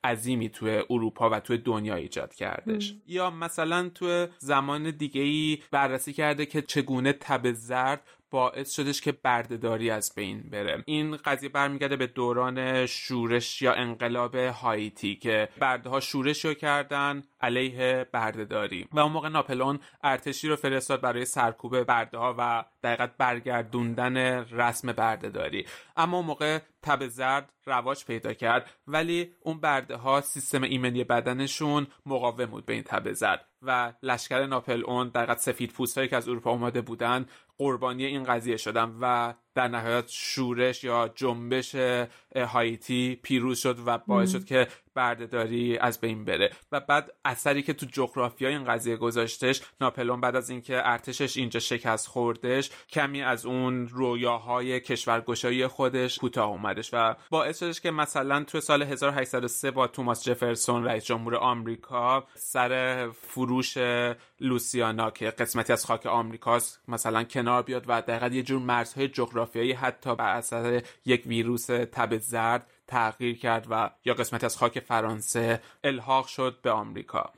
[0.05, 2.95] عظیمی توی اروپا و توی دنیا ایجاد کردش.
[3.07, 9.13] یا مثلا توی زمان دیگه ای بررسی کرده که چگونه تب زرد باعث شدش که
[9.13, 10.83] بردهداری از بین بره.
[10.87, 17.23] این قضیه برمیگرده به دوران شورش یا انقلاب هایتی که برده ها شورش رو کردن
[17.41, 18.89] علیه بردهداری.
[18.93, 24.17] و اون موقع ناپلون ارتشی رو فرستاد برای سرکوب برده ها و دقیقت برگردوندن
[24.51, 25.67] رسم بردهداری.
[25.97, 31.87] اما اون موقع تب زرد رواج پیدا کرد ولی اون برده ها سیستم ایمنی بدنشون
[32.07, 33.47] مقاوم بود به این تب زرد.
[33.63, 37.27] و لشکر ناپل اون در سفید پوستایی که از اروپا اومده بودن
[37.59, 41.75] قربانی این قضیه شدن و در نهایت شورش یا جنبش
[42.37, 46.51] هایتی پیروز شد و باعث شد که بردهداری از بین بره.
[46.73, 51.61] و بعد اثری که تو جغرافیا این قضیه گذاشتش ناپلون بعد از اینکه ارتشش اینجا
[51.61, 58.45] شکست خوردش کمی از اون رویاهای کشورگشایی خودش کوتاه اومدش و باعث شدش که مثلا
[58.45, 63.79] تو سال 1803 با توماس جفرسون رئیس جمهور آمریکا سر فروش
[64.41, 69.09] لوسیانا که قسمتی از خاک آمریکاست مثلا کنار بیاد و دقیقا یه جور مرزهای
[69.47, 74.81] جغرافیایی حتی بر اثر یک ویروس تب زرد تغییر کرد و یا قسمتی از خاک
[74.81, 77.33] فرانسه الحاق شد به آمریکا.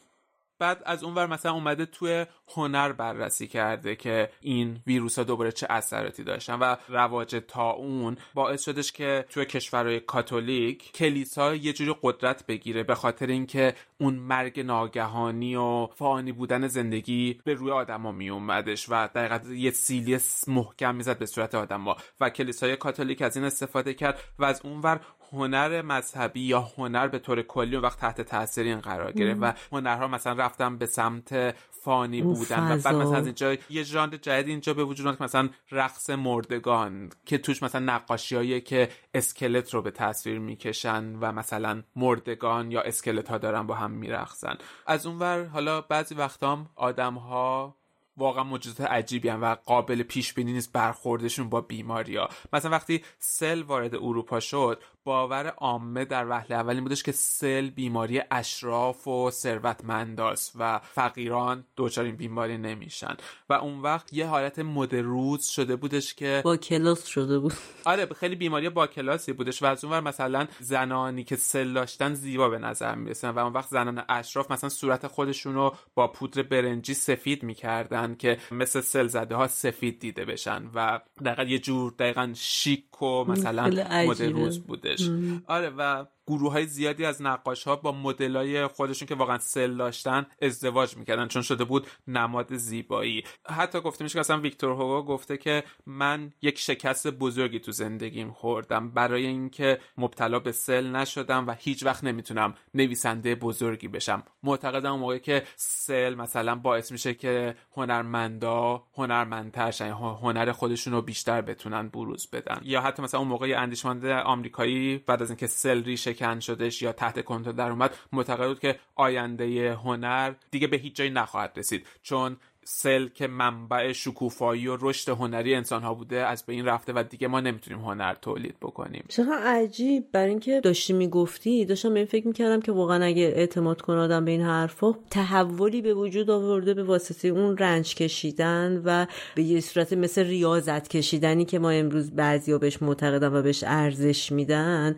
[0.59, 5.67] بعد از اونور مثلا اومده توی هنر بررسی کرده که این ویروس ها دوباره چه
[5.71, 11.95] اثراتی داشتن و رواج تا اون باعث شدش که توی کشورهای کاتولیک کلیسا یه جوری
[12.03, 18.13] قدرت بگیره به خاطر اینکه اون مرگ ناگهانی و فانی بودن زندگی به روی آدما
[18.13, 20.19] می اومدش و دقیقا یه سیلی
[20.49, 25.01] محکم می‌زد به صورت آدما و کلیسای کاتولیک از این استفاده کرد و از اونور
[25.33, 29.53] هنر مذهبی یا هنر به طور کلی اون وقت تحت تاثیر این قرار گرفت و
[29.73, 31.55] هنرها مثلا رفتن به سمت
[31.85, 35.49] فانی بودن و بعد مثلا از اینجا یه ژانر جدید اینجا به وجود که مثلا
[35.71, 42.71] رقص مردگان که توش مثلا نقاشیایی که اسکلت رو به تصویر می‌کشن و مثلا مردگان
[42.71, 44.59] یا اسکلت ها دارن با هم میرقصن.
[44.87, 47.79] از اونور حالا بعضی وقتام آدم ها
[48.19, 52.29] واقعا موجودات عجیبی هم و قابل پیش بینی نیست برخوردشون با بیماری ها.
[52.53, 57.71] مثلا وقتی سل وارد اروپا شد باور عامه در وهله اول این بودش که سل
[57.71, 63.17] بیماری اشراف و ثروتمنداست و فقیران دچار این بیماری نمیشن.
[63.49, 67.53] و اون وقت یه حالت مد روز شده بودش که با کلاس شده بود.
[67.85, 72.49] آره خیلی بیماری با کلاسی بودش و از اونور مثلا زنانی که سل داشتن زیبا
[72.49, 76.95] به نظر می‌رسن و اون وقت زنان اشراف مثلا صورت خودشون رو با پودر برنجی
[76.95, 82.33] سفید می‌کردن که مثل سل زده ها سفید دیده بشن و دقیقا یه جور دقیقا
[82.35, 84.51] شیک و مثلا خیلی عجیبه.
[84.99, 89.39] بودش آره و گروه های زیادی از نقاش ها با مدل های خودشون که واقعا
[89.39, 93.25] سل داشتن ازدواج می‌کردن چون شده بود نماد زیبایی.
[93.47, 98.31] حتی گفته میشه که اصلا ویکتور هوگو گفته که من یک شکست بزرگی تو زندگیم
[98.31, 98.91] خوردم.
[98.91, 104.23] برای اینکه مبتلا به سل نشدم و هیچ وقت نمی‌تونم نویسنده بزرگی بشم.
[104.43, 111.03] معتقدم اون موقع که سل مثلا باعث میشه که هنرمندا هنرمندتر شن هنر خودشون رو
[111.03, 112.61] بیشتر بتونن بروز بدن.
[112.65, 116.83] یا حتی مثلا اون موقع یه اندیشمنده آمریکایی بعد از اینکه سل ریشه کن شدش
[116.83, 121.53] یا تحت کنترل در اومد معتقد بود که آینده هنر دیگه به هیچ جایی نخواهد
[121.57, 121.87] رسید.
[122.03, 122.37] چون
[122.71, 127.05] سل که منبع شکوفایی و رشد هنری انسان ها بوده از به این رفته و
[127.11, 129.05] دیگه ما نمی‌تونیم هنر تولید بکنیم.
[129.09, 133.81] چقدر عجیب برای اینکه داشتی می‌گفتی داشتم به این فکر می‌کردم که واقعا اگه اعتماد
[133.81, 139.07] کنه آدم به این حرفا تحولی به وجود آورده به واسطه اون رنج کشیدن و
[139.35, 144.33] به یه صورت مثل ریاضت کشیدنی که ما امروز بعضیا بهش معتقدن و بهش ارزش
[144.33, 144.97] میدن.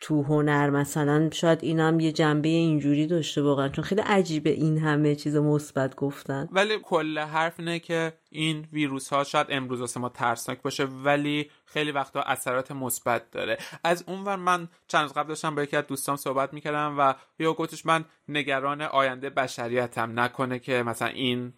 [0.00, 5.14] تو هنر مثلا شاید اینم یه جنبه اینجوری داشته واقعا چون خیلی عجیبه این همه
[5.14, 6.48] چیز مثبت گفتن.
[6.52, 11.50] ولی کل حرف اینه که این ویروس ها شاید امروز واسه ما ترسناک باشه ولی
[11.64, 13.58] خیلی وقتا اثرات مثبت داره.
[13.84, 17.52] از اونور من چند روز قبل داشتم با یکی از دوستام صحبت می‌کردم و یا
[17.52, 21.52] گفتش من نگران آینده بشریتم نکنه که مثلا این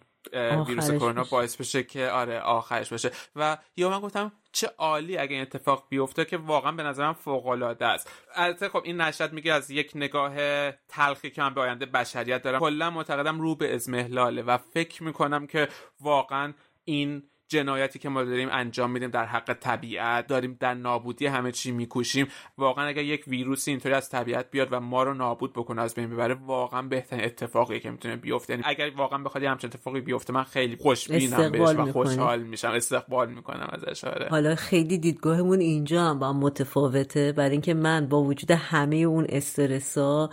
[0.67, 1.23] ویروس کرونا.
[1.31, 5.85] باعث بشه که آره آخرش بشه و یا من گفتم چه عالی اگه این اتفاق
[5.89, 9.91] بیفته که واقعا به نظرم فوق العاده است البته خب این نشد میگه از یک
[9.95, 10.35] نگاه
[10.71, 15.47] تلخی که من به آینده بشریت دارم کلا معتقدم رو به ازمهلاله و فکر می‌کنم
[15.47, 15.67] که
[16.01, 16.53] واقعا
[16.85, 17.23] این
[17.53, 22.27] جنایتی که ما داریم انجام میدیم در حق طبیعت داریم در نابودی همه چی میکوشیم.
[22.57, 26.09] واقعا اگر یک ویروسی اینطوری از طبیعت بیاد و ما رو نابود بکنه از بین
[26.09, 28.53] ببره واقعا بهترین اتفاقی که می‌تونه بیفته.
[28.53, 31.91] یعنی اگر واقعا بخواد همچین اتفاقی بیفته من خیلی خوشبینم بهش و.
[31.91, 32.67] خوشحال میشم.
[32.67, 34.27] استقبال می‌کنم ازش آره.
[34.29, 39.25] حالا خیلی دیدگاهمون اینجا هم با هم متفاوته برای اینکه من با وجود همه اون
[39.29, 40.29] استرسا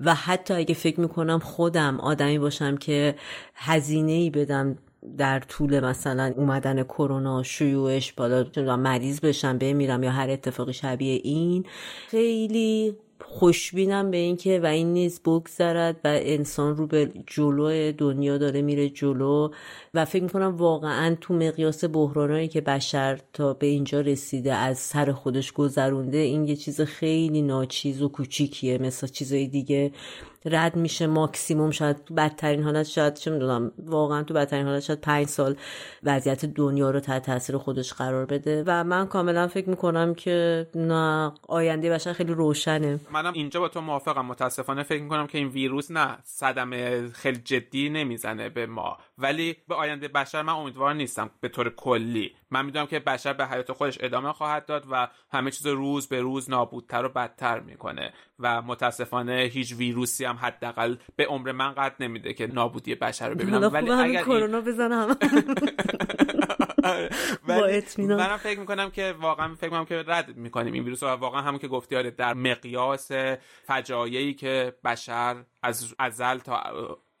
[0.00, 3.14] و حتی اگه فکر می‌کنم خودم آدمی باشم که
[3.54, 4.78] هزینه ای بدم
[5.18, 11.64] در طول مثلا اومدن کرونا شیوعش بالا مریض بشم بمیرم یا هر اتفاقی شبیه این
[12.08, 18.62] خیلی خوشبینم به اینکه و این نیز بگذرد و انسان رو به جلو دنیا داره
[18.62, 19.50] میره جلو
[19.94, 25.12] و فکر می‌کنم واقعا تو مقیاس بحرانایی که بشر تا به اینجا رسیده از سر
[25.12, 29.92] خودش گذرونده این یه چیز خیلی ناچیز و کوچیکیه مثل چیزای دیگه
[30.44, 35.00] رد میشه ماکسیموم شاید تو بدترین حالت شاید چه می‌دونم واقعا تو بدترین حالت شاید
[35.00, 35.56] پنج سال
[36.02, 38.64] وضعیت دنیا رو تحت تاثیر خودش قرار بده.
[38.66, 43.00] و من کاملا فکر می‌کنم که نه آینده بشر خیلی روشنه.
[43.12, 44.26] منم اینجا با تو موافقم.
[44.26, 48.98] متاسفانه فکر می‌کنم که این ویروس نه صدمه خیلی جدی نمی‌زنه به ما.
[49.18, 52.36] ولی به آینده بشر من امیدوار نیستم به طور کلی.
[52.50, 56.20] من می‌دونم که بشر به حیات خودش ادامه خواهد داد و همه چیز روز به
[56.20, 61.94] روز نابودتر و بدتر می‌کنه و متاسفانه هیچ ویروسی هم حداقل به عمر من قد
[62.00, 63.70] نمیده که نابودی بشر رو ببینم.
[63.72, 64.60] ولی اگر کرونا
[67.48, 68.20] ولی اطمینان.
[68.20, 71.40] منم فکر می‌کنم که واقعا فکر می‌کنم که رد می‌کنیم این ویروس رو و واقعا
[71.40, 73.12] همون که گفتی آره در مقیاس
[73.66, 76.62] فجایعی که بشر از ازل تا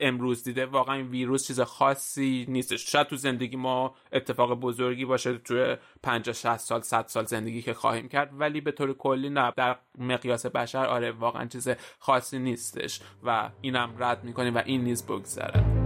[0.02, 2.92] امروز دیده واقعا این ویروس چیز خاصی نیستش.
[2.92, 7.74] شاید تو زندگی ما اتفاق بزرگی باشه توی 50 60 سال 100 سال زندگی که
[7.74, 9.52] خواهیم کرد ولی به طور کلی نه.
[9.56, 11.68] در مقیاس بشر آره واقعا چیز
[11.98, 15.81] خاصی نیستش و اینم رد می‌کنیم و این نیز بگذره.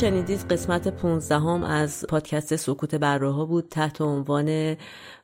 [0.00, 4.76] شنیدید قسمت 15 هم از پادکست سکوت برراها بود تحت عنوان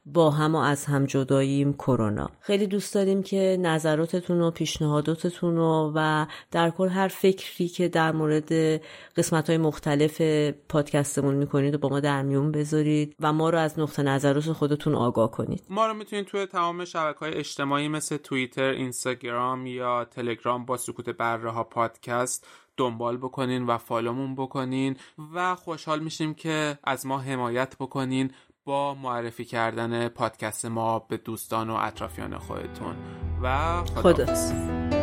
[0.07, 2.31] با هم و از هم جداییم کرونا.
[2.41, 8.13] خیلی دوست داریم که نظراتتون و پیشنهاداتتون و, و در کل هر فکری که در
[8.13, 8.81] مورد
[9.17, 10.21] قسمت های مختلف
[10.69, 14.95] پادکستمون می‌کنید و با ما در میون بذارید و ما رو از نقطه نظرات خودتون
[14.95, 15.63] آگاه کنید.
[15.71, 21.09] ما رو می‌تونید توی تمام شبکه های اجتماعی مثل توییتر، اینستاگرام یا تلگرام با سکوت
[21.11, 22.47] بره پادکست
[22.77, 24.97] دنبال بکنین و فالومون بکنین
[25.35, 28.31] و خوشحال میشیم که از ما حمایت بکنین
[28.65, 32.97] با معرفی کردن پادکست ما به دوستان و اطرافیان خودتون
[33.43, 34.94] و خدا, خدا.